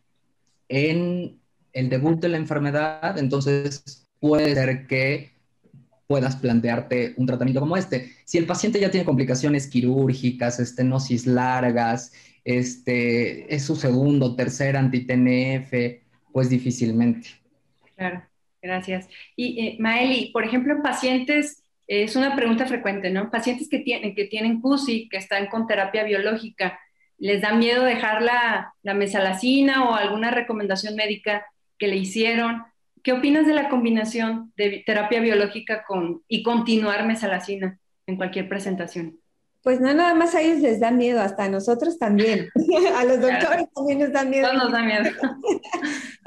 en 0.70 1.40
el 1.72 1.90
debut 1.90 2.20
de 2.20 2.30
la 2.30 2.38
enfermedad, 2.38 3.20
entonces 3.20 4.08
puede 4.20 4.56
ser 4.56 4.88
que 4.88 5.37
puedas 6.08 6.38
plantearte 6.38 7.14
un 7.18 7.28
tratamiento 7.28 7.60
como 7.60 7.78
este. 7.78 8.14
Si 8.26 8.38
el 8.38 8.46
paciente 8.46 8.80
ya 8.80 8.90
tiene 8.90 9.06
complicaciones 9.06 9.68
quirúrgicas, 9.68 10.60
estenosis 10.60 11.28
largas, 11.28 12.14
este, 12.46 13.54
es 13.54 13.66
su 13.66 13.76
segundo, 13.76 14.36
tercer 14.36 14.78
anti-TNF, 14.78 16.02
pues 16.32 16.50
difícilmente. 16.50 17.30
Claro, 17.96 18.24
gracias. 18.62 19.10
Y 19.36 19.60
eh, 19.60 19.78
Maeli, 19.80 20.32
por 20.32 20.46
ejemplo, 20.46 20.74
en 20.74 20.82
pacientes, 20.82 21.64
es 21.88 22.16
una 22.16 22.36
pregunta 22.36 22.66
frecuente, 22.66 23.10
¿no? 23.10 23.30
Pacientes 23.30 23.68
que 23.70 23.80
tienen, 23.80 24.16
que 24.16 24.26
tienen 24.26 24.62
CUSI, 24.62 25.10
que 25.10 25.18
están 25.18 25.48
con 25.48 25.68
terapia 25.68 26.04
biológica, 26.04 26.80
¿les 27.18 27.42
da 27.42 27.54
miedo 27.54 27.84
dejar 27.84 28.22
la, 28.22 28.74
la 28.82 28.94
mesalacina 28.94 29.90
o 29.90 29.96
alguna 29.96 30.32
recomendación 30.32 30.96
médica 30.96 31.46
que 31.78 31.88
le 31.88 31.98
hicieron? 31.98 32.64
¿Qué 33.04 33.14
opinas 33.14 33.46
de 33.46 33.54
la 33.54 33.70
combinación 33.70 34.54
de 34.58 34.84
terapia 34.86 35.20
biológica 35.22 35.84
con, 35.88 36.24
y 36.28 36.44
continuar 36.44 37.06
mesalacina 37.06 37.80
en 38.06 38.18
cualquier 38.18 38.50
presentación? 38.50 39.20
Pues 39.64 39.82
no, 39.82 39.94
nada 39.94 40.14
más 40.14 40.34
a 40.34 40.42
ellos 40.42 40.60
les 40.60 40.80
da 40.80 40.92
miedo, 40.92 41.20
hasta 41.20 41.44
a 41.44 41.50
nosotros 41.50 42.00
también. 42.00 42.48
a 42.96 43.04
los 43.04 43.20
doctores 43.20 43.68
también 43.74 44.00
nos 44.00 44.14
da 44.14 44.24
miedo. 44.24 44.54
nos 44.54 44.72
da 44.72 44.82
miedo. 44.82 45.10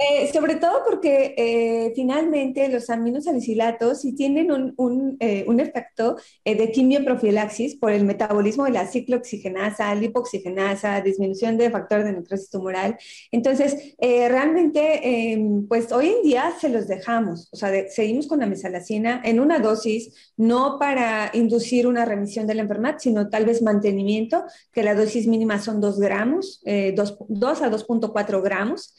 Eh, 0.03 0.33
sobre 0.33 0.55
todo 0.55 0.83
porque 0.89 1.35
eh, 1.37 1.93
finalmente 1.95 2.67
los 2.71 2.89
aminosalicilatos 2.89 4.01
sí 4.01 4.15
tienen 4.15 4.51
un, 4.51 4.73
un, 4.79 5.19
eh, 5.21 5.45
efecto 5.59 6.17
de 6.43 6.73
quimioprofilaxis 6.73 7.77
por 7.77 7.93
el 7.93 8.07
metabolismo 8.07 8.65
de 8.65 8.71
la 8.71 8.87
ciclooxigenasa, 8.87 9.95
lipoxigenasa, 9.95 11.03
disminución 11.03 11.59
de 11.59 11.71
factor 11.71 12.03
de 12.03 12.15
necrosis 12.15 12.49
tumoral. 12.49 12.97
Entonces, 13.31 13.95
realmente, 14.01 15.33
em, 15.33 15.69
pues 15.69 15.93
hoy 15.93 16.09
en 16.09 16.23
día 16.23 16.51
se 16.59 16.71
los 16.71 16.89
dejamos, 16.89 17.51
o 17.53 17.57
sea, 17.57 17.71
seguimos 17.91 18.27
con 18.27 18.41
la 18.41 18.47
mesalacina 18.47 19.21
en 19.23 19.39
una 19.39 19.59
dosis, 19.59 20.33
no 20.39 20.79
para 20.79 21.31
inducir 21.35 21.87
una 21.87 22.07
remisión 22.07 22.47
de 22.47 22.55
la 22.55 22.63
enfermedad, 22.63 22.97
sino 22.99 23.29
tal 23.29 23.45
vez 23.45 23.61
mantenimiento, 23.61 24.45
que 24.73 24.83
la 24.83 24.95
dosis 24.95 25.27
mínima 25.27 25.61
son 25.61 25.83
2 25.83 26.01
gramos, 26.01 26.63
2, 26.65 27.17
2 27.29 27.63
a 27.63 27.71
2.4 27.71 28.43
gramos, 28.43 28.95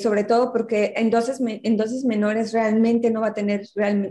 sobre 0.00 0.22
todo 0.22 0.35
porque 0.52 0.94
en 0.96 1.10
dosis, 1.10 1.40
en 1.40 1.76
dosis 1.76 2.04
menores 2.04 2.52
realmente 2.52 3.10
no 3.10 3.20
va 3.20 3.28
a 3.28 3.34
tener 3.34 3.66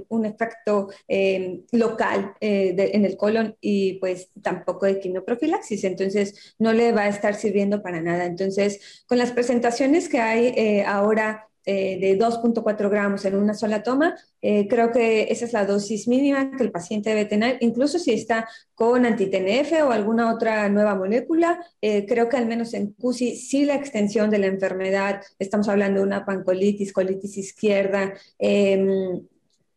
un 0.09 0.25
efecto 0.25 0.89
eh, 1.07 1.61
local 1.71 2.33
eh, 2.41 2.75
en 2.93 3.05
el 3.05 3.17
colon 3.17 3.55
y 3.61 3.93
pues 3.99 4.29
tampoco 4.41 4.85
de 4.85 4.99
quimioprofilaxis, 4.99 5.83
entonces 5.83 6.55
no 6.59 6.73
le 6.73 6.91
va 6.91 7.03
a 7.03 7.09
estar 7.09 7.35
sirviendo 7.35 7.81
para 7.81 8.01
nada. 8.01 8.25
Entonces, 8.25 9.03
con 9.07 9.17
las 9.17 9.31
presentaciones 9.31 10.09
que 10.09 10.19
hay 10.19 10.47
eh, 10.55 10.83
ahora 10.85 11.47
eh, 11.65 11.97
de 11.99 12.17
2.4 12.19 12.89
gramos 12.89 13.25
en 13.25 13.35
una 13.35 13.53
sola 13.53 13.81
toma, 13.81 14.15
eh, 14.41 14.67
creo 14.67 14.91
que 14.91 15.23
esa 15.31 15.45
es 15.45 15.53
la 15.53 15.65
dosis 15.65 16.07
mínima 16.07 16.51
que 16.55 16.63
el 16.63 16.71
paciente 16.71 17.09
debe 17.09 17.25
tener, 17.25 17.57
incluso 17.61 17.97
si 17.97 18.13
está 18.13 18.47
con 18.75 19.05
anti-TNF 19.05 19.83
o 19.83 19.91
alguna 19.91 20.33
otra 20.33 20.69
nueva 20.69 20.95
molécula. 20.95 21.59
Eh, 21.81 22.05
creo 22.05 22.29
que 22.29 22.37
al 22.37 22.45
menos 22.45 22.73
en 22.73 22.93
CUSI, 22.93 23.35
si 23.35 23.65
la 23.65 23.75
extensión 23.75 24.29
de 24.29 24.39
la 24.39 24.47
enfermedad, 24.47 25.21
estamos 25.39 25.67
hablando 25.67 26.01
de 26.01 26.05
una 26.05 26.25
pancolitis, 26.25 26.93
colitis 26.93 27.37
izquierda, 27.37 28.13
em, 28.37 29.21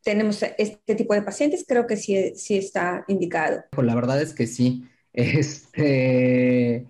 tenemos 0.03 0.43
este 0.57 0.95
tipo 0.95 1.14
de 1.14 1.22
pacientes, 1.22 1.64
creo 1.66 1.86
que 1.86 1.97
sí, 1.97 2.32
sí 2.34 2.59
está 2.59 3.05
indicado. 3.09 3.64
Pues 3.70 3.86
la 3.86 3.95
verdad 3.95 4.20
es 4.20 4.34
que 4.34 4.47
sí. 4.47 4.84
Este 5.18 6.86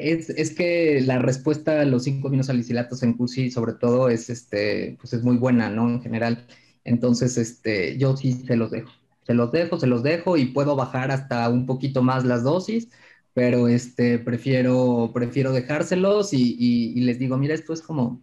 es, 0.00 0.54
que 0.54 1.00
la 1.02 1.18
respuesta 1.18 1.80
a 1.80 1.84
los 1.84 2.04
cinco 2.04 2.28
aminosalicilatos 2.28 3.02
en 3.02 3.14
CUSI, 3.14 3.50
sobre 3.50 3.74
todo, 3.74 4.08
es, 4.08 4.30
este, 4.30 4.96
pues 5.00 5.12
es 5.12 5.22
muy 5.22 5.36
buena, 5.36 5.70
¿no? 5.70 5.88
En 5.88 6.02
general. 6.02 6.46
Entonces, 6.84 7.36
este, 7.38 7.98
yo 7.98 8.16
sí 8.16 8.32
se 8.32 8.56
los 8.56 8.70
dejo. 8.70 8.90
Se 9.26 9.34
los 9.34 9.52
dejo, 9.52 9.78
se 9.78 9.86
los 9.86 10.02
dejo 10.02 10.36
y 10.36 10.46
puedo 10.46 10.76
bajar 10.76 11.10
hasta 11.10 11.48
un 11.48 11.66
poquito 11.66 12.02
más 12.02 12.24
las 12.24 12.42
dosis, 12.42 12.88
pero 13.34 13.68
este, 13.68 14.18
prefiero, 14.18 15.10
prefiero 15.14 15.52
dejárselos 15.52 16.32
y, 16.32 16.94
les 17.00 17.18
digo, 17.18 17.36
mira, 17.38 17.54
esto 17.54 17.72
es 17.72 17.82
como 17.82 18.22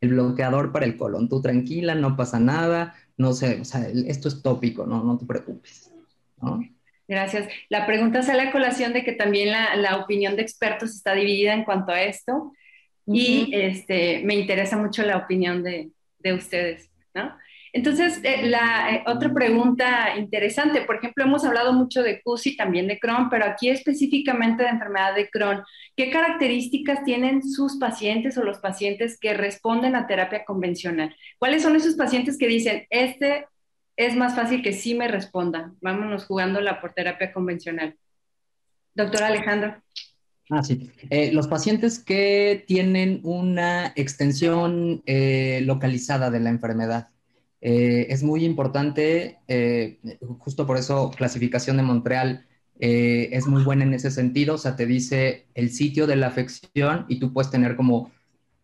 el 0.00 0.10
bloqueador 0.10 0.72
para 0.72 0.86
el 0.86 0.96
colon. 0.96 1.28
Tú 1.28 1.40
tranquila, 1.42 1.94
no 1.94 2.16
pasa 2.16 2.40
nada, 2.40 2.94
no 3.16 3.32
sé, 3.34 3.60
o 3.60 3.64
sea, 3.64 3.88
esto 3.88 4.28
es 4.28 4.42
tópico, 4.42 4.86
no, 4.86 5.04
no 5.04 5.18
te 5.18 5.26
preocupes, 5.26 5.92
¿no? 6.42 6.60
Gracias. 7.10 7.48
La 7.68 7.86
pregunta 7.86 8.22
sale 8.22 8.42
a 8.42 8.52
colación 8.52 8.92
de 8.92 9.02
que 9.02 9.10
también 9.10 9.50
la, 9.50 9.96
opinión 9.96 10.36
de 10.36 10.42
expertos 10.42 10.94
está 10.94 11.12
dividida 11.12 11.52
en 11.54 11.64
cuanto 11.64 11.90
a 11.90 12.02
esto 12.02 12.52
y 13.04 13.50
este, 13.52 14.22
me 14.22 14.36
interesa 14.36 14.76
mucho 14.76 15.02
la 15.02 15.16
opinión 15.16 15.64
de, 15.64 15.90
ustedes, 16.32 16.88
¿no? 17.12 17.36
Entonces, 17.72 18.20
eh, 18.22 18.46
la 18.46 18.94
eh, 18.94 19.04
otra 19.06 19.32
pregunta 19.32 20.16
interesante, 20.18 20.82
por 20.82 20.96
ejemplo, 20.96 21.24
hemos 21.24 21.44
hablado 21.44 21.72
mucho 21.72 22.04
de 22.04 22.22
CUSI, 22.22 22.56
también 22.56 22.86
de 22.86 23.00
Crohn, 23.00 23.28
pero 23.28 23.44
aquí 23.44 23.70
específicamente 23.70 24.62
de 24.62 24.68
enfermedad 24.68 25.16
de 25.16 25.28
Crohn, 25.30 25.62
¿qué 25.96 26.10
características 26.10 27.02
tienen 27.02 27.42
sus 27.42 27.76
pacientes 27.78 28.38
o 28.38 28.44
los 28.44 28.60
pacientes 28.60 29.18
que 29.18 29.34
responden 29.34 29.96
a 29.96 30.06
terapia 30.06 30.44
convencional? 30.44 31.16
¿Cuáles 31.38 31.62
son 31.62 31.74
esos 31.74 31.96
pacientes 31.96 32.38
que 32.38 32.46
dicen, 32.46 32.86
este 32.88 33.46
es 34.00 34.16
más 34.16 34.34
fácil 34.34 34.62
que 34.62 34.72
sí 34.72 34.94
me 34.94 35.08
responda. 35.08 35.74
Vámonos 35.82 36.24
jugando 36.24 36.62
la 36.62 36.80
por 36.80 36.94
terapia 36.94 37.34
convencional. 37.34 37.98
Doctor 38.94 39.24
Alejandro. 39.24 39.76
Ah, 40.48 40.62
sí. 40.62 40.90
Eh, 41.10 41.32
los 41.32 41.48
pacientes 41.48 41.98
que 41.98 42.64
tienen 42.66 43.20
una 43.24 43.92
extensión 43.96 45.02
eh, 45.04 45.60
localizada 45.64 46.30
de 46.30 46.40
la 46.40 46.48
enfermedad. 46.48 47.08
Eh, 47.60 48.06
es 48.08 48.22
muy 48.22 48.46
importante, 48.46 49.38
justo 50.38 50.66
por 50.66 50.78
eso 50.78 51.10
clasificación 51.10 51.76
de 51.76 51.82
Montreal 51.82 52.46
es 52.78 53.46
muy 53.46 53.62
buena 53.62 53.84
en 53.84 53.92
ese 53.92 54.10
sentido, 54.10 54.54
o 54.54 54.58
sea, 54.58 54.74
te 54.74 54.86
dice 54.86 55.44
el 55.52 55.70
sitio 55.70 56.06
de 56.06 56.16
la 56.16 56.28
afección 56.28 57.04
y 57.08 57.20
tú 57.20 57.34
puedes 57.34 57.50
tener 57.50 57.76
como 57.76 58.10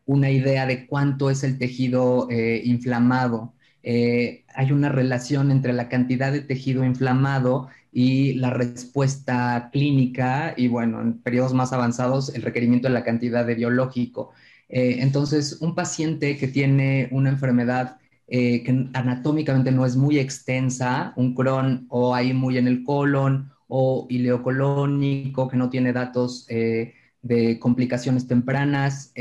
una 0.07 0.30
idea 0.30 0.64
de 0.64 0.87
cuánto 0.87 1.28
es 1.28 1.45
el 1.45 1.59
tejido 1.59 2.26
inflamado. 2.30 3.53
Eh, 3.89 4.45
hay 4.53 4.72
una 4.72 4.89
relación 4.89 5.53
entre 5.53 5.72
la 5.72 5.89
cantidad 5.89 6.32
de 6.32 6.41
tejido 6.41 6.84
inflamado 6.84 7.68
y 7.93 8.34
la 8.34 8.51
respuesta 8.51 9.70
clínica 9.72 10.55
y, 10.57 10.66
bueno, 10.66 11.01
en 11.01 11.22
periodos 11.22 11.55
más 11.55 11.72
avanzados, 11.72 12.34
el 12.34 12.43
requerimiento 12.43 12.89
de 12.89 12.95
la 12.95 13.05
cantidad 13.05 13.47
de 13.47 13.55
biológico. 13.55 14.32
Eh, 14.68 14.97
entonces, 15.03 15.59
un 15.61 15.76
paciente 15.76 16.37
que 16.37 16.49
tiene 16.49 17.09
una 17.12 17.30
enfermedad 17.30 17.99
eh, 18.26 18.64
que 18.64 18.89
anatómicamente 18.93 19.70
no 19.70 19.87
es 19.87 19.95
muy 19.95 20.18
extensa, 20.18 21.12
un 21.14 21.32
Crohn 21.37 21.87
o 21.89 22.12
ahí 22.12 22.32
muy 22.34 22.59
en 22.59 22.66
el 22.66 22.82
colon 22.82 23.53
o 23.68 24.09
ileocolónico, 24.11 25.47
que 25.47 25.57
no 25.57 25.70
tiene 25.70 25.93
datos 25.93 26.49
de 26.49 27.59
complicaciones 27.61 28.26
tempranas, 28.26 29.12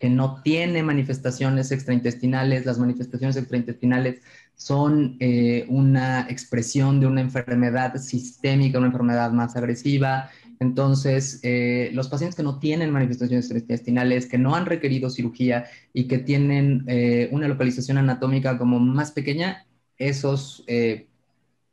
que 0.00 0.08
no 0.08 0.40
tiene 0.42 0.82
manifestaciones 0.82 1.70
extraintestinales. 1.70 2.64
Las 2.64 2.78
manifestaciones 2.78 3.36
extraintestinales 3.36 4.22
son 4.56 5.18
eh, 5.20 5.66
una 5.68 6.26
expresión 6.28 7.00
de 7.00 7.06
una 7.06 7.20
enfermedad 7.20 7.94
sistémica, 7.96 8.78
una 8.78 8.86
enfermedad 8.88 9.30
más 9.30 9.56
agresiva. 9.56 10.30
Entonces, 10.58 11.40
eh, 11.42 11.90
los 11.92 12.08
pacientes 12.08 12.34
que 12.34 12.42
no 12.42 12.58
tienen 12.58 12.90
manifestaciones 12.90 13.50
intestinales, 13.50 14.26
que 14.26 14.38
no 14.38 14.54
han 14.54 14.64
requerido 14.64 15.10
cirugía 15.10 15.66
y 15.92 16.08
que 16.08 16.18
tienen 16.18 16.84
eh, 16.86 17.28
una 17.30 17.46
localización 17.46 17.98
anatómica 17.98 18.56
como 18.56 18.80
más 18.80 19.12
pequeña, 19.12 19.66
esos 19.98 20.64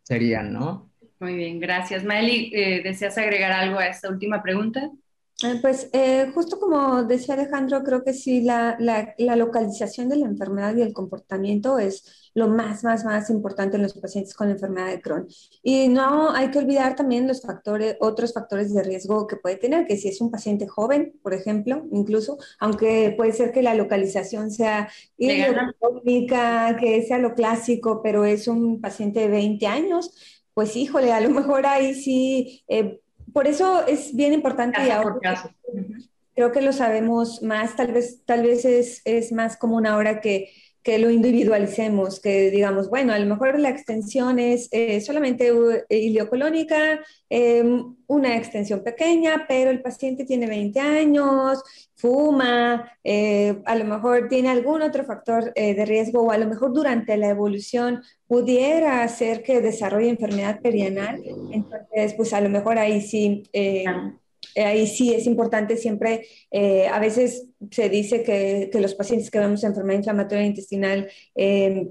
serían, 0.04 0.52
¿no? 0.52 0.90
Muy 1.20 1.36
bien, 1.36 1.62
gracias. 1.62 2.04
Maeli, 2.04 2.50
¿deseas 2.84 3.18
agregar 3.18 3.54
algo 3.54 3.80
a 3.80 3.88
esta 3.88 4.10
última 4.10 4.44
pregunta? 4.44 4.92
Eh, 5.44 5.60
pues 5.62 5.88
eh, 5.94 6.32
justo 6.34 6.60
como 6.60 7.04
decía 7.04 7.36
Alejandro, 7.36 7.84
creo 7.84 8.04
que 8.04 8.12
sí, 8.12 8.42
la, 8.42 8.76
la, 8.80 9.36
localización 9.36 10.10
de 10.10 10.16
la 10.16 10.26
enfermedad 10.26 10.76
y 10.76 10.82
el 10.82 10.94
comportamiento 10.94 11.78
es 11.78 12.32
lo 12.34 12.48
más, 12.48 12.84
más, 12.84 13.06
más 13.06 13.30
importante 13.30 13.78
en 13.78 13.84
los 13.84 13.94
pacientes 13.94 14.34
con 14.34 14.48
la 14.48 14.54
enfermedad 14.54 14.88
de 14.88 15.00
Crohn. 15.00 15.28
Y 15.62 15.90
no 15.90 16.32
hay 16.32 16.50
que 16.50 16.58
olvidar 16.58 16.96
también 16.96 17.28
los 17.28 17.44
factores, 17.44 17.98
otros 18.00 18.34
factores 18.34 18.74
de 18.74 18.82
riesgo 18.82 19.28
que 19.28 19.36
puede 19.36 19.58
tener, 19.58 19.86
que 19.86 19.98
si 19.98 20.08
es 20.08 20.22
un 20.22 20.32
paciente 20.32 20.68
joven, 20.68 21.14
por 21.22 21.36
ejemplo, 21.36 21.86
incluso, 21.92 22.40
aunque 22.60 23.14
puede 23.16 23.32
ser 23.32 23.52
que 23.52 23.62
la 23.62 23.76
localización 23.76 24.50
sea 24.50 24.90
idiopática, 25.18 26.78
que 26.80 27.04
sea 27.04 27.20
lo 27.20 27.36
clásico, 27.36 28.02
pero 28.02 28.26
es 28.26 28.48
un 28.48 28.82
paciente 28.82 29.20
de 29.20 29.28
20 29.28 29.68
años, 29.68 30.12
pues 30.56 30.76
híjole, 30.76 31.14
a 31.14 31.22
lo 31.22 31.30
mejor 31.30 31.68
ahí 31.68 31.94
sí... 31.94 32.64
Eh, 32.68 33.02
por 33.38 33.48
eso 33.48 33.86
es 33.86 34.16
bien 34.16 34.34
importante 34.34 34.84
y 34.84 34.90
ahora 34.90 35.20
creo 36.34 36.52
que 36.52 36.60
lo 36.60 36.74
sabemos 36.74 37.44
más, 37.44 37.76
tal 37.76 37.92
vez, 37.92 38.26
tal 38.26 38.42
vez 38.42 38.66
es, 38.66 39.04
es 39.06 39.32
más 39.32 39.58
como 39.58 39.76
una 39.76 39.96
hora 39.96 40.22
que, 40.22 40.52
que, 40.88 40.98
lo 41.00 41.10
individualicemos, 41.10 42.20
que 42.20 42.50
digamos, 42.50 42.90
bueno, 42.90 43.14
a 43.14 43.20
lo 43.20 43.26
mejor 43.26 43.60
la 43.60 43.70
extensión 43.70 44.40
es 44.40 44.70
eh, 44.72 45.02
solamente 45.02 45.52
ileocolónica, 45.90 47.02
em, 47.30 47.96
una 48.08 48.38
extensión 48.38 48.84
pequeña, 48.84 49.46
pero 49.48 49.70
el 49.70 49.82
paciente 49.82 50.24
tiene 50.24 50.48
20 50.48 50.80
años, 50.80 51.62
fuma, 51.98 52.92
eh, 53.04 53.62
a 53.66 53.76
lo 53.76 53.86
mejor 53.86 54.30
tiene 54.30 54.50
algún 54.50 54.82
otro 54.82 55.04
factor 55.04 55.52
eh, 55.56 55.74
de 55.74 55.86
riesgo 55.86 56.22
o 56.22 56.32
a 56.32 56.38
lo 56.38 56.48
mejor 56.48 56.72
durante 56.72 57.18
la 57.18 57.30
evolución 57.30 58.02
pudiera 58.28 59.04
hacer 59.04 59.44
que 59.44 59.62
desarrolle 59.62 60.10
enfermedad 60.10 60.62
perianal. 60.62 61.22
Entonces, 61.52 62.14
pues 62.14 62.34
a 62.34 62.42
lo 62.42 62.50
mejor 62.50 62.78
ahí 62.78 63.02
sí, 63.02 63.44
eh, 63.52 63.86
ahí 64.58 64.88
sí 64.88 65.14
es 65.14 65.26
importante 65.26 65.78
siempre, 65.78 66.28
a 66.92 67.00
veces 67.00 67.48
se 67.72 67.90
dice 67.90 68.24
que, 68.24 68.70
que, 68.72 68.80
los 68.80 68.96
pacientes 68.96 69.32
que 69.32 69.40
vemos 69.40 69.64
enfermedad 69.64 70.00
inflamatoria 70.00 70.46
intestinal, 70.46 71.10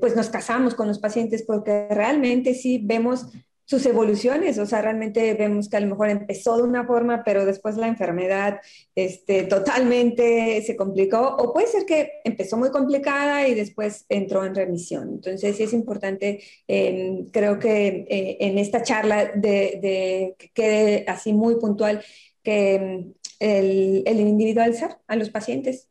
pues 0.01 0.17
nos 0.17 0.29
casamos 0.29 0.75
con 0.75 0.89
los 0.89 0.99
pacientes 0.99 1.43
porque 1.43 1.89
realmente 1.91 2.55
sí 2.55 2.81
vemos 2.83 3.27
sus 3.67 3.85
evoluciones, 3.85 4.59
o 4.59 4.67
sea, 4.67 4.81
realmente 4.81 5.35
vemos 5.35 5.69
que 5.69 5.77
a 5.77 5.81
lo 5.81 5.89
mejor 5.89 6.09
empezó 6.09 6.57
de 6.57 6.63
una 6.63 6.87
forma, 6.87 7.25
pero 7.25 7.45
después 7.45 7.77
la 7.77 7.89
enfermedad 7.89 8.61
este, 8.95 9.43
totalmente 9.43 10.63
se 10.63 10.77
complicó, 10.77 11.35
o 11.37 11.53
puede 11.53 11.67
ser 11.67 11.85
que 11.85 12.13
empezó 12.23 12.57
muy 12.57 12.71
complicada 12.71 13.49
y 13.49 13.55
después 13.55 14.07
entró 14.09 14.45
en 14.45 14.55
remisión. 14.55 15.09
Entonces, 15.15 15.57
sí 15.57 15.65
es 15.65 15.73
importante, 15.73 16.45
em, 16.69 17.27
creo 17.31 17.59
que 17.59 18.07
eh, 18.09 18.37
en 18.41 18.57
esta 18.59 18.83
charla 18.83 19.33
de, 19.35 20.37
que 20.39 20.51
quede 20.55 21.05
así 21.09 21.33
muy 21.33 21.57
puntual, 21.57 22.05
que 22.47 22.77
em, 22.77 23.13
el, 23.41 24.05
el 24.07 24.21
individualizar 24.21 25.01
a 25.09 25.17
los 25.17 25.31
pacientes 25.31 25.89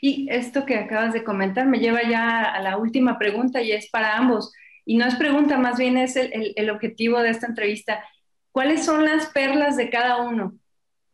Y 0.00 0.26
esto 0.30 0.64
que 0.64 0.76
acabas 0.76 1.12
de 1.12 1.22
comentar 1.22 1.66
me 1.66 1.78
lleva 1.78 2.00
ya 2.08 2.42
a 2.42 2.60
la 2.62 2.78
última 2.78 3.18
pregunta 3.18 3.60
y 3.60 3.72
es 3.72 3.90
para 3.90 4.16
ambos. 4.16 4.50
Y 4.86 4.96
no 4.96 5.04
es 5.06 5.14
pregunta, 5.16 5.58
más 5.58 5.78
bien 5.78 5.98
es 5.98 6.16
el, 6.16 6.54
el 6.56 6.70
objetivo 6.70 7.20
de 7.20 7.28
esta 7.28 7.46
entrevista. 7.46 8.02
¿Cuáles 8.50 8.82
son 8.82 9.04
las 9.04 9.26
perlas 9.26 9.76
de 9.76 9.90
cada 9.90 10.22
uno 10.22 10.54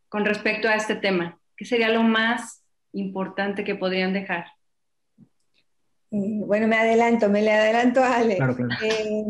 con 0.08 0.24
respecto 0.24 0.68
a 0.68 0.76
este 0.76 0.94
tema? 0.94 1.36
¿Qué 1.56 1.64
sería 1.64 1.88
lo 1.88 2.04
más 2.04 2.62
importante 2.92 3.64
que 3.64 3.74
podrían 3.74 4.12
dejar? 4.12 4.46
Eh, 6.12 6.42
bueno, 6.46 6.68
me 6.68 6.76
adelanto, 6.76 7.28
me 7.28 7.42
le 7.42 7.50
adelanto 7.50 8.04
a 8.04 8.18
Ale. 8.18 8.38
Eh, 8.82 9.24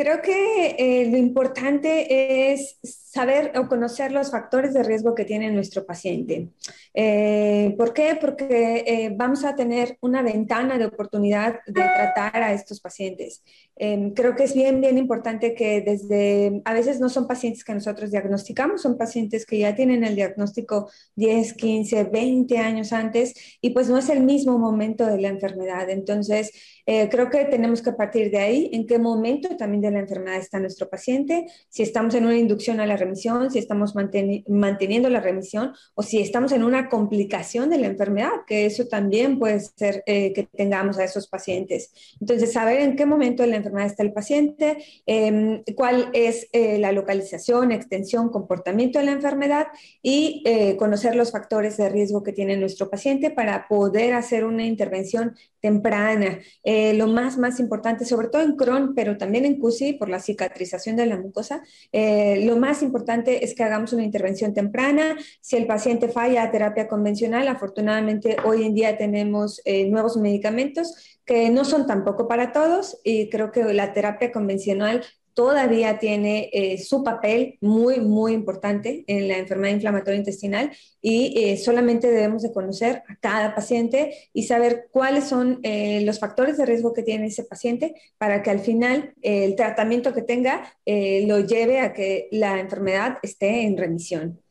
creo 0.00 0.22
que 0.22 0.76
eh, 0.78 1.10
lo 1.10 1.18
importante 1.18 2.52
es 2.52 2.78
saber 2.82 3.52
o 3.58 3.68
conocer 3.68 4.12
los 4.12 4.30
factores 4.30 4.72
de 4.72 4.82
riesgo 4.82 5.14
que 5.14 5.26
tiene 5.26 5.50
nuestro 5.50 5.84
paciente. 5.84 6.48
Eh, 6.92 7.74
¿Por 7.78 7.92
qué? 7.92 8.18
Porque 8.20 8.84
eh, 8.86 9.14
vamos 9.16 9.44
a 9.44 9.54
tener 9.54 9.96
una 10.00 10.22
ventana 10.22 10.76
de 10.78 10.86
oportunidad 10.86 11.60
de 11.66 11.82
tratar 11.82 12.42
a 12.42 12.52
estos 12.52 12.80
pacientes. 12.80 13.42
Em, 13.76 14.12
creo 14.12 14.34
que 14.34 14.44
es 14.44 14.54
bien, 14.54 14.80
bien 14.80 14.98
importante 14.98 15.54
que 15.54 15.80
desde, 15.80 16.60
a 16.64 16.74
veces 16.74 17.00
no 17.00 17.08
son 17.08 17.26
pacientes 17.26 17.64
que 17.64 17.72
nosotros 17.72 18.10
diagnosticamos, 18.10 18.82
son 18.82 18.98
pacientes 18.98 19.46
que 19.46 19.58
ya 19.58 19.74
tienen 19.74 20.04
el 20.04 20.16
diagnóstico 20.16 20.90
10, 21.16 21.54
15, 21.54 22.04
20 22.04 22.58
años 22.58 22.92
antes 22.92 23.34
y 23.60 23.70
pues 23.70 23.88
no 23.88 23.96
es 23.98 24.08
el 24.08 24.22
mismo 24.22 24.58
momento 24.58 25.06
de 25.06 25.20
la 25.20 25.28
enfermedad. 25.28 25.88
Entonces, 25.88 26.52
eh, 26.86 27.08
creo 27.08 27.30
que 27.30 27.44
tenemos 27.44 27.82
que 27.82 27.92
partir 27.92 28.30
de 28.30 28.38
ahí, 28.38 28.70
en 28.72 28.86
qué 28.86 28.98
momento 28.98 29.56
también 29.56 29.80
de 29.80 29.90
la 29.92 30.00
enfermedad 30.00 30.38
está 30.38 30.58
nuestro 30.58 30.88
paciente, 30.90 31.46
si 31.68 31.82
estamos 31.82 32.14
en 32.14 32.24
una 32.24 32.36
inducción 32.36 32.80
a 32.80 32.86
la 32.86 32.96
remisión, 32.96 33.50
si 33.50 33.60
estamos 33.60 33.94
manteniendo 33.94 35.08
la 35.08 35.20
remisión 35.20 35.72
o 35.94 36.02
si 36.02 36.20
estamos 36.20 36.52
en 36.52 36.64
una 36.64 36.79
complicación 36.88 37.70
de 37.70 37.78
la 37.78 37.86
enfermedad, 37.86 38.30
que 38.46 38.66
eso 38.66 38.86
también 38.86 39.38
puede 39.38 39.60
ser 39.60 40.02
eh, 40.06 40.32
que 40.32 40.44
tengamos 40.44 40.98
a 40.98 41.04
esos 41.04 41.26
pacientes. 41.28 41.92
Entonces, 42.20 42.52
saber 42.52 42.80
en 42.80 42.96
qué 42.96 43.06
momento 43.06 43.42
de 43.42 43.50
la 43.50 43.56
enfermedad 43.56 43.86
está 43.86 44.02
el 44.02 44.12
paciente, 44.12 44.78
em, 45.06 45.62
cuál 45.76 46.10
es 46.12 46.48
eh, 46.52 46.78
la 46.78 46.92
localización, 46.92 47.72
extensión, 47.72 48.30
comportamiento 48.30 48.98
de 48.98 49.04
la 49.06 49.12
enfermedad 49.12 49.66
y 50.02 50.42
eh, 50.46 50.76
conocer 50.76 51.16
los 51.16 51.32
factores 51.32 51.76
de 51.76 51.88
riesgo 51.88 52.22
que 52.22 52.32
tiene 52.32 52.56
nuestro 52.56 52.88
paciente 52.88 53.30
para 53.30 53.68
poder 53.68 54.14
hacer 54.14 54.44
una 54.44 54.64
intervención 54.64 55.36
temprana. 55.60 56.38
lo 56.64 57.06
más, 57.06 57.38
más 57.38 57.60
importante, 57.60 58.04
sobre 58.04 58.28
todo 58.28 58.42
en 58.42 58.56
Crohn, 58.56 58.94
pero 58.94 59.16
también 59.16 59.44
en 59.44 59.58
CUSI, 59.58 59.94
por 59.94 60.08
la 60.08 60.20
cicatrización 60.20 60.96
de 60.96 61.06
la 61.06 61.18
mucosa, 61.18 61.62
lo 61.92 62.56
más 62.56 62.82
importante 62.82 63.44
es 63.44 63.54
que 63.54 63.62
hagamos 63.62 63.92
una 63.92 64.04
intervención 64.04 64.54
temprana. 64.54 65.16
Si 65.40 65.56
el 65.56 65.66
paciente 65.66 66.08
falla 66.08 66.42
a 66.42 66.50
terapia 66.50 66.88
convencional, 66.88 67.48
afortunadamente 67.48 68.36
hoy 68.44 68.64
en 68.64 68.74
día 68.74 68.96
tenemos 68.96 69.60
eh, 69.64 69.88
nuevos 69.88 70.16
medicamentos 70.16 71.18
que 71.24 71.50
no 71.50 71.64
son 71.64 71.86
tampoco 71.86 72.26
para 72.26 72.52
todos 72.52 72.98
y 73.04 73.28
creo 73.30 73.52
que 73.52 73.62
la 73.72 73.92
terapia 73.92 74.32
convencional 74.32 75.04
todavía 75.40 75.98
tiene 75.98 76.50
eh, 76.52 76.76
su 76.76 77.02
papel 77.02 77.56
muy, 77.62 77.98
muy 77.98 78.34
importante 78.34 79.04
en 79.06 79.26
la 79.26 79.38
enfermedad 79.38 79.72
inflamatoria 79.72 80.18
intestinal 80.18 80.70
y 81.00 81.32
eh, 81.34 81.56
solamente 81.56 82.10
debemos 82.10 82.42
de 82.42 82.52
conocer 82.52 83.02
a 83.08 83.16
cada 83.16 83.54
paciente 83.54 84.28
y 84.34 84.42
saber 84.42 84.88
cuáles 84.90 85.24
son 85.24 85.60
eh, 85.62 86.02
los 86.04 86.20
factores 86.20 86.58
de 86.58 86.66
riesgo 86.66 86.92
que 86.92 87.02
tiene 87.02 87.28
ese 87.28 87.44
paciente 87.44 87.94
para 88.18 88.42
que 88.42 88.50
al 88.50 88.60
final 88.60 89.14
el 89.22 89.56
tratamiento 89.56 90.12
que 90.12 90.20
tenga 90.20 90.74
lo 90.84 91.40
lleve 91.40 91.80
a 91.80 91.94
que 91.94 92.28
la 92.32 92.60
enfermedad 92.60 93.16
esté 93.22 93.62
en 93.62 93.78
remisión. 93.78 94.42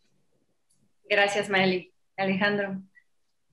Gracias, 1.08 1.50
Maeli. 1.50 1.94
Alejandro. 2.18 2.82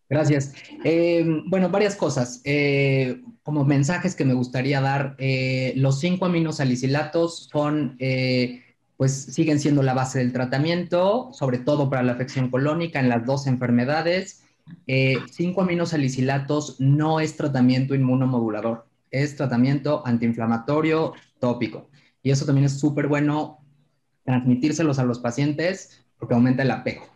Gracias. 0.08 0.52
Eh, 0.84 1.24
bueno, 1.46 1.68
varias 1.68 1.96
cosas. 1.96 2.40
Eh, 2.44 3.22
como 3.42 3.64
mensajes 3.64 4.14
que 4.14 4.24
me 4.24 4.34
gustaría 4.34 4.80
dar, 4.80 5.16
eh, 5.18 5.72
los 5.76 5.98
cinco 6.00 6.26
aminosalicilatos 6.26 7.48
son, 7.50 7.98
pues 8.96 9.12
siguen 9.12 9.60
siendo 9.60 9.82
la 9.82 9.94
base 9.94 10.18
del 10.20 10.32
tratamiento, 10.32 11.30
sobre 11.32 11.58
todo 11.58 11.90
para 11.90 12.02
la 12.02 12.12
afección 12.12 12.50
colónica 12.50 13.00
en 13.00 13.08
las 13.08 13.26
dos 13.26 13.46
enfermedades. 13.46 14.42
cinco 15.30 15.62
aminosalicilatos 15.62 16.80
no 16.80 17.20
es 17.20 17.36
tratamiento 17.36 17.94
inmunomodulador, 17.94 18.86
es 19.10 19.36
tratamiento 19.36 20.02
antiinflamatorio 20.06 21.14
tópico. 21.38 21.90
Y 22.22 22.30
eso 22.30 22.46
también 22.46 22.64
es 22.64 22.78
súper 22.80 23.06
bueno 23.06 23.58
transmitírselos 24.24 24.98
a 24.98 25.04
los 25.04 25.20
pacientes 25.20 26.04
porque 26.18 26.34
aumenta 26.34 26.62
el 26.62 26.70
apego. 26.70 27.15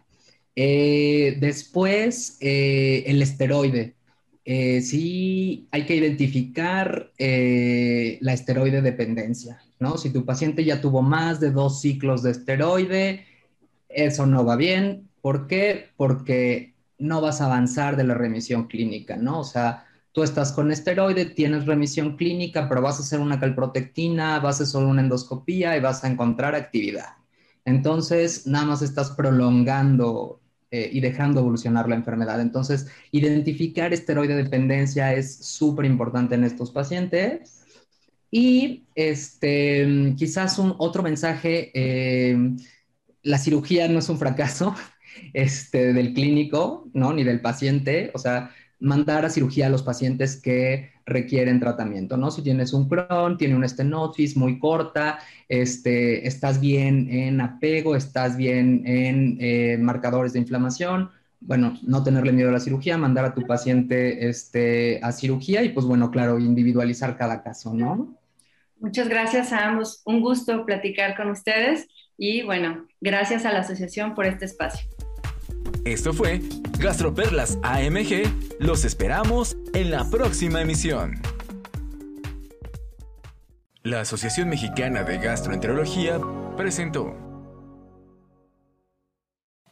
Eh, 0.57 1.37
después, 1.41 2.37
eh, 2.41 3.05
el 3.07 3.23
esteroide. 3.23 3.97
Eh, 4.45 4.81
sí 4.81 5.69
hay 5.71 5.87
que 5.87 5.97
identificar 5.97 7.13
la 7.19 8.33
esteroide 8.33 8.83
dependencia, 8.83 9.61
¿no? 9.79 9.99
Si 9.99 10.11
tu 10.11 10.25
paciente 10.25 10.65
ya 10.65 10.81
tuvo 10.81 11.03
más 11.03 11.41
de 11.41 11.51
dos 11.51 11.81
ciclos 11.81 12.23
de 12.23 12.33
esteroide, 12.33 13.27
eso 13.89 14.27
no 14.27 14.45
va 14.45 14.57
bien. 14.57 15.11
¿Por 15.21 15.47
qué? 15.47 15.91
Porque 15.97 16.75
no 16.99 17.21
vas 17.21 17.41
a 17.41 17.47
avanzar 17.47 17.97
de 17.97 18.05
la 18.05 18.15
remisión 18.15 18.67
clínica, 18.69 19.17
¿no? 19.17 19.41
O 19.41 19.45
sea, 19.45 19.87
tú 20.13 20.23
estás 20.23 20.53
con 20.53 20.71
esteroide, 20.73 21.27
tienes 21.27 21.67
remisión 21.67 22.17
clínica, 22.17 22.69
pero 22.69 22.83
vas 22.83 22.99
a 22.99 23.03
hacer 23.03 23.21
una 23.21 23.41
calprotectina, 23.41 24.39
vas 24.41 24.61
a 24.61 24.65
hacer 24.65 24.83
una 24.83 25.03
endoscopía 25.03 25.77
y 25.77 25.81
vas 25.81 26.05
a 26.05 26.09
encontrar 26.09 26.55
actividad. 26.55 27.17
Entonces, 27.65 28.47
nada 28.47 28.67
más 28.67 28.83
estás 28.83 29.11
prolongando 29.13 30.40
eh, 30.73 30.89
y 30.93 31.01
dejando 31.01 31.41
evolucionar 31.41 31.89
la 31.89 31.97
enfermedad. 31.97 32.41
Entonces, 32.41 32.87
identificar 33.11 33.93
esteroide 33.93 34.37
dependencia 34.37 35.13
es 35.15 35.37
súper 35.45 35.85
importante 35.85 36.37
en 36.37 36.45
estos 36.45 36.71
pacientes. 36.71 37.65
Y 38.31 38.87
este, 38.95 40.15
quizás 40.17 40.59
un 40.59 40.77
otro 40.79 41.03
mensaje, 41.03 41.73
eh, 41.75 42.37
la 43.23 43.39
cirugía 43.39 43.89
no 43.89 43.99
es 43.99 44.09
un 44.09 44.19
fracaso 44.19 44.75
este, 45.33 45.93
del 45.93 46.15
clínico, 46.15 46.89
¿no? 46.95 47.13
Ni 47.13 47.25
del 47.25 47.41
paciente. 47.41 48.13
O 48.15 48.19
sea, 48.19 48.51
mandar 48.79 49.25
a 49.25 49.31
cirugía 49.31 49.67
a 49.67 49.71
los 49.71 49.83
pacientes 49.83 50.41
que 50.41 50.93
requieren 51.11 51.61
tratamiento, 51.61 52.17
¿no? 52.17 52.31
Si 52.31 52.43
tienes 52.43 52.73
un 52.73 52.89
Crohn, 52.89 53.37
tiene 53.37 53.55
una 53.55 53.67
estenosis 53.67 54.37
muy 54.37 54.59
corta, 54.59 55.19
este, 55.49 56.27
estás 56.27 56.61
bien 56.61 57.11
en 57.11 57.41
apego, 57.41 57.95
estás 57.95 58.37
bien 58.37 58.83
en 58.87 59.37
eh, 59.41 59.77
marcadores 59.79 60.33
de 60.33 60.39
inflamación, 60.39 61.11
bueno, 61.41 61.79
no 61.83 62.03
tenerle 62.03 62.33
miedo 62.33 62.51
a 62.51 62.53
la 62.53 62.61
cirugía, 62.61 62.99
mandar 62.99 63.25
a 63.25 63.35
tu 63.35 63.47
paciente 63.47 64.29
este, 64.29 65.01
a 65.03 65.13
cirugía 65.13 65.63
y 65.63 65.71
pues 65.71 65.87
bueno, 65.87 66.11
claro, 66.11 66.39
individualizar 66.39 67.17
cada 67.17 67.43
caso, 67.43 67.73
¿no? 67.75 68.15
Muchas 68.79 69.09
gracias 69.09 69.53
a 69.53 69.69
ambos. 69.69 70.03
Un 70.05 70.21
gusto 70.21 70.65
platicar 70.65 71.17
con 71.17 71.31
ustedes 71.31 71.89
y 72.17 72.43
bueno, 72.43 72.87
gracias 73.01 73.45
a 73.45 73.53
la 73.53 73.61
asociación 73.61 74.15
por 74.15 74.27
este 74.27 74.45
espacio. 74.45 74.87
Esto 75.85 76.13
fue 76.13 76.41
Gastroperlas 76.79 77.59
AMG. 77.63 78.25
Los 78.59 78.85
esperamos 78.85 79.57
en 79.75 79.91
la 79.91 80.09
próxima 80.09 80.61
emisión. 80.61 81.21
La 83.83 84.03
Asociación 84.03 84.51
Mexicana 84.51 85.05
de 85.05 85.19
Gastroenterología 85.19 86.21
presentó. 86.57 87.17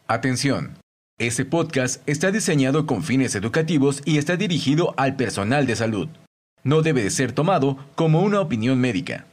Atención. 0.06 0.78
Este 1.18 1.44
podcast 1.44 2.08
está 2.08 2.30
diseñado 2.30 2.86
con 2.86 3.02
fines 3.02 3.34
educativos 3.34 4.00
y 4.04 4.16
está 4.16 4.36
dirigido 4.36 4.94
al 4.96 5.16
personal 5.16 5.66
de 5.66 5.76
salud. 5.76 6.08
No 6.64 6.80
debe 6.80 7.02
de 7.02 7.10
ser 7.10 7.32
tomado 7.32 7.76
como 7.96 8.22
una 8.22 8.40
opinión 8.40 8.80
médica. 8.80 9.26